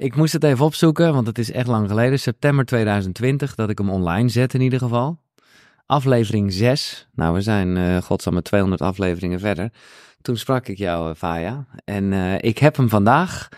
[0.00, 2.18] Ik moest het even opzoeken, want het is echt lang geleden.
[2.18, 5.18] September 2020 dat ik hem online zet in ieder geval.
[5.86, 7.08] Aflevering 6.
[7.12, 9.72] Nou, we zijn uh, godsamme 200 afleveringen verder.
[10.22, 11.66] Toen sprak ik jou, Faya.
[11.84, 13.48] En uh, ik heb hem vandaag,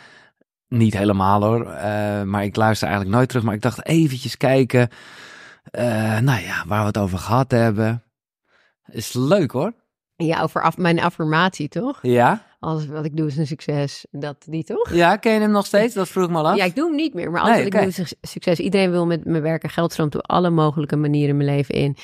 [0.68, 3.44] niet helemaal hoor, uh, maar ik luister eigenlijk nooit terug.
[3.44, 4.88] Maar ik dacht eventjes kijken,
[6.20, 8.02] nou ja, waar we het over gehad hebben.
[8.86, 9.72] Is leuk hoor.
[10.16, 11.98] Ja, over af, mijn affirmatie, toch?
[12.02, 12.44] Ja.
[12.62, 14.06] Alles wat ik doe is een succes.
[14.10, 14.92] Dat die toch?
[14.92, 15.94] Ja, ken je hem nog steeds?
[15.94, 16.56] Dat vroeg me al af.
[16.56, 17.30] Ja, ik doe hem niet meer.
[17.30, 18.58] Maar alles nee, wat ik doe is een succes.
[18.58, 19.70] Iedereen wil met me werken.
[19.70, 21.96] Geld stroomt op alle mogelijke manieren mijn leven in.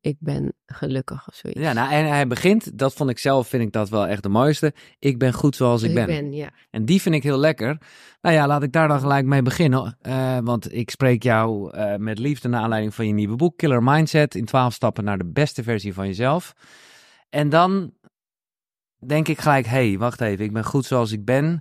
[0.00, 1.60] Ik ben gelukkig of zoiets.
[1.60, 4.28] Ja, nou, en hij begint, dat vond ik zelf, vind ik dat wel echt de
[4.28, 4.74] mooiste.
[4.98, 6.06] Ik ben goed zoals ik, ik ben.
[6.06, 6.50] ben ja.
[6.70, 7.78] En die vind ik heel lekker.
[8.20, 9.98] Nou ja, laat ik daar dan gelijk mee beginnen.
[10.02, 13.82] Uh, want ik spreek jou uh, met liefde naar aanleiding van je nieuwe boek, Killer
[13.82, 14.34] Mindset.
[14.34, 16.54] In 12 stappen naar de beste versie van jezelf.
[17.30, 17.92] En dan
[19.06, 21.60] denk ik gelijk, hé, hey, wacht even, ik ben goed zoals ik ben.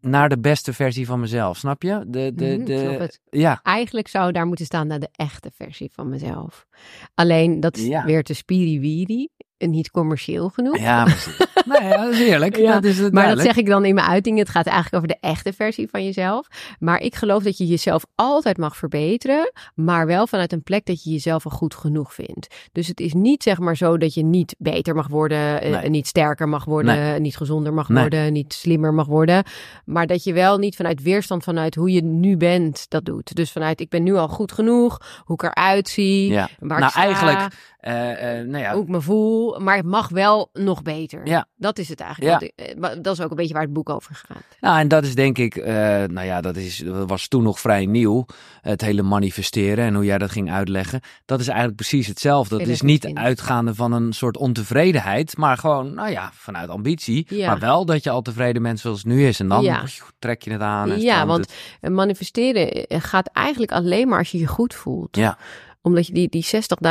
[0.00, 2.04] Naar de beste versie van mezelf, snap je?
[2.06, 3.18] De, de, Mhm, de.
[3.30, 6.66] Ja, Eigenlijk zou daar moeten staan naar de echte versie van mezelf.
[7.14, 8.04] Alleen dat is Ja.
[8.04, 10.78] weer te spiriwiri niet commercieel genoeg.
[10.78, 11.36] ja, precies.
[11.64, 12.56] nee, ja, dat is heerlijk.
[12.56, 14.38] Ja, dat is het Maar dat zeg ik dan in mijn uiting.
[14.38, 16.46] Het gaat eigenlijk over de echte versie van jezelf.
[16.78, 19.52] Maar ik geloof dat je jezelf altijd mag verbeteren.
[19.74, 22.54] Maar wel vanuit een plek dat je jezelf al goed genoeg vindt.
[22.72, 25.60] Dus het is niet zeg maar zo dat je niet beter mag worden.
[25.62, 26.94] eh, niet sterker mag worden.
[26.96, 27.20] Nee.
[27.20, 28.00] Niet gezonder mag Nee.
[28.00, 28.32] worden.
[28.32, 29.44] Niet slimmer mag worden.
[29.84, 33.34] Maar dat je wel niet vanuit weerstand vanuit hoe je nu bent dat doet.
[33.34, 35.00] Dus vanuit ik ben nu al goed genoeg.
[35.24, 36.30] Hoe ik eruit zie.
[36.30, 36.48] Ja.
[36.58, 37.50] Waar Nou, ik sta, eigenlijk, eh, eh,
[37.92, 39.60] nou ja, hoe ik me voel.
[39.60, 41.26] Maar het mag wel nog beter.
[41.26, 41.46] Ja.
[41.56, 42.52] Dat is het eigenlijk.
[42.78, 44.42] Want, eh, Dat is ook een beetje waar het boek over gaat.
[44.60, 45.74] Nou, en dat is denk ik, eh,
[46.04, 48.26] nou ja, dat, is, dat was toen nog vrij nieuw.
[48.60, 51.00] Het hele manifesteren en hoe jij dat ging uitleggen.
[51.24, 52.56] Dat is eigenlijk precies hetzelfde.
[52.58, 53.24] Het is niet 2020.
[53.24, 57.26] uitgaande van een soort ontevredenheid, maar gewoon, nou ja, vanuit ambitie.
[57.28, 57.46] Ja.
[57.46, 59.40] Maar wel dat je al tevreden bent zoals het nu is.
[59.40, 59.82] En dan Ja.
[60.18, 60.90] trek je het aan.
[60.90, 61.54] En Ja, want het.
[61.80, 65.16] eh, manifesteren eh, gaat eigenlijk alleen maar als je je goed voelt.
[65.16, 65.38] Ja.
[65.84, 66.44] Omdat je die, die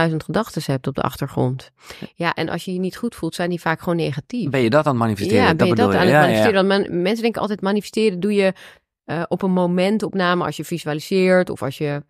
[0.09, 1.71] 60.000 gedachten hebt op de achtergrond.
[2.15, 4.49] Ja, en als je je niet goed voelt, zijn die vaak gewoon negatief.
[4.49, 5.43] Ben je dat aan het manifesteren?
[5.43, 6.19] ja, ben je dat aan het Ja, ja.
[6.21, 6.67] manifesteren?
[6.67, 8.53] Want men- mensen denken altijd manifesteren doe je
[9.05, 12.03] eh, op een momentopname als je visualiseert of als je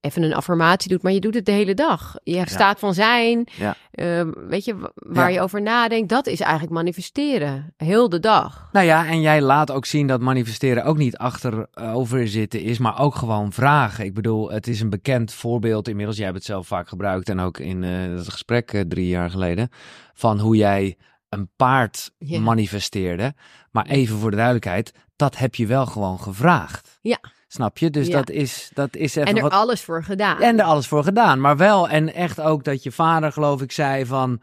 [0.00, 2.16] even een affirmatie doet, maar je doet het de hele dag.
[2.22, 3.76] Je hebt staat van zijn, Ja.
[3.90, 5.34] eh, weet je, wa- waar Ja.
[5.34, 7.74] je over nadenkt, dat is eigenlijk manifesteren.
[7.76, 8.68] Heel de dag.
[8.72, 13.00] Nou ja, en jij laat ook zien dat manifesteren ook niet achterover zitten is, maar
[13.00, 14.04] ook gewoon vragen.
[14.04, 16.16] Ik bedoel, het is een bekend voorbeeld inmiddels.
[16.16, 19.30] Jij hebt het zelf vaak gebruikt en ook in eh, het gesprek eh, drie jaar
[19.30, 19.68] geleden.
[20.14, 20.96] Van hoe jij
[21.28, 23.34] een paard manifesteerde.
[23.70, 26.98] Maar even voor de duidelijkheid, dat heb je wel gewoon gevraagd.
[27.02, 27.18] Ja.
[27.50, 27.90] Snap je?
[27.90, 28.16] Dus Ja.
[28.16, 29.52] dat is, dat is even En er wat...
[29.52, 30.40] alles voor gedaan.
[30.40, 31.40] En er alles voor gedaan.
[31.40, 34.40] Maar wel, en echt ook dat je vader, geloof ik, zei van...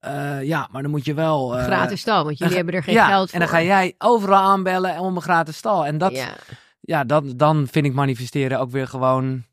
[0.00, 1.56] eh, ja, maar dan moet je wel...
[1.58, 3.40] eh, gratis stal, want jullie dan hebben er geen ja, geld voor.
[3.40, 5.86] En dan ga jij overal aanbellen om een gratis stal.
[5.86, 6.28] En dat, ja,
[6.80, 9.44] Ja, dat, dan vind ik manifesteren ook weer gewoon.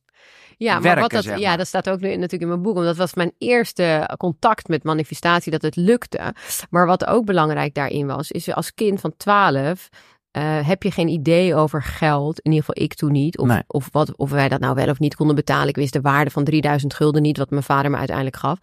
[0.58, 2.74] ja maar werken, wat dat, zeg ja, dat staat ook nu natuurlijk in mijn boek.
[2.74, 6.34] Want dat was mijn eerste contact met manifestatie, dat het lukte.
[6.70, 9.90] Maar wat ook belangrijk daarin was, is als kind van 12
[10.34, 12.40] eh, heb je geen idee over geld.
[12.40, 13.38] In ieder geval ik toen niet.
[13.38, 13.62] Of, Nee.
[13.68, 15.68] of, wat, of wij dat nou wel of niet konden betalen.
[15.68, 18.58] Ik wist de waarde van 3000 gulden niet, wat mijn vader me uiteindelijk gaf.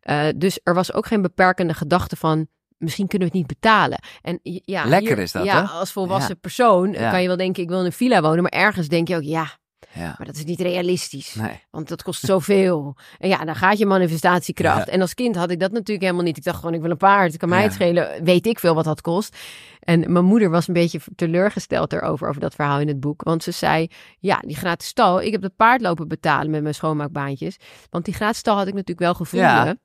[0.00, 2.46] Eh, dus er was ook geen beperkende gedachte van...
[2.78, 3.98] Misschien kunnen we het niet betalen.
[4.22, 5.68] En ja, Lekker hier- is dat, ja, hè?
[5.68, 6.40] als volwassen Ja.
[6.40, 7.10] persoon Ja.
[7.10, 8.42] kan je wel denken, ik wil in een villa wonen.
[8.42, 9.46] Maar ergens denk je ook, ja,
[9.94, 10.14] Ja.
[10.18, 11.34] maar dat is niet realistisch.
[11.34, 11.60] Nee.
[11.70, 12.96] Want dat kost zoveel.
[13.18, 14.86] En ja, dan gaat je manifestatiekracht.
[14.86, 14.92] Ja.
[14.92, 16.36] En als kind had ik dat natuurlijk helemaal niet.
[16.36, 17.36] Ik dacht gewoon, ik wil een paard.
[17.36, 17.64] Kan mij Ja.
[17.64, 18.24] het schelen.
[18.24, 19.36] Weet ik veel wat dat kost.
[19.80, 23.22] En mijn moeder was een beetje teleurgesteld erover, over dat verhaal in het boek.
[23.22, 23.88] Want ze zei,
[24.18, 25.20] ja, die gratis stal.
[25.22, 27.56] Ik heb dat paard lopen betalen met mijn schoonmaakbaantjes.
[27.90, 29.80] Want die gratis stal had ik natuurlijk wel gevonden.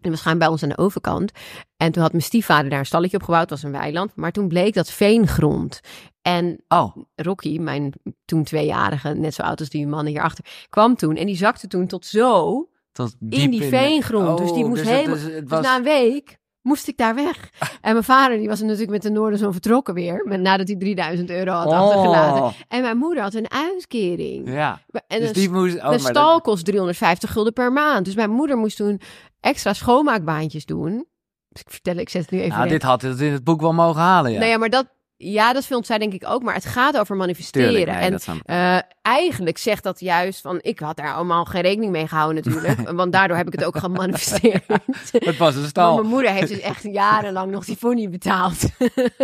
[0.00, 1.30] En we gaan bij ons aan de overkant.
[1.76, 3.50] En toen had mijn stiefvader daar een stalletje op gebouwd.
[3.50, 4.12] Het was een weiland.
[4.14, 5.80] Maar toen bleek dat veengrond.
[6.26, 7.92] En Oh, Rocky, mijn
[8.24, 11.16] toen tweejarige, net zo oud als die mannen hierachter, kwam toen.
[11.16, 14.38] En die zakte toen tot zo tot in die veengrond.
[14.38, 15.14] dus die Oh, moest het- helemaal...
[15.14, 15.62] dus het Dus was...
[15.64, 17.50] na een week moest ik daar weg.
[17.80, 20.22] En mijn vader, die was natuurlijk met de Noorderzon vertrokken weer.
[20.28, 22.42] Met, nadat hij 3000 euro had achtergelaten.
[22.42, 24.52] Oh, En mijn moeder had een uitkering.
[24.52, 24.80] ja.
[25.06, 25.76] En Dus een, die moest...
[25.76, 28.04] Oh, maar stal dat- kost 350 gulden per maand.
[28.04, 29.00] Dus mijn moeder moest toen
[29.40, 31.06] extra schoonmaakbaantjes doen.
[31.48, 33.60] Dus ik vertel, ik zet het nu even Nou, dit had het in het boek
[33.60, 34.38] wel mogen halen, ja.
[34.38, 34.86] Nou ja, maar dat,
[35.18, 36.42] ja, dat filmt zij denk ik ook.
[36.42, 37.68] Maar het gaat over manifesteren.
[37.68, 40.58] Tuurlijk, nee, en eh, eigenlijk zegt dat juist van...
[40.62, 42.90] Ik had daar allemaal geen rekening mee gehouden natuurlijk.
[43.00, 44.64] want daardoor heb ik het ook gemanifesteerd.
[45.12, 45.94] Het was een Maar stal.
[45.96, 48.64] mijn moeder heeft dus echt jarenlang nog die niet betaald.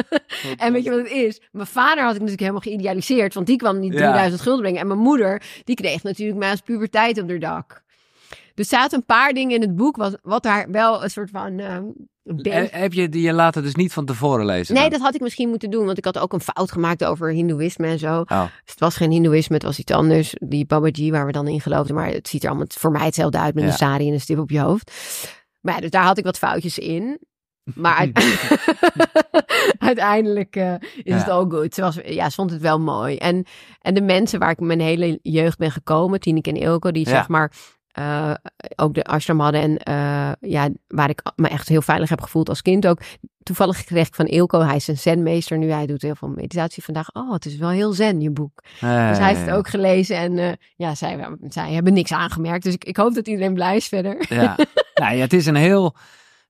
[0.57, 1.41] en weet je wat het is?
[1.51, 3.35] Mijn vader had ik natuurlijk helemaal geïdealiseerd.
[3.35, 3.99] Want die kwam niet Ja.
[3.99, 4.81] 3000 gulden brengen.
[4.81, 7.83] En mijn moeder, die kreeg natuurlijk mij als puberteit op haar dak.
[8.55, 9.97] Dus er zaten een paar dingen in het boek...
[9.97, 11.59] wat, wat daar wel een soort van...
[11.59, 11.79] eh,
[12.25, 14.75] Ben- Heb je die je later dus niet van tevoren lezen?
[14.75, 14.93] Nee, dan?
[14.93, 17.87] dat had ik misschien moeten doen, want ik had ook een fout gemaakt over hindoeïsme
[17.87, 18.21] en zo.
[18.21, 18.41] Oh.
[18.41, 20.35] Dus het was geen hindoeïsme, het was iets anders.
[20.39, 23.39] Die Babaji waar we dan in geloofden, maar het ziet er allemaal voor mij hetzelfde
[23.39, 23.71] uit met Ja.
[23.71, 24.91] een sari en een stip op je hoofd.
[25.61, 27.19] Maar ja, dus daar had ik wat foutjes in.
[27.75, 28.19] Maar uit-
[29.79, 31.75] uiteindelijk eh, is het all good.
[31.75, 33.17] Ze, was, ja, ze vond het wel mooi.
[33.17, 33.45] En,
[33.81, 37.11] en de mensen waar ik mijn hele jeugd ben gekomen, Tineke en Ilko, die Ja.
[37.11, 37.53] zeg maar
[37.93, 38.35] eh,
[38.77, 39.61] ook de ashram hadden.
[39.61, 42.99] En eh, ja, waar ik me echt heel veilig heb gevoeld als kind ook.
[43.43, 45.71] Toevallig kreeg ik van Ilko, hij is een zenmeester nu.
[45.71, 47.15] Hij doet heel veel meditatie vandaag.
[47.15, 48.63] Oh, het is wel heel zen, je boek.
[48.63, 52.65] Dus hij heeft het ook gelezen en eh, ja, zij, zij hebben niks aangemerkt.
[52.65, 54.25] Dus ik, ik hoop dat iedereen blij is verder.
[54.29, 54.57] Ja.
[54.95, 55.97] nou, ja, het is een heel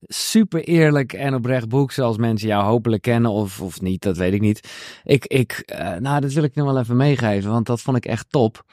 [0.00, 4.32] super eerlijk en oprecht boek, zoals mensen jou hopelijk kennen of, of niet, dat weet
[4.32, 4.68] ik niet.
[5.04, 5.62] Ik, ik
[5.98, 8.64] nou, dat wil ik nog wel even meegeven, want dat vond ik echt top.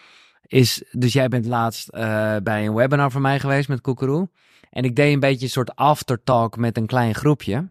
[0.50, 4.30] Is, dus jij bent laatst eh, bij een webinar van mij geweest met Koekeroe.
[4.70, 7.70] En ik deed een beetje een soort aftertalk met een klein groepje.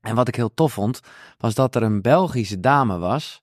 [0.00, 1.00] En wat ik heel tof vond,
[1.38, 3.42] was dat er een Belgische dame was.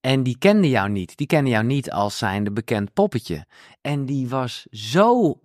[0.00, 1.16] En die kende jou niet.
[1.16, 3.46] Die kende jou niet als zijnde bekend poppetje.
[3.80, 5.40] En die was zo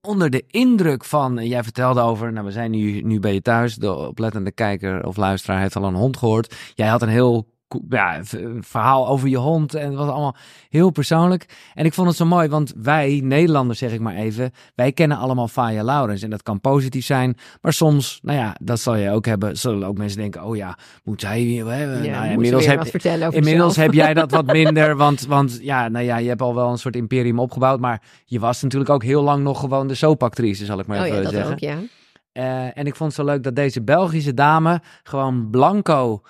[0.00, 1.46] onder de indruk van.
[1.46, 2.32] Jij vertelde over.
[2.32, 3.74] Nou, we zijn nu, nu bij je thuis.
[3.74, 6.56] De oplettende kijker of luisteraar heeft al een hond gehoord.
[6.74, 7.48] Jij had een heel
[7.88, 8.20] ja,
[8.60, 9.74] verhaal over je hond.
[9.74, 10.36] En het was allemaal
[10.68, 11.70] heel persoonlijk.
[11.74, 14.50] En ik vond het zo mooi, want wij, Nederlanders zeg ik maar even.
[14.74, 16.22] Wij kennen allemaal Faya Laurens.
[16.22, 17.36] En dat kan positief zijn.
[17.60, 19.56] Maar soms, nou ja, dat zal je ook hebben.
[19.56, 21.64] Zullen ook mensen denken: oh ja, moet hij weer.
[21.64, 22.84] nou ja, moet inmiddels heb,
[23.30, 26.70] Inmiddels heb jij dat wat minder, want, want ja, nou ja, je hebt al wel
[26.70, 30.64] een soort imperium opgebouwd, maar je was natuurlijk ook heel lang nog gewoon de soapactrice,
[30.64, 31.52] zal ik maar Oh even ja, zeggen.
[31.52, 31.76] ook, ja.
[32.32, 36.22] Eh, en ik vond het zo leuk dat deze Belgische dame gewoon blanco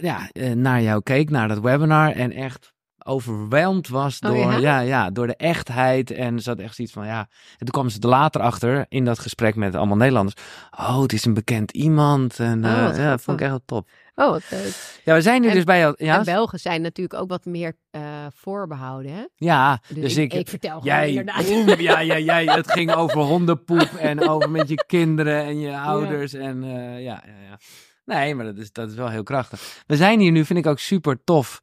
[0.00, 2.72] ja, eh, naar jou keek, naar dat webinar en echt
[3.06, 4.56] overweldigd was Oh, door, ja?
[4.58, 4.80] ja?
[4.80, 7.18] Ja, door de echtheid en ze had echt zoiets van, ja.
[7.52, 10.42] En toen kwam ze er later achter in dat gesprek met allemaal Nederlanders.
[10.78, 13.88] Oh, het is een bekend iemand en Oh, eh, ja, dat vond ik echt top.
[14.14, 15.00] Oh, wat leuk.
[15.04, 15.94] Ja, we zijn nu En- dus bij jou.
[15.98, 18.02] Ja, En Belgen zijn natuurlijk ook wat meer eh,
[18.34, 19.22] voorbehouden, hè?
[19.36, 21.46] ja Dus, dus ik, ik, ik vertel gewoon Jij, inderdaad.
[21.46, 22.44] boem, ja, ja, jij.
[22.44, 26.32] Het ging over hondenpoep en over met je kinderen en je ouders.
[26.32, 27.58] En ja, ja, ja.
[28.04, 29.82] Nee, maar dat is, dat is wel heel krachtig.
[29.86, 31.62] We zijn hier nu, vind ik ook super tof.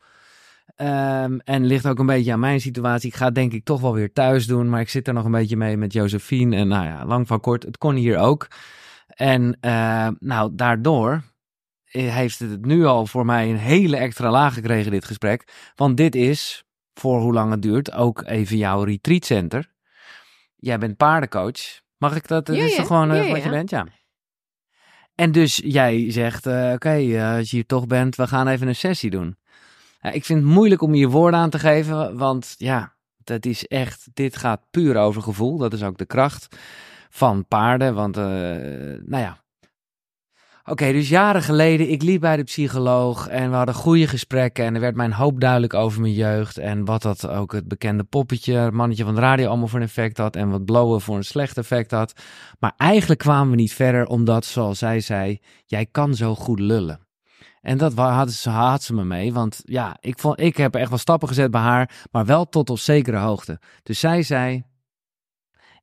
[0.75, 3.09] Ehm, en ligt ook een beetje aan mijn situatie.
[3.09, 4.69] Ik ga het denk ik toch wel weer thuis doen.
[4.69, 6.55] Maar ik zit er nog een beetje mee met Josephine.
[6.55, 7.63] En nou ja, lang van kort.
[7.63, 8.47] Het kon hier ook.
[9.07, 11.23] En eh, nou, daardoor
[11.99, 15.71] heeft het nu al voor mij een hele extra laag gekregen, dit gesprek.
[15.75, 16.63] Want dit is,
[16.93, 19.71] voor hoe lang het duurt, ook even jouw retreatcenter.
[20.55, 21.81] Jij bent paardencoach.
[21.97, 22.47] Mag ik dat?
[22.47, 22.77] Ja, is ja.
[22.77, 23.69] toch gewoon eh, Ja, wat je bent?
[23.69, 23.87] Ja.
[25.21, 28.67] En dus jij zegt, eh, oké, eh, als je hier toch bent, we gaan even
[28.67, 29.37] een sessie doen.
[30.01, 34.07] Ik vind het moeilijk om hier woorden aan te geven, want ja, dat is echt,
[34.13, 35.57] dit gaat puur over gevoel.
[35.57, 36.55] Dat is ook de kracht
[37.09, 39.40] van paarden, want eh, nou ja.
[40.71, 44.75] Oké, dus jaren geleden, ik liep bij de psycholoog en we hadden goede gesprekken en
[44.75, 48.03] er werd mij een hoop duidelijk over mijn jeugd en wat dat ook het bekende
[48.03, 51.23] poppetje, mannetje van de radio allemaal voor een effect had en wat blowen voor een
[51.23, 52.13] slecht effect had.
[52.59, 56.99] Maar eigenlijk kwamen we niet verder omdat, zoals zij zei, jij kan zo goed lullen.
[57.61, 60.89] En dat had ze, had ze me mee, want ja, ik, vond, ik heb echt
[60.89, 63.59] wel stappen gezet bij haar, maar wel tot op zekere hoogte.
[63.83, 64.63] Dus zij zei,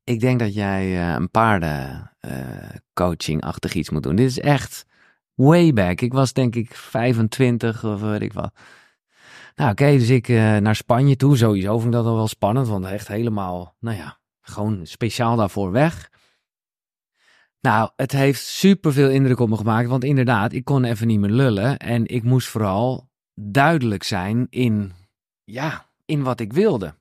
[0.08, 4.16] ik denk dat jij eh, een paardencoaching-achtig iets moet doen.
[4.16, 4.86] Dit is echt
[5.34, 6.00] way back.
[6.00, 8.52] Ik was denk ik 25 of weet ik wat.
[9.54, 11.36] Nou oké, dus ik eh, naar Spanje toe.
[11.36, 15.72] Sowieso vond ik dat al wel spannend, want echt helemaal, nou ja, gewoon speciaal daarvoor
[15.72, 16.10] weg.
[17.60, 21.30] Nou, het heeft superveel indruk op me gemaakt, want inderdaad, ik kon even niet meer
[21.30, 21.76] lullen.
[21.76, 24.92] En ik moest vooral duidelijk zijn in,
[25.44, 26.94] ja, in wat ik wilde.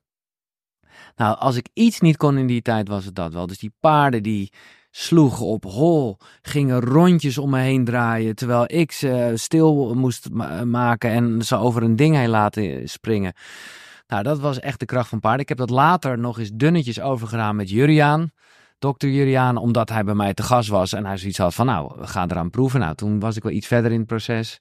[1.18, 3.46] Nou, als ik iets niet kon in die tijd, was het dat wel.
[3.46, 4.52] Dus die paarden die
[4.90, 10.64] sloegen op hol, gingen rondjes om me heen draaien, terwijl ik ze stil moest ma-
[10.64, 13.32] maken en ze over een ding heen laten springen.
[14.06, 15.40] Nou, dat was echt de kracht van paarden.
[15.40, 18.30] Ik heb dat later nog eens dunnetjes overgedaan met Juriaan,
[18.78, 21.92] dokter Juriaan, omdat hij bij mij te gast was en hij zoiets had van, nou,
[22.00, 22.80] we gaan eraan proeven.
[22.80, 24.60] Nou, toen was ik wel iets verder in het proces.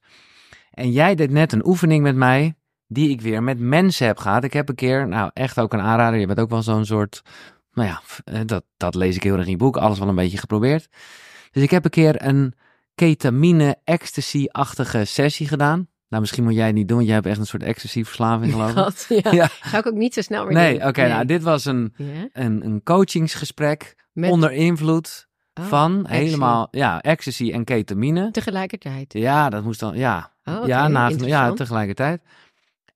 [0.72, 2.56] En jij deed net een oefening met mij,
[2.88, 4.44] die ik weer met mensen heb gehad.
[4.44, 7.22] Ik heb een keer, nou echt ook een aanrader, je bent ook wel zo'n soort,
[7.74, 10.16] nou ja, eh, dat, dat lees ik heel erg in je boek, alles wel een
[10.16, 10.88] beetje geprobeerd.
[11.52, 12.54] Dus ik heb een keer een
[12.96, 15.88] ketamine ecstasy-achtige sessie gedaan.
[16.10, 18.70] Nou, misschien moet jij het niet doen, want jij hebt echt een soort ecstasy-verslaving geloof
[18.70, 18.76] ik.
[18.84, 19.32] God, ja.
[19.32, 19.50] Ja.
[19.64, 21.94] Zou ik ook niet zo snel meer Nee, oké, nou dit was een,
[22.34, 25.28] een, een coachingsgesprek Met onder invloed
[25.60, 26.24] Oh, van ecstasy.
[26.24, 28.32] helemaal, ja, ecstasy en ketamine.
[28.32, 29.14] tegelijkertijd.
[29.14, 30.32] Ja, dat moest dan, ja.
[30.44, 32.22] Oh, ja, na, ja, tegelijkertijd.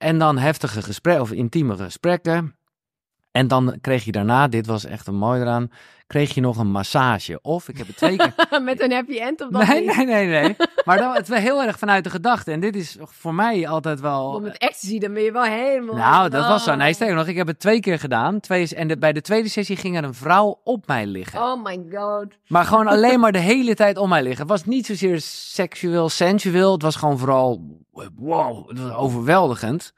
[0.01, 2.55] En dan heftige gesprekken, of intieme gesprekken.
[3.31, 5.71] En dan kreeg je daarna, dit was echt een mooi eraan,
[6.07, 7.39] kreeg je nog een massage.
[7.41, 8.33] Of ik heb het twee keer...
[8.63, 9.95] Met een happy end op dat Nee, niet?
[9.95, 10.55] nee, nee, nee.
[10.85, 12.51] Maar dan, het was heel erg vanuit de gedachte.
[12.51, 14.31] En dit is voor mij altijd wel...
[14.31, 15.95] Want met ecstasy, dan ben je wel helemaal...
[15.95, 16.75] Nou, dat was zo.
[16.75, 16.93] Nee, Oh.
[16.95, 18.39] sterker nog, ik heb het twee keer gedaan.
[18.39, 21.41] Twee, en de- bij de tweede sessie ging er een vrouw op mij liggen.
[21.41, 22.25] Oh my god.
[22.47, 24.41] Maar gewoon alleen maar de hele tijd om mij liggen.
[24.41, 26.71] Het was niet zozeer seksueel, sensueel.
[26.71, 27.77] Het was gewoon vooral,
[28.15, 29.93] wow, het was overweldigend.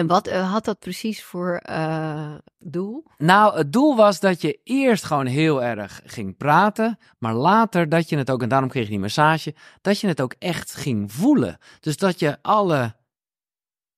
[0.00, 3.04] En wat eh, had dat precies voor eh, doel?
[3.18, 8.08] Nou, het doel was dat je eerst gewoon heel erg ging praten, maar later dat
[8.08, 11.12] je het ook, en daarom kreeg je die massage, dat je het ook echt ging
[11.12, 11.58] voelen.
[11.80, 12.94] Dus dat je alle,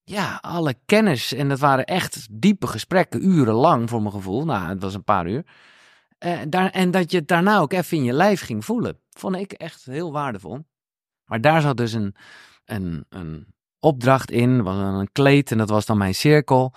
[0.04, 4.82] ja, alle kennis, en dat waren echt diepe gesprekken, urenlang voor mijn gevoel, nou, het
[4.82, 5.44] was een paar uur.
[6.18, 8.99] Eh, daar, en dat je het daarna ook even in je lijf ging voelen.
[9.11, 10.59] Vond ik echt heel waardevol.
[11.25, 12.14] Maar daar zat dus een,
[12.64, 16.73] een, een opdracht in, was een kleed en dat was dan mijn cirkel.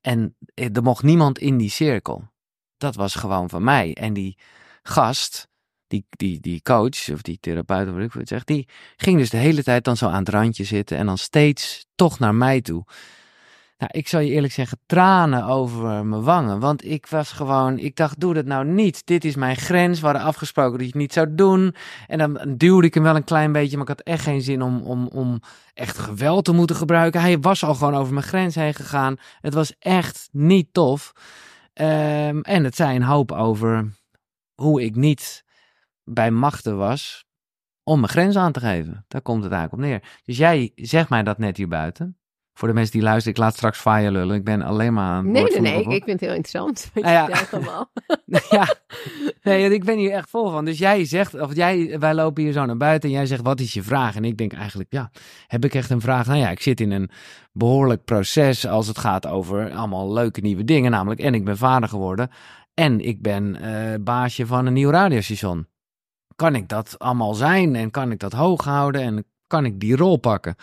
[0.00, 2.28] En er mocht niemand in die cirkel.
[2.76, 3.94] Dat was gewoon van mij.
[3.94, 4.38] En die
[4.82, 5.48] gast,
[5.86, 9.30] die, die, die coach of die therapeut, of wat ik het zeg, die ging dus
[9.30, 12.60] de hele tijd dan zo aan het randje zitten en dan steeds toch naar mij
[12.60, 12.84] toe.
[13.78, 16.60] Nou, ik zal je eerlijk zeggen, tranen over mijn wangen.
[16.60, 19.06] Want ik was gewoon, ik dacht, doe dat nou niet.
[19.06, 20.00] Dit is mijn grens.
[20.00, 21.74] We hadden afgesproken dat je het niet zou doen.
[22.06, 24.62] En dan duwde ik hem wel een klein beetje, maar ik had echt geen zin
[24.62, 25.40] om, om, om
[25.74, 27.20] echt geweld te moeten gebruiken.
[27.20, 29.16] Hij was al gewoon over mijn grens heen gegaan.
[29.40, 31.12] Het was echt niet tof.
[31.72, 33.92] Ehm, en het zei een hoop over
[34.54, 35.44] hoe ik niet
[36.04, 37.24] bij machten was
[37.82, 39.04] om mijn grens aan te geven.
[39.08, 40.20] Daar komt het eigenlijk op neer.
[40.24, 42.18] Dus jij zegt mij dat net hier buiten.
[42.58, 44.36] Voor de mensen die luisteren, ik laat straks fire lullen.
[44.36, 45.80] Ik ben alleen maar aan Nee, nee, nee.
[45.80, 46.90] Ik, vind het heel interessant.
[46.94, 47.46] wat Ah, je ja.
[47.50, 47.90] allemaal.
[48.58, 48.74] ja,
[49.42, 50.64] nee, ik ben hier echt vol van.
[50.64, 53.60] Dus jij zegt, of jij, wij lopen hier zo naar buiten en jij zegt, wat
[53.60, 54.16] is je vraag?
[54.16, 55.10] En ik denk eigenlijk, ja,
[55.46, 56.26] heb ik echt een vraag?
[56.26, 57.10] Nou ja, ik zit in een
[57.52, 60.90] behoorlijk proces als het gaat over allemaal leuke nieuwe dingen.
[60.90, 62.30] Namelijk, en ik ben vader geworden
[62.74, 65.66] en ik ben eh, baasje van een nieuw radiostation.
[66.36, 69.96] Kan ik dat allemaal zijn en kan ik dat hoog houden en kan ik die
[69.96, 70.56] rol pakken?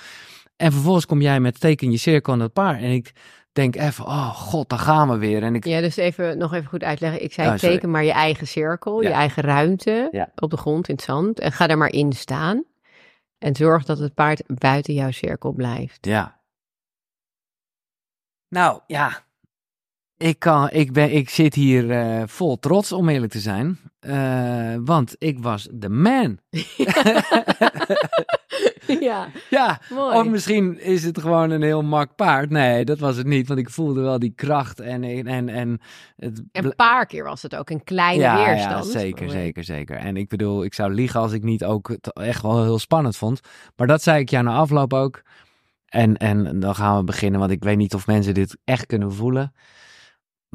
[0.56, 2.76] En vervolgens kom jij met teken je cirkel en dat paar.
[2.78, 3.12] En ik
[3.52, 5.44] denk even, oh god, daar gaan we weer.
[5.44, 7.24] En ik, Ja, dus even, nog even goed uitleggen.
[7.24, 9.10] Ik zei, Oh, teken maar je eigen cirkel, Ja.
[9.10, 10.32] je eigen ruimte Ja.
[10.36, 11.40] op de grond, in het zand.
[11.40, 12.64] En ga daar maar in staan.
[13.38, 16.06] En zorg dat het paard buiten jouw cirkel blijft.
[16.06, 16.40] Ja.
[18.48, 19.25] Nou, ja.
[20.18, 23.80] Ik, kan, ik, ben, ik zit hier eh, vol trots, om eerlijk te zijn.
[24.00, 26.38] Eh, want ik was de man.
[29.00, 30.18] ja, Ja, mooi.
[30.18, 32.50] of misschien is het gewoon een heel mak paard.
[32.50, 33.48] Nee, dat was het niet.
[33.48, 35.04] Want ik voelde wel die kracht en...
[35.04, 35.82] en, en
[36.16, 38.86] het Een paar keer was het ook een kleine ja, weerstand.
[38.86, 39.98] Ja, zeker, zeker, zeker.
[39.98, 43.18] En ik bedoel, ik zou liegen als ik niet ook het echt wel heel spannend
[43.18, 43.40] vond.
[43.76, 45.22] Maar dat zei ik jou na afloop ook.
[45.86, 49.14] En, en dan gaan we beginnen, want ik weet niet of mensen dit echt kunnen
[49.14, 49.54] voelen.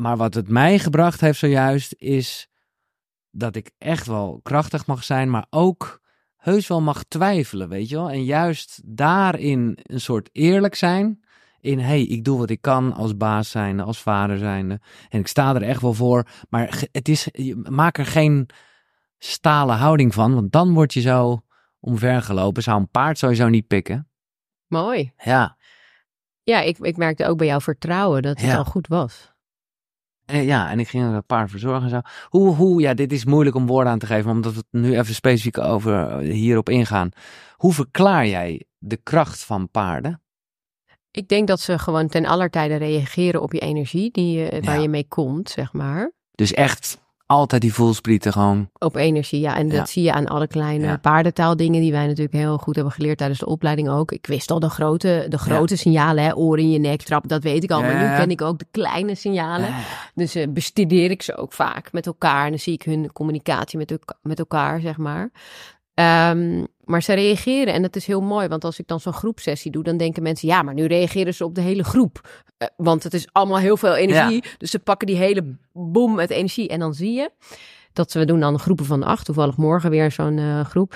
[0.00, 2.48] Maar wat het mij gebracht heeft zojuist, is
[3.30, 6.00] dat ik echt wel krachtig mag zijn, maar ook
[6.36, 8.10] heus wel mag twijfelen, weet je wel.
[8.10, 11.20] En juist daarin een soort eerlijk zijn.
[11.60, 14.80] In, hey, ik doe wat ik kan als baas zijnde, als vader zijnde.
[15.08, 16.26] En ik sta er echt wel voor.
[16.48, 17.28] Maar het is,
[17.62, 18.48] maak er geen
[19.18, 21.44] stalen houding van, want dan word je zo
[21.80, 22.62] omvergelopen.
[22.62, 24.08] Zou een paard sowieso niet pikken.
[24.66, 25.12] Mooi.
[25.24, 25.56] Ja,
[26.42, 28.56] Ja, ik, ik merkte ook bij jouw vertrouwen dat het Ja.
[28.56, 29.29] al goed was.
[30.30, 32.00] En, ja, en ik ging een paard verzorgen en zo.
[32.28, 34.98] Hoe, hoe, ja, dit is moeilijk om woorden aan te geven, omdat we het nu
[34.98, 37.10] even specifiek over eh, hierop ingaan.
[37.56, 40.22] Hoe verklaar jij de kracht van paarden?
[41.10, 44.74] Ik denk dat ze gewoon ten aller tijde reageren op je energie die je, waar
[44.76, 44.82] Ja.
[44.82, 46.12] je mee komt, zeg maar.
[46.34, 48.70] Dus echt altijd die voelsprieten gewoon.
[48.78, 49.56] Op energie, ja.
[49.56, 50.96] En dat zie je aan alle kleine Ja.
[50.96, 54.12] paardentaaldingen die wij natuurlijk heel goed hebben geleerd tijdens de opleiding ook.
[54.12, 57.42] Ik wist al de grote, de grote signalen, hè, oren in je nek, trap, dat
[57.42, 57.80] weet ik al.
[57.80, 59.74] Maar nu ken ik ook de kleine signalen.
[60.14, 62.44] Dus eh, bestudeer ik ze ook vaak met elkaar.
[62.44, 65.30] En dan zie ik hun communicatie met, met elkaar, zeg maar.
[66.00, 68.48] Ehm, maar ze reageren en dat is heel mooi.
[68.48, 70.48] Want als ik dan zo'n groepsessie doe, dan denken mensen...
[70.48, 72.42] ja, maar nu reageren ze op de hele groep.
[72.58, 74.44] Eh, want het is allemaal heel veel energie.
[74.58, 76.68] Dus ze pakken die hele boom met energie.
[76.68, 77.30] En dan zie je
[77.92, 79.24] dat ze, we doen dan groepen van acht.
[79.24, 80.94] Toevallig morgen weer zo'n eh, groep.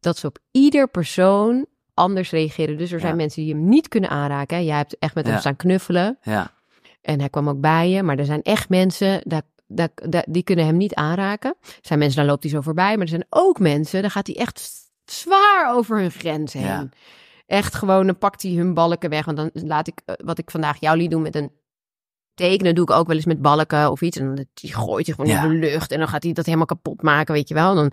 [0.00, 2.76] Dat ze op ieder persoon anders reageren.
[2.78, 3.18] Dus er zijn Ja.
[3.18, 4.56] mensen die hem niet kunnen aanraken.
[4.56, 4.62] hè.
[4.62, 6.18] Jij hebt echt met hem staan knuffelen.
[6.22, 6.50] ja,
[7.02, 8.02] En hij kwam ook bij je.
[8.02, 9.42] Maar er zijn echt mensen, daar,
[10.26, 11.56] die kunnen hem niet aanraken.
[11.60, 12.92] Er zijn mensen, daar loopt hij zo voorbij.
[12.92, 14.70] Maar er zijn ook mensen, daar gaat hij echt
[15.04, 16.62] zwaar over hun grens heen.
[16.62, 16.88] Ja.
[17.46, 19.24] Echt gewoon, dan pakt hij hun balken weg.
[19.24, 21.52] Want dan laat ik, eh, wat ik vandaag jou liet doen met een
[22.34, 24.18] tekenen, doe ik ook wel eens met balken of iets.
[24.18, 25.42] En dan die gooit hij gewoon Ja.
[25.44, 25.92] in de lucht.
[25.92, 27.74] En dan gaat hij dat helemaal kapot maken, weet je wel.
[27.74, 27.92] Dan,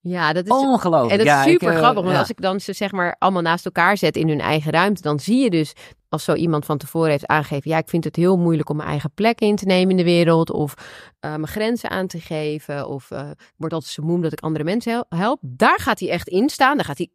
[0.00, 0.50] ja, dat is...
[0.50, 1.10] ongelooflijk.
[1.12, 2.18] En dat Ja, is super eh, grappig, want ja.
[2.20, 5.20] als ik dan ze zeg maar allemaal naast elkaar zet in hun eigen ruimte, dan
[5.20, 5.72] zie je dus
[6.12, 8.88] als zo iemand van tevoren heeft aangegeven, ja, ik vind het heel moeilijk om mijn
[8.88, 12.88] eigen plek in te nemen in de wereld, of uh, mijn grenzen aan te geven,
[12.88, 15.38] of uh, ik word altijd zo moe dat ik andere mensen help.
[15.42, 16.76] Daar gaat hij echt in staan.
[16.76, 17.10] Daar gaat hij...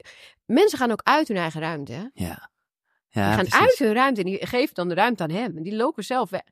[0.46, 1.92] Mensen gaan ook uit hun eigen ruimte.
[1.92, 2.04] Hè?
[2.14, 2.50] Ja.
[3.10, 5.58] Ja, die gaan uit hun ruimte en die geven dan de ruimte aan hem.
[5.58, 6.44] En die lopen zelf weg.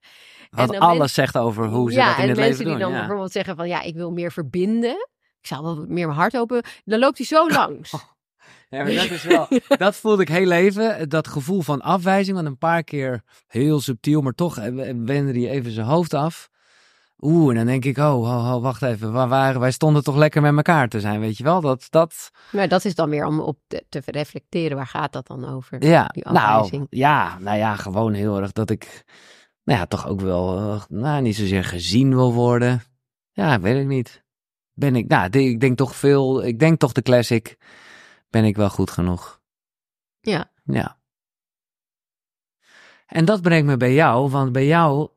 [0.50, 2.68] Wat en alles zegt over hoe ze ja, dat in het leven doen.
[2.68, 5.08] Ja, en mensen die dan bijvoorbeeld zeggen van, ja, ik wil meer verbinden.
[5.40, 6.64] Ik zou wel meer mijn hart open.
[6.84, 7.94] Dan loopt hij zo langs.
[8.70, 9.48] Ja, maar dat is wel.
[9.78, 11.10] dat voelde ik heel even.
[11.10, 12.36] Dat gevoel van afwijzing.
[12.36, 14.56] Want een paar keer heel subtiel, maar toch
[14.96, 16.50] wende hij even zijn hoofd af.
[17.20, 20.16] Oeh, en dan denk ik, oh, oh, oh, wacht even, waar waren wij stonden toch
[20.16, 21.62] lekker met elkaar te zijn, weet je wel?
[21.62, 22.32] Dat, dat...
[22.52, 25.86] Maar dat is dan weer om op te, te reflecteren, waar gaat dat dan over?
[25.86, 29.04] Ja, nou, ja, nou ja, gewoon heel erg dat ik,
[29.64, 32.84] nou ja, toch ook wel, uh, nou, niet zozeer gezien wil worden.
[33.32, 34.24] Ja, weet ik niet.
[34.74, 37.58] Ben ik, nou, ik denk toch veel, ik denk toch de classic,
[38.36, 39.42] ben ik wel goed genoeg?
[40.20, 40.51] Ja.
[40.63, 41.00] Ja.
[43.08, 45.10] En dat brengt me bij jou, want bij jou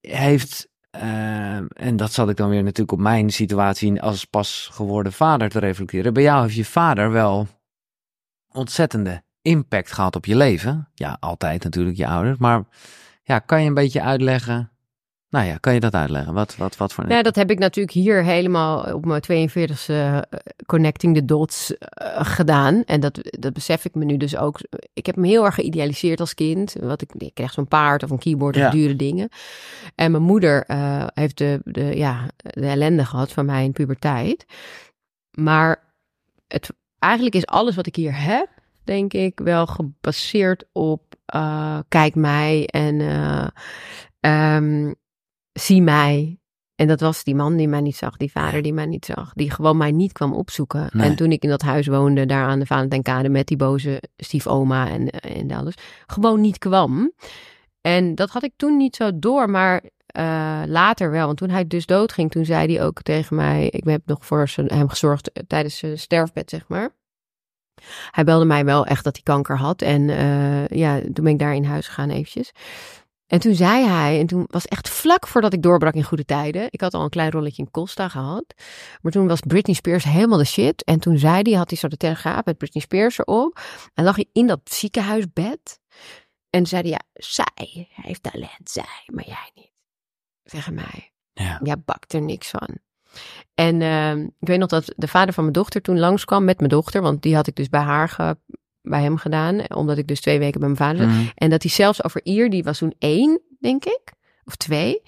[0.00, 5.12] heeft uh, en dat zat ik dan weer natuurlijk op mijn situatie als pas geworden
[5.12, 6.12] vader te reflecteren.
[6.12, 7.46] Bij jou heeft je vader wel
[8.48, 10.88] ontzettende impact gehad op je leven.
[10.94, 12.38] Ja, altijd natuurlijk je ouders.
[12.38, 12.64] Maar
[13.22, 14.71] ja, kan je een beetje uitleggen
[15.32, 16.34] nou ja, kan je dat uitleggen?
[16.34, 17.06] Wat, wat, wat voor...
[17.06, 20.18] Nou, dat heb ik natuurlijk hier helemaal op mijn 42e uh,
[20.66, 21.76] Connecting the Dots uh,
[22.24, 22.84] gedaan.
[22.84, 24.60] En dat, dat besef ik me nu dus ook.
[24.92, 26.74] Ik heb me heel erg geïdealiseerd als kind.
[26.80, 29.28] Wat ik, ik kreeg zo'n paard of een keyboard of dure dingen.
[29.94, 34.44] En mijn moeder uh, heeft de, de, ja, de ellende gehad van mij in puberteit.
[35.30, 35.94] Maar
[36.48, 38.48] het, eigenlijk is alles wat ik hier heb,
[38.84, 41.14] denk ik, wel gebaseerd op
[41.88, 43.00] kijk mij en...
[44.20, 45.00] Um,
[45.52, 46.36] zie mij.
[46.74, 49.32] En dat was die man die mij niet zag, die vader die mij niet zag,
[49.32, 50.88] die gewoon mij niet kwam opzoeken.
[50.88, 54.88] En toen ik in dat huis woonde, daar aan de Valentijnkade met die boze stiefoma
[54.88, 55.74] en, en alles,
[56.06, 57.12] gewoon niet kwam.
[57.80, 59.82] En dat had ik toen niet zo door, maar
[60.18, 61.26] uh, later wel.
[61.26, 64.48] Want toen hij dus doodging, toen zei hij ook tegen mij, ik heb nog voor
[64.54, 66.90] hem gezorgd tijdens zijn sterfbed, zeg maar.
[68.10, 69.82] Hij belde mij wel echt dat hij kanker had.
[69.82, 72.52] En uh, ja, toen ben ik daar in huis gegaan eventjes.
[73.32, 76.66] En toen zei hij, en toen was echt vlak voordat ik doorbrak in goede tijden.
[76.70, 78.44] Ik had al een klein rolletje in Costa gehad.
[79.00, 80.84] Maar toen was Britney Spears helemaal de shit.
[80.84, 83.60] En toen zei hij, had hij zo de telegraaf met Britney Spears erop.
[83.94, 85.80] En lag hij in dat ziekenhuisbed.
[86.50, 89.72] En zei hij, ja, zij heeft talent, zij, maar jij niet.
[90.42, 91.12] Tegen mij.
[91.32, 91.60] Ja.
[91.62, 92.78] Jij bakt er niks van.
[93.54, 96.70] En uh, ik weet nog dat de vader van mijn dochter toen langskwam met mijn
[96.70, 97.02] dochter.
[97.02, 98.36] Want die had ik dus bij haar ge
[98.82, 99.74] bij hem gedaan.
[99.74, 101.18] Omdat ik dus twee weken bij mijn vader zat.
[101.18, 101.28] Mhm.
[101.34, 104.12] En dat hij zelfs over Ier, die was toen één, denk ik.
[104.44, 105.02] Of twee.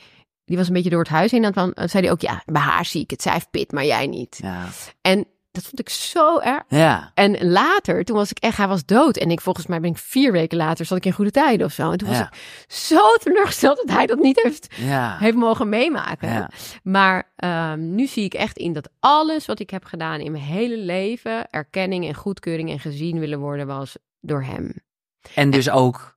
[0.44, 1.44] Die was een beetje door het huis heen.
[1.44, 3.22] En dan zei hij ook, ja, bij haar zie ik het.
[3.22, 4.38] Zij heeft pit, maar jij niet.
[4.42, 4.64] Ja.
[5.00, 6.62] En dat vond ik zo erg.
[6.68, 7.10] Ja.
[7.14, 9.16] En later, toen was ik echt, hij was dood.
[9.16, 11.72] En ik volgens mij ben ik vier weken later, zat ik in goede tijden of
[11.72, 11.90] zo.
[11.90, 12.28] En toen was ik
[12.68, 15.16] zo teleurgesteld dat hij dat niet heeft, ja.
[15.18, 16.28] heeft mogen meemaken.
[16.28, 16.50] Ja.
[16.82, 17.32] Maar
[17.72, 20.76] um, nu zie ik echt in dat alles wat ik heb gedaan in mijn hele
[20.76, 24.72] leven, erkenning en goedkeuring en gezien willen worden, was door hem.
[25.34, 26.16] En dus ook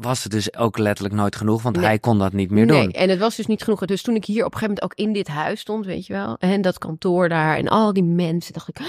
[0.00, 2.90] was het dus ook letterlijk nooit genoeg, want hij kon dat niet meer nee, doen.
[2.90, 3.84] En het was dus niet genoeg.
[3.84, 6.12] Dus toen ik hier op een gegeven moment ook in dit huis stond, weet je
[6.12, 8.80] wel, en dat kantoor daar en al die mensen, dacht ik,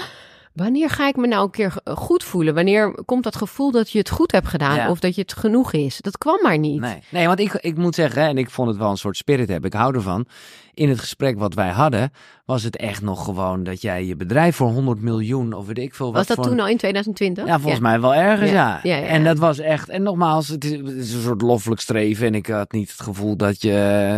[0.56, 2.54] wanneer ga ik me nou een keer goed voelen?
[2.54, 5.72] Wanneer komt dat gevoel dat je het goed hebt gedaan of dat je het genoeg
[5.72, 5.98] is?
[6.00, 6.80] Dat kwam maar niet.
[6.80, 9.48] Nee, nee want ik, ik moet zeggen, en ik vond het wel een soort spirit
[9.48, 10.26] hebben, ik hou ervan.
[10.74, 12.10] In het gesprek wat wij hadden,
[12.44, 15.94] was het echt nog gewoon dat jij je bedrijf voor 100 miljoen of weet ik
[15.94, 16.14] veel wat.
[16.14, 16.46] Was dat voor...
[16.46, 17.46] toen al in 2020?
[17.46, 18.80] Ja, volgens mij wel ergens, ja.
[18.82, 19.00] Ja.
[19.00, 22.34] En dat was echt, en nogmaals, het is, het is, een soort loffelijk streven en
[22.34, 23.70] ik had niet het gevoel dat je,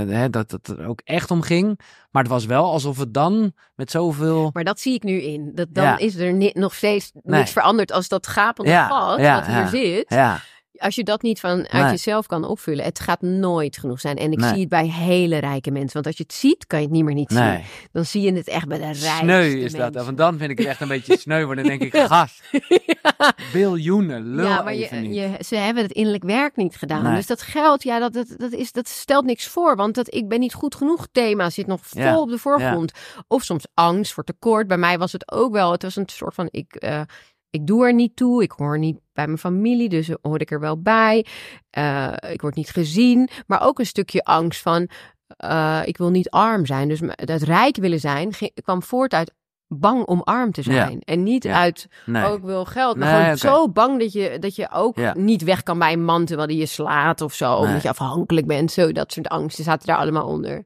[0.09, 1.81] hè, dat het er ook echt om ging.
[2.19, 4.51] Maar het was wel alsof het dan met zoveel...
[4.53, 5.51] Maar dat zie ik nu in.
[5.55, 10.05] Dat dan is er nog steeds niets veranderd als dat gapende gat wat hier zit.
[10.09, 10.41] Ja
[10.79, 11.83] als je dat niet vanuit nee.
[11.83, 14.17] jezelf kan opvullen, het gaat nooit genoeg zijn.
[14.17, 15.93] En ik zie het bij hele rijke mensen.
[15.93, 17.55] Want als je het ziet, kan je het niet meer niet nee.
[17.57, 17.65] zien.
[17.93, 19.93] Dan zie je het echt bij de rijkste Sneu is mensen.
[19.93, 20.05] dat.
[20.05, 21.45] Want dan vind ik het echt een beetje sneu.
[21.45, 22.43] Want dan denk ik, gast,
[22.87, 23.33] ja.
[23.53, 27.15] biljoenen, lul Ja, maar je, je, ze hebben het innerlijk werk niet gedaan.
[27.15, 29.77] Dus dat geld, ja, dat, dat, dat, is, dat stelt niks voor.
[29.77, 32.21] Want dat ik ben niet goed genoeg thema zit nog vol ja.
[32.21, 32.93] op de voorgrond.
[33.29, 34.67] Of soms angst voor tekort.
[34.67, 35.73] Bij mij was het ook wel.
[35.73, 36.85] Het was een soort van, ik...
[36.85, 37.01] Uh,
[37.51, 38.43] ik doe er niet toe.
[38.43, 41.27] Ik hoor niet bij mijn familie, dus hoor ik er wel bij.
[41.79, 43.29] Uh, ik word niet gezien.
[43.47, 44.89] Maar ook een stukje angst van.
[45.45, 46.89] Uh, ik wil niet arm zijn.
[46.89, 48.31] Dus het rijk willen zijn
[48.63, 49.33] kwam voort uit
[49.67, 50.93] bang om arm te zijn.
[50.93, 50.99] Ja.
[51.05, 51.61] En niet Ja.
[51.61, 52.27] uit, Nee.
[52.27, 52.97] oh, ik wil geld.
[52.97, 55.15] Maar Nee, gewoon zo bang dat je, dat je ook Ja.
[55.17, 57.59] niet weg kan bij een man terwijl die je slaat of zo.
[57.59, 57.67] Nee.
[57.67, 58.73] Omdat je afhankelijk bent.
[58.73, 60.65] Zo, dat soort angsten zaten daar allemaal onder.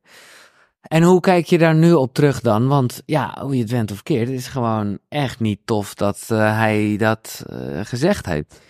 [0.83, 2.69] En hoe kijk je daar nu op terug dan?
[2.69, 6.27] Want ja, hoe je het went of keert, het is gewoon echt niet tof dat
[6.29, 8.61] eh, hij dat eh, gezegd heeft.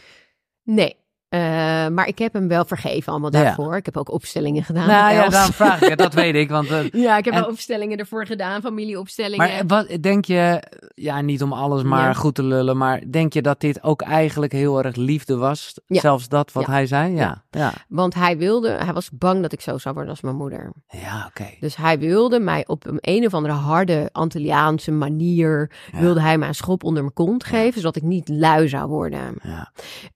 [0.63, 1.02] Nee.
[1.33, 1.41] Eh,
[1.89, 3.43] maar ik heb hem wel vergeven allemaal Ja.
[3.43, 3.77] daarvoor.
[3.77, 4.87] Ik heb ook opstellingen gedaan.
[4.87, 6.49] nou ja, daarom vraag ik het, dat weet ik.
[6.51, 9.49] Want, eh, Ja, ik heb En- wel opstellingen ervoor gedaan, familieopstellingen.
[9.49, 10.63] maar wat denk je,
[10.95, 12.13] ja, niet om alles maar Ja.
[12.13, 15.75] goed te lullen, maar denk je dat dit ook eigenlijk heel erg liefde was?
[15.87, 16.01] Ja.
[16.01, 17.15] Zelfs dat wat hij zei?
[17.15, 17.43] Ja.
[17.51, 20.73] Ja, Want hij wilde, hij was bang dat ik zo zou worden als mijn moeder.
[20.89, 21.47] ja oké.
[21.61, 26.49] Dus hij wilde mij op een, een of andere harde Antilliaanse manier, wilde hij mij
[26.49, 29.35] een schop onder mijn kont geven, zodat ik niet lui zou worden.
[29.43, 29.73] Ja.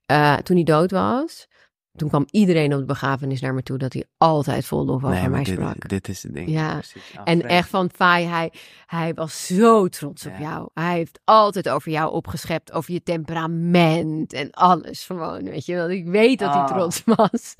[0.06, 1.46] Eh, toen hij dood was,
[1.96, 5.16] toen kwam iedereen op de begrafenis naar me toe dat hij altijd vol lof over
[5.16, 5.88] Nee, mij dit, sprak.
[5.88, 6.48] dit is het ding.
[6.50, 6.72] Ja.
[6.72, 7.02] Precies.
[7.24, 8.52] En echt van Fai, hij,
[8.86, 10.68] hij was zo trots op jou.
[10.74, 15.76] Hij heeft altijd over jou opgeschept, over je temperament en alles gewoon, weet je.
[15.76, 16.66] Want ik weet dat hij Ah.
[16.66, 17.54] trots was.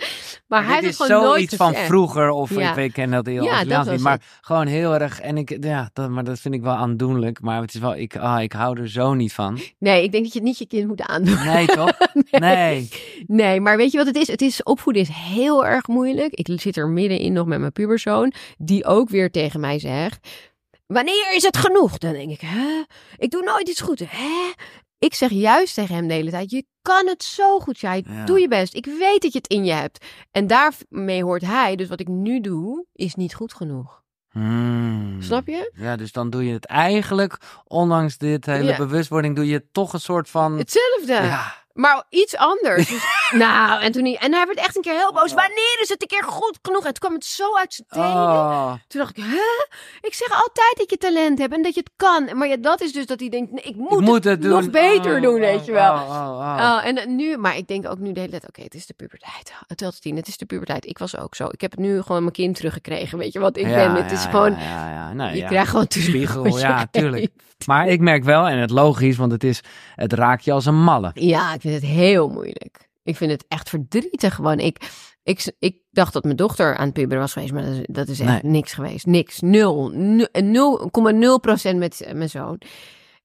[0.47, 2.69] Maar hij heeft gewoon nooit zoiets van vroeger, of Ja.
[2.69, 4.23] ik weet, ken dat heel Ja, dat niet, maar het.
[4.41, 7.75] gewoon heel erg, en ik, ja, dat, maar dat vind ik wel aandoenlijk, maar het
[7.75, 9.59] is wel, ik, ah, ik hou er zo niet van.
[9.79, 11.45] Nee, ik denk dat je het niet je kind moet aandoen.
[11.45, 11.93] Nee, toch?
[12.31, 12.89] nee.
[13.27, 14.26] Nee, maar weet je wat het is?
[14.27, 16.35] Het is opvoeden is heel erg moeilijk.
[16.35, 20.29] Ik zit er middenin nog met mijn puberzoon, die ook weer tegen mij zegt:
[20.87, 21.99] Wanneer is het genoeg?
[21.99, 22.83] Dan denk ik: Hè?
[23.17, 23.99] Ik doe nooit iets goed.
[24.07, 24.53] Hè?
[24.99, 28.05] Ik zeg juist tegen hem de hele tijd: Je kan het zo goed, jij.
[28.09, 28.25] Ja.
[28.25, 28.75] Doe je best.
[28.75, 30.05] Ik weet dat je het in je hebt.
[30.31, 31.77] En daarmee hoort hij.
[31.77, 34.05] Dus wat ik nu doe, is niet goed genoeg.
[34.31, 35.17] Hmm.
[35.23, 35.73] Snap je?
[35.75, 38.77] Ja, dus dan doe je het eigenlijk, ondanks dit hele Ja.
[38.77, 40.59] bewustwording, doe je toch een soort van...
[40.59, 41.13] Hetzelfde.
[41.13, 42.89] Ja, Maar iets anders.
[42.89, 43.03] Dus,
[43.45, 45.33] nou, en toen hij, en hij werd echt een keer heel boos.
[45.33, 46.85] Wanneer is het een keer goed genoeg?
[46.85, 48.23] En toen kwam het zo uit zijn tenen.
[48.23, 48.73] oh.
[48.89, 49.67] Toen dacht ik, hè?
[50.01, 52.39] Ik zeg altijd dat je talent hebt en dat je het kan.
[52.39, 54.51] Maar ja, dat is dus dat hij denkt, nee, ik moet, ik moet het doen.
[54.51, 55.93] nog beter Oh, doen, oh, weet je wel.
[55.95, 56.57] oh, oh, oh.
[56.61, 58.87] Oh, en eh, nu, maar ik denk ook nu de hele tijd, oké, het is
[58.87, 59.53] de puberteit.
[59.67, 60.87] Het telt tien, het is de puberteit.
[60.87, 61.47] Ik was ook zo.
[61.51, 63.95] Ik heb het nu gewoon mijn kind teruggekregen, weet je wat ik Ja, ben.
[64.03, 67.33] Het ja, is gewoon, Ja, ja, Nou, je krijgt gewoon terug Spiegel, ja, tuurlijk.
[67.67, 69.61] Maar ik merk wel, en het logisch, want het is,
[69.95, 71.11] het raakt je als een malle.
[71.15, 72.89] Ja, ik vind het heel moeilijk.
[73.03, 74.59] Ik vind het echt verdrietig gewoon.
[74.59, 74.91] Ik,
[75.23, 78.09] ik, ik dacht dat mijn dochter aan het puberen was geweest, maar dat is, dat
[78.09, 78.53] is echt Nee.
[78.53, 79.07] niks geweest.
[79.07, 79.41] Niks.
[79.41, 79.89] Nul.
[79.89, 82.61] Nu- 0,0 procent met mijn zoon.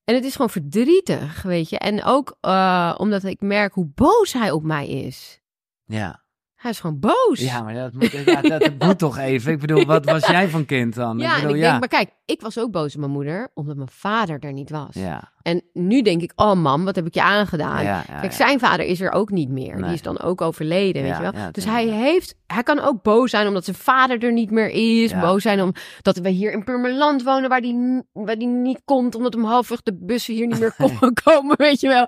[0.03, 1.77] En het is gewoon verdrietig, weet je.
[1.77, 5.41] En ook eh, omdat ik merk hoe boos hij op mij is.
[5.85, 6.23] Ja.
[6.61, 7.39] Hij is gewoon boos.
[7.39, 9.51] Ja, maar dat moet, ja, dat, moet toch even.
[9.51, 11.17] Ik bedoel, wat was jij van kind dan?
[11.17, 11.67] Ja, ik bedoel, ik ja.
[11.67, 14.69] denk, maar kijk, ik was ook boos op mijn moeder, omdat mijn vader er niet
[14.69, 14.93] was.
[14.93, 15.31] ja.
[15.41, 17.83] En nu denk ik, oh mam, wat heb ik je aangedaan?
[17.83, 19.75] ja, Kijk, zijn vader is er ook niet meer.
[19.75, 19.83] Nee.
[19.83, 21.51] Die is dan ook overleden, weet je wel.
[21.51, 25.19] dus hij heeft, hij kan ook boos zijn omdat zijn vader er niet meer is.
[25.19, 29.15] Boos zijn omdat we hier in Purmerland wonen waar die, waar die niet komt.
[29.15, 32.07] Omdat om halfweg de bussen hier niet meer komen, komen, weet je wel.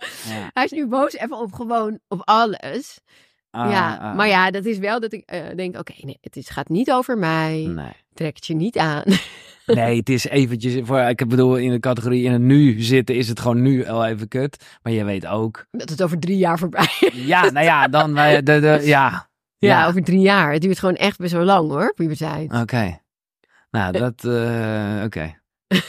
[0.54, 3.00] Hij is nu boos even op gewoon op alles.
[3.54, 4.16] Ah, ja, ah.
[4.16, 6.92] maar ja, dat is wel dat ik eh, denk, oké, nee, het is, gaat niet
[6.92, 7.66] over mij.
[7.70, 7.92] Nee.
[8.14, 9.04] Trek het je niet aan.
[9.66, 13.28] nee, het is eventjes, voor, ik bedoel, in de categorie in het nu zitten is
[13.28, 14.64] het gewoon nu al even kut.
[14.84, 17.26] Maar je weet ook, dat het over drie jaar voorbij is.
[17.26, 19.30] ja, nou ja, dan, eh, de, de, ja.
[19.58, 20.52] Ja, over drie jaar.
[20.52, 22.54] Het duurt gewoon echt best wel lang hoor, puberteit.
[22.54, 23.00] Oké.
[23.72, 25.42] Nou, dat, eh, oké.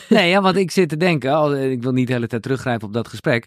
[0.09, 2.87] Nee, ja, want ik zit te denken, al, ik wil niet de hele tijd teruggrijpen
[2.87, 3.47] op dat gesprek.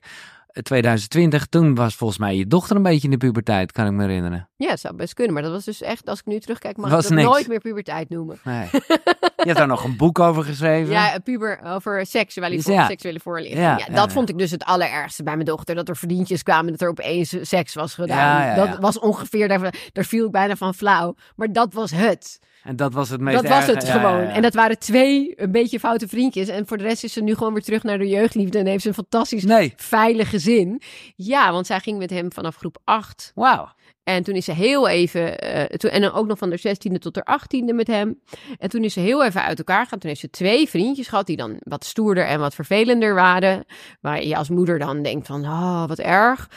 [0.58, 3.92] Eh, 2020, toen was volgens mij je dochter een beetje in de puberteit, kan ik
[3.92, 4.50] me herinneren.
[4.58, 5.34] Ja, het zou best kunnen.
[5.34, 7.30] Maar dat was dus echt, als ik nu terugkijk, mag Was ik dat niks.
[7.30, 8.38] nooit meer puberteit noemen.
[8.44, 8.68] Nee.
[8.72, 10.94] je hebt daar nog een boek over geschreven.
[10.94, 12.86] Ja, een puber over seksuele, Ja.
[12.88, 13.62] seksuele voorlichting.
[13.62, 15.76] Ja, dat vond ik dus het allerergste bij mijn dochter.
[15.76, 18.56] Dat er vriendjes kwamen dat er opeens seks was gedaan.
[18.56, 21.16] Dat was ongeveer, daar, daar viel ik bijna van flauw.
[21.36, 22.40] Maar dat was het.
[22.68, 24.22] En dat was het meest Dat was het Ja, gewoon.
[24.22, 24.30] ja.
[24.34, 26.48] En dat waren twee een beetje foute vriendjes.
[26.48, 28.60] En voor de rest is ze nu gewoon weer terug naar de jeugdliefde.
[28.60, 30.82] En heeft ze een fantastisch Nee, veilig gezin.
[31.16, 33.70] Ja, want zij ging met hem vanaf groep 8 wauw.
[34.04, 36.98] En toen is ze heel even, eh, toen, en dan ook nog van de 16e
[37.00, 38.20] tot de 18e met hem.
[38.58, 40.00] En toen is ze heel even uit elkaar gegaan.
[40.00, 43.66] Toen heeft ze twee vriendjes gehad die dan wat stoerder en wat vervelender waren.
[44.02, 46.50] Waar je als moeder dan denkt van, oh, wat erg.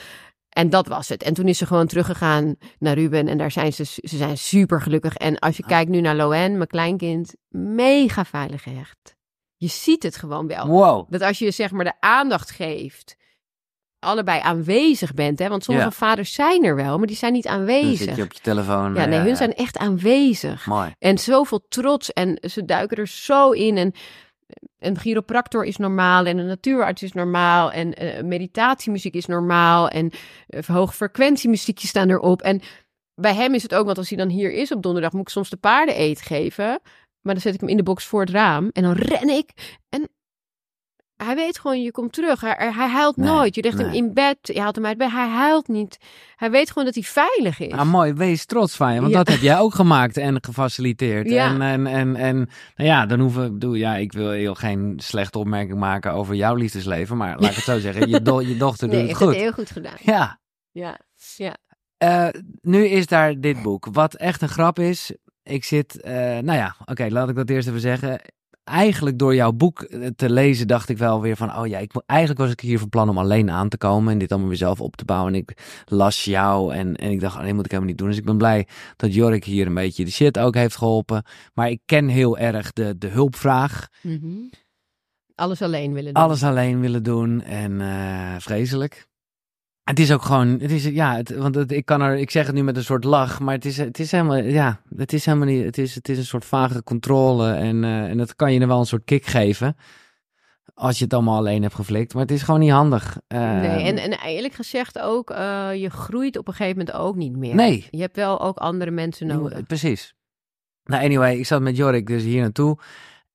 [0.51, 1.23] En dat was het.
[1.23, 3.29] En toen is ze gewoon teruggegaan naar Ruben.
[3.29, 5.15] En daar zijn ze, ze zijn super gelukkig.
[5.17, 5.69] En als je Ah.
[5.69, 9.17] kijkt nu naar Loen, mijn kleinkind, mega veilig gehecht.
[9.57, 10.67] Je ziet het gewoon wel.
[10.67, 11.11] Wow.
[11.13, 13.17] Dat als je zeg maar de aandacht geeft,
[13.99, 15.39] allebei aanwezig bent.
[15.39, 15.49] Hè?
[15.49, 15.93] Want sommige Ja.
[15.93, 17.99] vaders zijn er wel, maar die zijn niet Dan aanwezig.
[17.99, 18.95] zit je op je telefoon.
[18.95, 20.67] Ja, nee, eh, hun zijn echt aanwezig.
[20.67, 20.95] Mooi.
[20.99, 23.77] En zoveel trots en ze duiken er zo in.
[23.77, 23.93] En
[24.81, 27.73] een chiropractor is normaal en een natuurarts is normaal.
[27.73, 29.89] En eh, meditatiemuziek is normaal.
[29.89, 30.11] En
[30.49, 32.43] uh, hoogfrequentiemuziekjes staan erop.
[32.43, 32.61] En
[33.15, 35.29] bij hem is het ook, want als hij dan hier is op donderdag, moet ik
[35.29, 36.81] soms de paarden eten geven.
[37.21, 39.79] Maar dan zet ik hem in de box voor het raam en dan ren ik.
[39.89, 40.09] En
[41.25, 42.41] hij weet gewoon, je komt terug.
[42.41, 43.55] Hij, hij huilt Nee, nooit.
[43.55, 43.97] Je legt hem nee.
[43.97, 45.11] in bed, je haalt hem uit bed.
[45.11, 45.99] Hij huilt niet.
[46.37, 47.73] Hij weet gewoon dat hij veilig is.
[47.73, 49.19] Ah, mooi, wees trots van je, want Ja.
[49.19, 51.29] dat heb jij ook gemaakt en gefaciliteerd.
[51.31, 51.47] Ja.
[51.49, 52.37] En, en, en, en
[52.77, 56.55] nou ja, dan hoeven, bedoel, ja, ik wil heel geen slechte opmerking maken over jouw
[56.55, 59.29] liefdesleven, maar laat ik het zo zeggen, je, do- je dochter nee, doet heeft het
[59.29, 59.43] het goed.
[59.47, 59.97] heel goed gedaan.
[60.03, 60.39] Ja,
[60.71, 60.99] Ja,
[61.37, 61.57] ja.
[61.99, 62.29] Eh,
[62.61, 63.87] nu is daar dit boek.
[63.93, 65.13] Wat echt een grap is.
[65.43, 68.21] Ik zit, eh, nou ja, oké, laat ik dat eerst even zeggen.
[68.71, 71.93] Eigenlijk door jouw boek eh, te lezen dacht ik wel weer van, oh ja, ik,
[72.07, 74.59] eigenlijk was ik hier van plan om alleen aan te komen en dit allemaal weer
[74.59, 75.35] zelf op te bouwen.
[75.35, 78.09] En ik las jou en, en ik dacht, oh, nee, moet ik helemaal niet doen.
[78.09, 81.25] Dus ik ben blij dat Jorik hier een beetje de shit ook heeft geholpen.
[81.55, 83.89] Maar ik ken heel erg de, de hulpvraag.
[84.03, 84.49] Mhm.
[85.35, 86.23] Alles alleen willen doen.
[86.23, 89.09] Alles alleen willen doen en eh, vreselijk.
[89.91, 92.47] Het is ook gewoon, het is, ja, het, want het, ik kan er, ik zeg
[92.47, 95.25] het nu met een soort lach, maar het is, het is helemaal, ja, het is
[95.25, 98.53] helemaal niet, het is, het is een soort vage controle en, eh, en dat kan
[98.53, 99.77] je er wel een soort kick geven.
[100.75, 103.19] Als je het allemaal alleen hebt geflikt, maar het is gewoon niet handig.
[103.27, 107.17] Eh, Nee, en, en eerlijk gezegd ook, eh, je groeit op een gegeven moment ook
[107.17, 107.55] niet meer.
[107.55, 107.87] Nee.
[107.91, 109.67] Je hebt wel ook andere mensen nodig.
[109.67, 110.15] Precies.
[110.85, 112.79] Nou, anyway, ik zat met Jorik dus hier naartoe.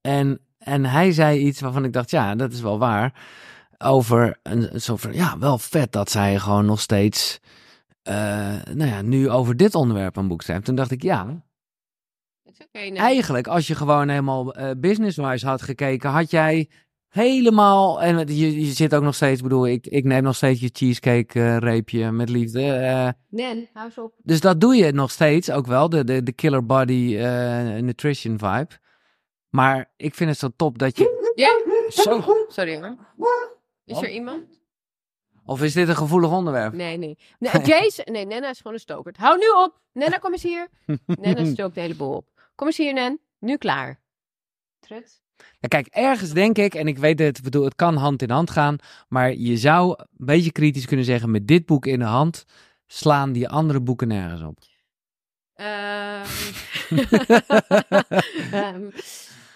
[0.01, 3.13] En, en hij zei iets waarvan ik dacht, ja, dat is wel waar.
[3.77, 7.39] Over een, een soort van, ja, wel vet dat zij gewoon nog steeds,
[8.01, 8.15] eh,
[8.73, 10.65] nou ja, nu over dit onderwerp een boek schrijft.
[10.65, 11.43] Toen dacht ik, ja,
[12.71, 12.93] nee.
[12.97, 16.69] eigenlijk als je gewoon helemaal eh, business-wise had gekeken, had jij
[17.07, 20.69] helemaal, en je, je zit ook nog steeds, bedoel, ik, ik neem nog steeds je
[20.73, 22.71] cheesecake eh, reepje met liefde.
[22.71, 24.13] eh, Nen, hou eens op.
[24.23, 27.15] dus dat doe je nog steeds ook wel, de, de, de killer body
[27.81, 28.67] nutrition vibe.
[29.49, 31.31] Maar ik vind het zo top dat je...
[31.35, 31.49] Ja,
[31.89, 32.45] Zo.
[32.47, 32.95] sorry hoor.
[33.85, 34.63] Is er iemand?
[35.45, 36.73] Of is dit een gevoelig onderwerp?
[36.73, 37.17] Nee, nee.
[37.39, 39.17] nee Jason, nee, Nenna is gewoon een stokert.
[39.17, 39.81] Hou nu op.
[39.93, 40.67] Nenna, kom eens hier.
[41.05, 42.27] Nenna stookt de hele boel op.
[42.55, 43.19] Kom eens hier, Nen.
[43.39, 43.99] Nu klaar.
[44.79, 45.23] Trut.
[45.59, 48.49] Ja, kijk, ergens denk ik, en ik weet het, bedoel, het kan hand in hand
[48.49, 48.77] gaan.
[49.07, 52.45] Maar je zou een beetje kritisch kunnen zeggen, met dit boek in de hand
[52.87, 54.59] slaan die andere boeken nergens op.
[55.53, 56.25] Ehm.
[58.51, 58.89] Ehm,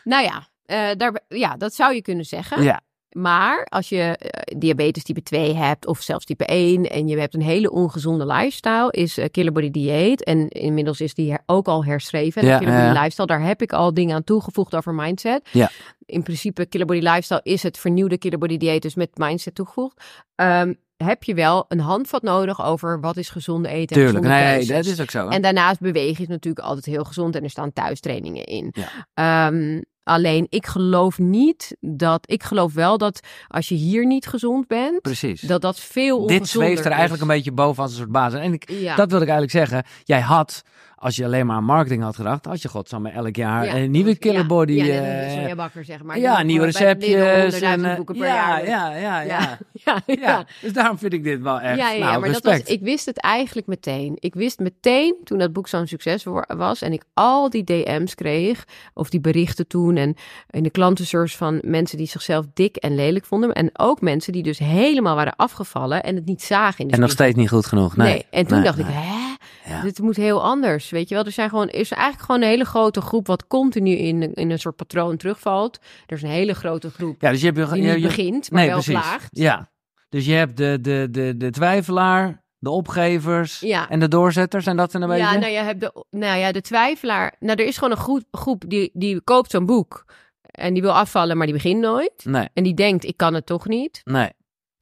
[0.04, 2.64] nou ja, eh, daar, ja, dat zou je kunnen zeggen.
[2.64, 7.20] Ja, Maar als je eh, diabetes type 2 hebt of zelfs type 1 en je
[7.20, 10.24] hebt een hele ongezonde lifestyle, is eh, Killer Body Dieet.
[10.24, 12.46] En inmiddels is die ook al herschreven.
[12.46, 13.02] Ja, Killer Body ja.
[13.02, 15.50] Lifestyle, daar heb ik al dingen aan toegevoegd over mindset.
[15.52, 15.70] Ja.
[16.06, 20.04] In principe, Killer Body Lifestyle is het vernieuwde Killer Body Dieet, dus met mindset toegevoegd.
[20.36, 24.26] Ehm, heb je wel een handvat nodig over wat is gezonde eten en tuurlijk.
[24.26, 25.28] gezonde Nee, dat is ook zo.
[25.28, 25.34] hè?
[25.36, 28.74] En daarnaast bewegen is natuurlijk altijd heel gezond en er staan thuistrainingen in.
[28.74, 29.48] Ja.
[29.48, 32.32] Ehm, alleen ik geloof niet dat.
[32.32, 35.42] Ik geloof wel dat als je hier niet gezond bent, Precies.
[35.42, 36.92] dat dat veel ongezonder Dit zweeft er is.
[36.92, 38.40] eigenlijk een beetje boven als een soort basis.
[38.40, 38.96] En ik, Ja.
[38.96, 39.92] dat wilde ik eigenlijk zeggen.
[40.04, 40.62] Jij had,
[41.00, 43.76] als je alleen maar aan marketing had gedacht, had je godsamme elk jaar Ja.
[43.76, 44.72] een nieuwe killer body.
[44.74, 46.20] Ja, eh, net een sojabakker, zeg maar.
[46.20, 47.14] ja, nieuwe eh, receptjes.
[47.60, 48.66] 100.000 En, eh, boeken per ja, jaar.
[48.66, 50.16] ja, ja, ja, ja, ja, ja.
[50.20, 51.78] Ja, Dus daarom vind ik dit wel echt.
[51.78, 52.68] Ja, ja, ja, nou, maar dat respect.
[52.68, 54.16] was, ik wist het eigenlijk meteen.
[54.20, 58.16] Ik wist meteen toen dat boek zo'n succes wa- was en ik al die DM's
[58.16, 60.16] kreeg, of die berichten toen en
[60.50, 63.54] in de klantenservice van mensen die zichzelf dik en lelijk vonden.
[63.54, 67.00] En ook mensen die dus helemaal waren afgevallen en het niet zagen in de En
[67.00, 67.96] nog steeds niet goed genoeg.
[67.98, 68.26] Nee.
[68.30, 68.86] En toen Nee, dacht nee.
[68.88, 69.29] ik, hè?
[69.66, 69.82] Ja.
[69.82, 71.26] Dit moet heel anders, weet je wel.
[71.26, 74.60] Er zijn gewoon, is eigenlijk gewoon een hele grote groep wat continu in, in een
[74.60, 75.80] soort patroon terugvalt.
[76.08, 77.74] Er is een hele grote groep Ja, dus je hebt...
[77.74, 79.28] die je, begint, maar nee, wel precies.
[79.30, 79.70] Ja.
[80.10, 83.90] Dus je hebt de, de, de, de twijfelaar, de opgevers Ja.
[83.90, 84.66] en de doorzetters.
[84.66, 85.24] En dat zijn een beetje...
[85.24, 87.36] Ja, nou, je hebt de, nou ja, de twijfelaar.
[87.40, 90.06] Nou, er is gewoon een groep, groep die, die koopt zo'n boek.
[90.42, 92.14] En die wil afvallen, maar die begint nooit.
[92.24, 94.02] Nee, En die denkt, ik kan het toch niet.
[94.04, 94.30] nee.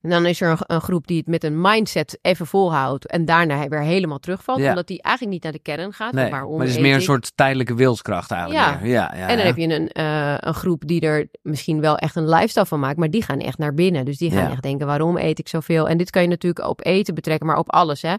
[0.02, 3.08] En dan is er een, een groep die het met een mindset even volhoudt.
[3.08, 4.60] En daarna weer helemaal terugvalt.
[4.60, 4.70] Ja.
[4.70, 6.14] Omdat die eigenlijk niet naar de kern gaat.
[6.14, 6.30] nee.
[6.30, 8.62] maar het is meer een soort tijdelijke wilskracht eigenlijk.
[8.62, 8.80] Ja.
[8.84, 12.16] ja, ja En dan heb je een, eh, een groep die er misschien wel echt
[12.16, 12.98] een lifestyle van maakt.
[12.98, 14.06] Maar die gaan echt naar binnen.
[14.06, 15.90] Dus die gaan echt denken, waarom eet ik zoveel?
[15.90, 18.02] En dit kan je natuurlijk op eten betrekken, maar op alles.
[18.02, 18.16] Hè?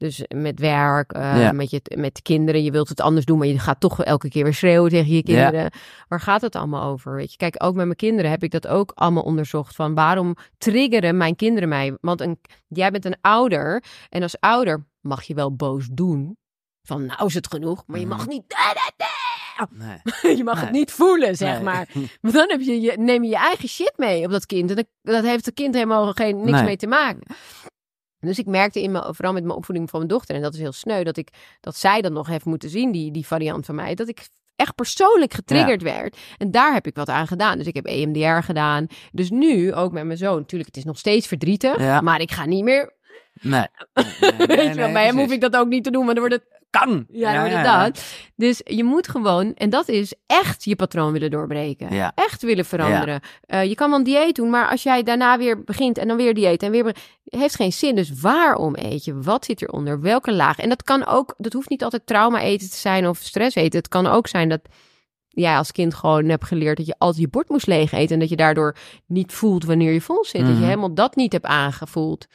[0.00, 1.52] Dus met werk, eh, Ja.
[1.52, 2.62] met, je, met kinderen.
[2.62, 5.14] Je wilt het anders doen, maar je gaat toch elke keer weer schreeuwen tegen je
[5.14, 5.22] Ja.
[5.22, 5.70] kinderen.
[6.08, 7.14] Waar gaat het allemaal over?
[7.14, 7.36] Weet je?
[7.36, 9.74] Kijk, ook met mijn kinderen heb ik dat ook allemaal onderzocht.
[9.74, 11.96] Van waarom triggeren mijn kinderen mij?
[12.00, 13.84] Want een, jij bent een ouder.
[14.08, 16.36] En als ouder mag je wel boos doen.
[16.82, 18.28] Van nou is het genoeg, maar je mag Mhm.
[18.28, 18.44] niet...
[19.70, 20.00] Nee.
[20.36, 20.64] Je mag Nee.
[20.64, 21.62] het niet voelen, zeg Nee.
[21.62, 21.88] maar.
[22.20, 24.70] Want dan heb je, je, neem je je eigen shit mee op dat kind.
[24.70, 27.22] En dat, dat heeft het kind helemaal geen, niks mee te maken.
[28.20, 30.60] Dus ik merkte in mijn, vooral met mijn opvoeding van mijn dochter, en dat is
[30.60, 31.28] heel sneu, dat, ik,
[31.60, 34.74] dat zij dan nog heeft moeten zien, die, die variant van mij, dat ik echt
[34.74, 36.16] persoonlijk getriggerd werd.
[36.38, 37.58] En daar heb ik wat aan gedaan.
[37.58, 38.86] Dus ik heb EMDR gedaan.
[39.12, 42.00] Dus nu, ook met mijn zoon, natuurlijk, het is nog steeds verdrietig, Ja.
[42.00, 42.98] maar ik ga niet meer,
[43.40, 43.66] Nee.
[43.94, 46.14] Nee, weet je wel, nee, bij hem hoef ik dat ook niet te doen, maar
[46.14, 47.06] dan wordt het Kan.
[47.08, 48.04] ja, dat.
[48.36, 51.94] Dus je moet gewoon, en dat is echt je patroon willen doorbreken.
[51.94, 52.12] Ja.
[52.14, 53.20] Echt willen veranderen.
[53.40, 56.16] Eh, je kan wel een dieet doen, maar als jij daarna weer begint en dan
[56.16, 56.96] weer dieet en weer...
[57.24, 57.94] heeft geen zin.
[57.94, 59.20] Dus waarom eet je?
[59.20, 60.00] Wat zit eronder?
[60.00, 60.58] Welke laag?
[60.58, 63.78] En dat kan ook, dat hoeft niet altijd trauma eten te zijn of stress eten.
[63.78, 64.60] Het kan ook zijn dat
[65.32, 68.14] jij als kind gewoon hebt geleerd dat je altijd je bord moest leeg eten.
[68.14, 70.40] En dat je daardoor niet voelt wanneer je vol zit.
[70.40, 70.64] Dat je Mhm.
[70.64, 72.26] helemaal dat niet hebt aangevoeld.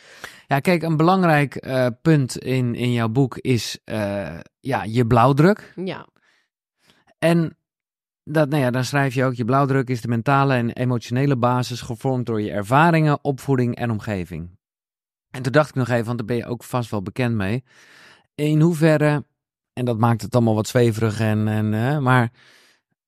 [0.48, 5.74] Ja, kijk, een belangrijk eh, punt in, in jouw boek is eh, ja, je blauwdruk.
[5.76, 6.08] Ja,
[7.20, 7.58] En
[8.24, 11.82] dat, nou ja, dan schrijf je ook, je blauwdruk is de mentale en emotionele basis
[11.82, 14.58] gevormd door je ervaringen, opvoeding en omgeving.
[15.32, 17.64] En toen dacht ik nog even, want daar ben je ook vast wel bekend mee.
[18.36, 19.26] In hoeverre,
[19.74, 22.32] en dat maakt het allemaal wat zweverig, en, en, maar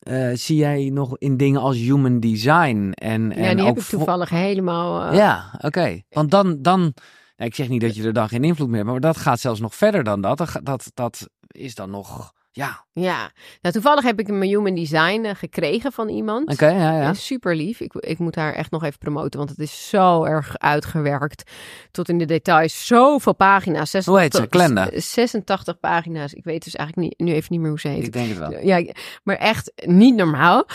[0.08, 2.92] eh, zie jij nog in dingen als human design?
[2.94, 5.04] En, en ja die ook heb ik toevallig helemaal...
[5.04, 6.02] eh, Ja, oké.
[6.10, 8.92] Want dan, dan nou, ik zeg niet dat je er dan geen invloed meer hebt,
[8.92, 10.38] maar dat gaat zelfs nog verder dan dat.
[10.38, 15.24] Dat, dat, dat is dan nog, ja, Ja, nou toevallig heb ik een human design
[15.26, 16.52] eh, gekregen van iemand.
[16.52, 17.14] oké, ja, ja.
[17.14, 17.80] Super lief.
[17.80, 21.52] Ik, ik moet haar echt nog even promoten, want het is zo erg uitgewerkt.
[21.92, 22.88] Tot in de details.
[22.88, 23.90] Zoveel pagina's.
[23.90, 24.48] 86, Hoe heet ze?
[24.50, 24.90] Glenda?
[25.00, 26.34] 86 pagina's.
[26.34, 28.06] Ik weet dus eigenlijk niet, nu even niet meer hoe ze heet.
[28.06, 28.66] Ik denk het wel.
[28.66, 28.94] Ja,
[29.24, 30.66] maar echt niet normaal.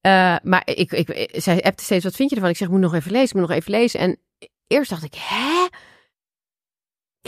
[0.00, 2.50] Eh, maar ik, ik, zij appte steeds, wat vind je ervan?
[2.50, 4.00] Ik zeg, ik moet nog even lezen, ik moet nog even lezen.
[4.00, 4.18] En
[4.66, 5.66] eerst dacht ik, hè?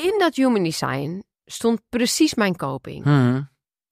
[0.02, 3.04] In dat human design stond precies mijn coping.
[3.04, 3.40] Mhm.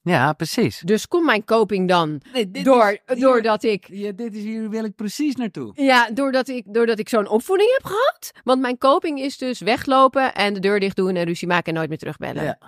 [0.02, 0.80] Ja, precies.
[0.84, 4.42] Dus kon mijn coping dan Nee, dit door, is- hier- doordat ik Ja, dit is
[4.42, 5.72] hier wil ik precies naartoe.
[5.74, 8.32] Ja, doordat ik, doordat ik zo'n opvoeding heb gehad.
[8.44, 11.74] Want mijn coping is dus weglopen en de deur dicht doen en ruzie maken en
[11.74, 12.42] nooit meer terugbellen.
[12.44, 12.58] Ja.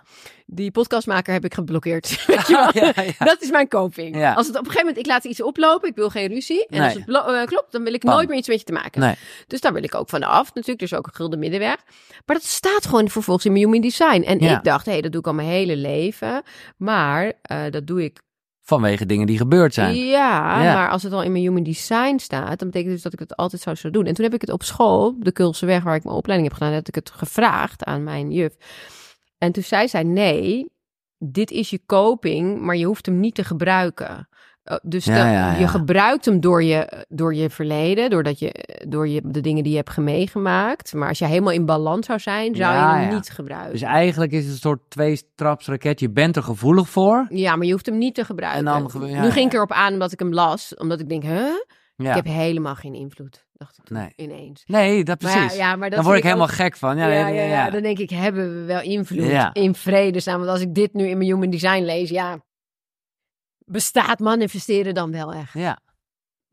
[0.54, 2.24] Die podcastmaker heb ik geblokkeerd.
[2.26, 2.84] Weet je wel?
[2.84, 3.24] ja, ja.
[3.24, 4.16] Dat is mijn coping.
[4.16, 4.32] Ja.
[4.32, 6.66] Als het op een gegeven moment, ik laat iets oplopen, ik wil geen ruzie.
[6.66, 6.88] En Nee.
[6.88, 8.14] als het eh, klopt, dan wil ik Bam.
[8.14, 9.00] nooit meer iets met je te maken.
[9.00, 9.14] Nee.
[9.46, 10.54] Dus daar wil ik ook van af.
[10.54, 11.76] Natuurlijk, is ook een gulden middenweg.
[12.26, 14.22] Maar dat staat gewoon vervolgens in mijn human design.
[14.22, 16.42] En ik dacht, hé, dat doe ik al mijn hele leven.
[16.76, 18.20] Maar eh, dat doe ik
[18.64, 19.94] Vanwege dingen die gebeurd zijn.
[19.96, 20.74] ja, Ja.
[20.74, 23.36] maar als het al in mijn human design staat, dan betekent dus dat ik het
[23.36, 24.06] altijd zou zullen doen.
[24.06, 26.58] En toen heb ik het op school, de Kulse weg waar ik mijn opleiding heb
[26.58, 28.52] gedaan, heb ik het gevraagd aan mijn juf.
[29.42, 30.70] En toen zei zij, nee,
[31.18, 34.28] dit is je coping, maar je hoeft hem niet te gebruiken.
[34.64, 38.78] Uh, Dus Ja, dat- ja, je gebruikt hem door je, door je verleden, doordat je,
[38.88, 40.94] door je, de dingen die je hebt meegemaakt.
[40.94, 43.72] Maar als je helemaal in balans zou zijn, zou je hem niet gebruiken.
[43.72, 46.00] Dus eigenlijk is het een soort twee-trapsraket.
[46.00, 47.26] Je bent er gevoelig voor.
[47.30, 48.58] ja, maar je hoeft hem niet te gebruiken.
[48.66, 48.82] En dan
[49.22, 51.46] nu ging ik erop aan omdat ik hem las, omdat ik denk, huh?
[51.96, 52.08] Ja.
[52.08, 54.12] Ik heb helemaal geen invloed, dacht ik toen, Nee.
[54.16, 54.62] ineens.
[54.66, 55.52] Nee, dat precies.
[55.56, 56.96] ja, ja, maar dat dan word ik helemaal ook- gek van.
[56.96, 57.70] Ja, Ja, ja, ja, ja.
[57.70, 59.50] dan denk ik, hebben we wel invloed Ja.
[59.54, 60.38] in vredesnaam?
[60.38, 62.38] Want als ik dit nu in mijn human design lees, ja,
[63.58, 65.52] bestaat manifesteren dan wel echt?
[65.52, 65.78] Ja.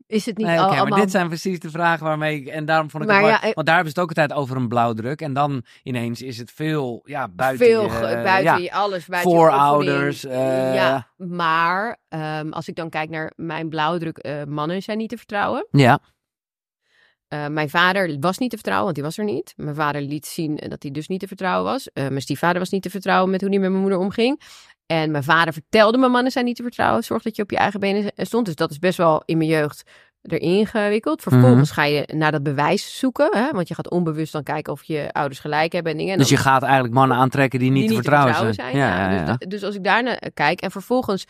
[0.06, 0.98] Is het niet Nee, al, oké, maar allemaal...
[1.00, 2.46] dit zijn precies de vragen waarmee ik...
[2.46, 4.16] En daarom vond ik Maar het ja, mooi, ik- Want daar hebben ze het ook
[4.16, 5.20] altijd over een blauwdruk.
[5.20, 8.72] En dan ineens is het veel ja, buiten veel je, ge- eh, buiten ja, je
[8.72, 10.24] alles, buiten voorouders.
[10.24, 15.08] eh, ja, maar ehm, als ik dan kijk naar mijn blauwdruk, eh, mannen zijn niet
[15.08, 15.66] te vertrouwen.
[15.70, 15.98] ja.
[17.30, 19.52] Eh, mijn vader was niet te vertrouwen, want die was er niet.
[19.56, 21.92] Mijn vader liet zien eh, dat hij dus niet te vertrouwen was.
[21.92, 24.40] Eh, mijn stiefvader was niet te vertrouwen met hoe hij met mijn moeder omging.
[24.86, 27.04] En mijn vader vertelde me mannen zijn niet te vertrouwen.
[27.04, 28.46] Zorg dat je op je eigen benen stond.
[28.46, 29.82] Dus dat is best wel in mijn jeugd
[30.22, 31.22] erin gewikkeld.
[31.22, 33.28] Vervolgens ga je naar dat bewijs zoeken.
[33.36, 33.50] Hè?
[33.50, 36.12] Want je gaat onbewust dan kijken of je ouders gelijk hebben en dingen.
[36.12, 38.76] En Dus je gaat eigenlijk mannen aantrekken die niet, die te vertrouwen, zijn.
[38.76, 41.26] Ja, Ja, ja, Dus, dus als ik daarnaar kijk en vervolgens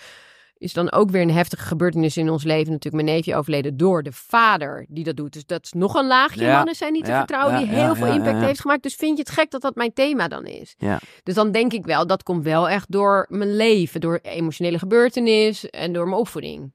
[0.61, 2.73] is dan ook weer een heftige gebeurtenis in ons leven.
[2.73, 5.33] Natuurlijk mijn neefje overleden door de vader die dat doet.
[5.33, 7.55] Dus dat is nog een laagje Ja, mannen zijn niet te ja, vertrouwen.
[7.55, 8.47] ja, die ja, heel veel ja, impact ja, ja.
[8.47, 8.83] heeft gemaakt.
[8.83, 10.75] Dus vind je het gek dat dat mijn thema dan is?
[10.79, 11.01] Ja.
[11.23, 14.01] Dus dan denk ik wel, dat komt wel echt door mijn leven.
[14.01, 16.73] Door emotionele gebeurtenis en door mijn opvoeding.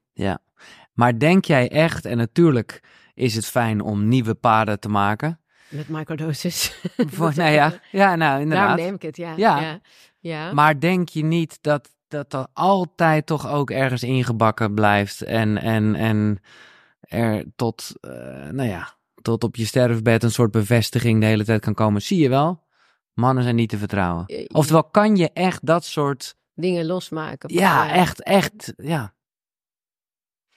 [0.92, 2.82] Maar denk jij echt, en natuurlijk
[3.14, 5.40] is het fijn om nieuwe paden te maken.
[5.68, 6.80] Met microdosis.
[6.96, 8.76] Voor, nou ja, ja, nou Daarom inderdaad.
[8.76, 9.32] neem ik het, ja.
[9.36, 9.60] Ja.
[9.60, 9.80] ja.
[10.18, 10.52] ja.
[10.52, 15.94] Maar denk je niet dat dat er altijd toch ook ergens ingebakken blijft en, en,
[15.94, 16.40] en
[17.00, 18.10] er tot, eh,
[18.50, 22.02] nou ja, tot op je sterfbed een soort bevestiging de hele tijd kan komen?
[22.02, 22.64] Zie je wel?
[23.12, 24.26] Mannen zijn niet te vertrouwen.
[24.26, 27.54] Eh, Oftewel, kan je echt dat soort, Dingen losmaken.
[27.54, 29.14] ja, echt, echt, ja.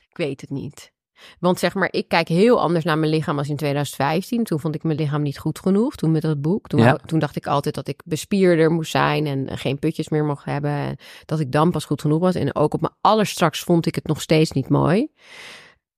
[0.10, 0.94] Ik weet het niet.
[1.39, 4.43] Want zeg maar, ik kijk heel anders naar mijn lichaam als in 2015.
[4.43, 5.95] Toen vond ik mijn lichaam niet goed genoeg.
[5.95, 6.67] Toen met dat boek.
[6.67, 6.86] Toen, Ja.
[6.86, 10.25] wou- toen dacht ik altijd dat ik bespierder moest zijn en eh, geen putjes meer
[10.25, 10.71] mocht hebben.
[10.71, 12.36] En dat ik dan pas goed genoeg was.
[12.36, 15.08] En ook op mijn allerstraks vond ik het nog steeds niet mooi.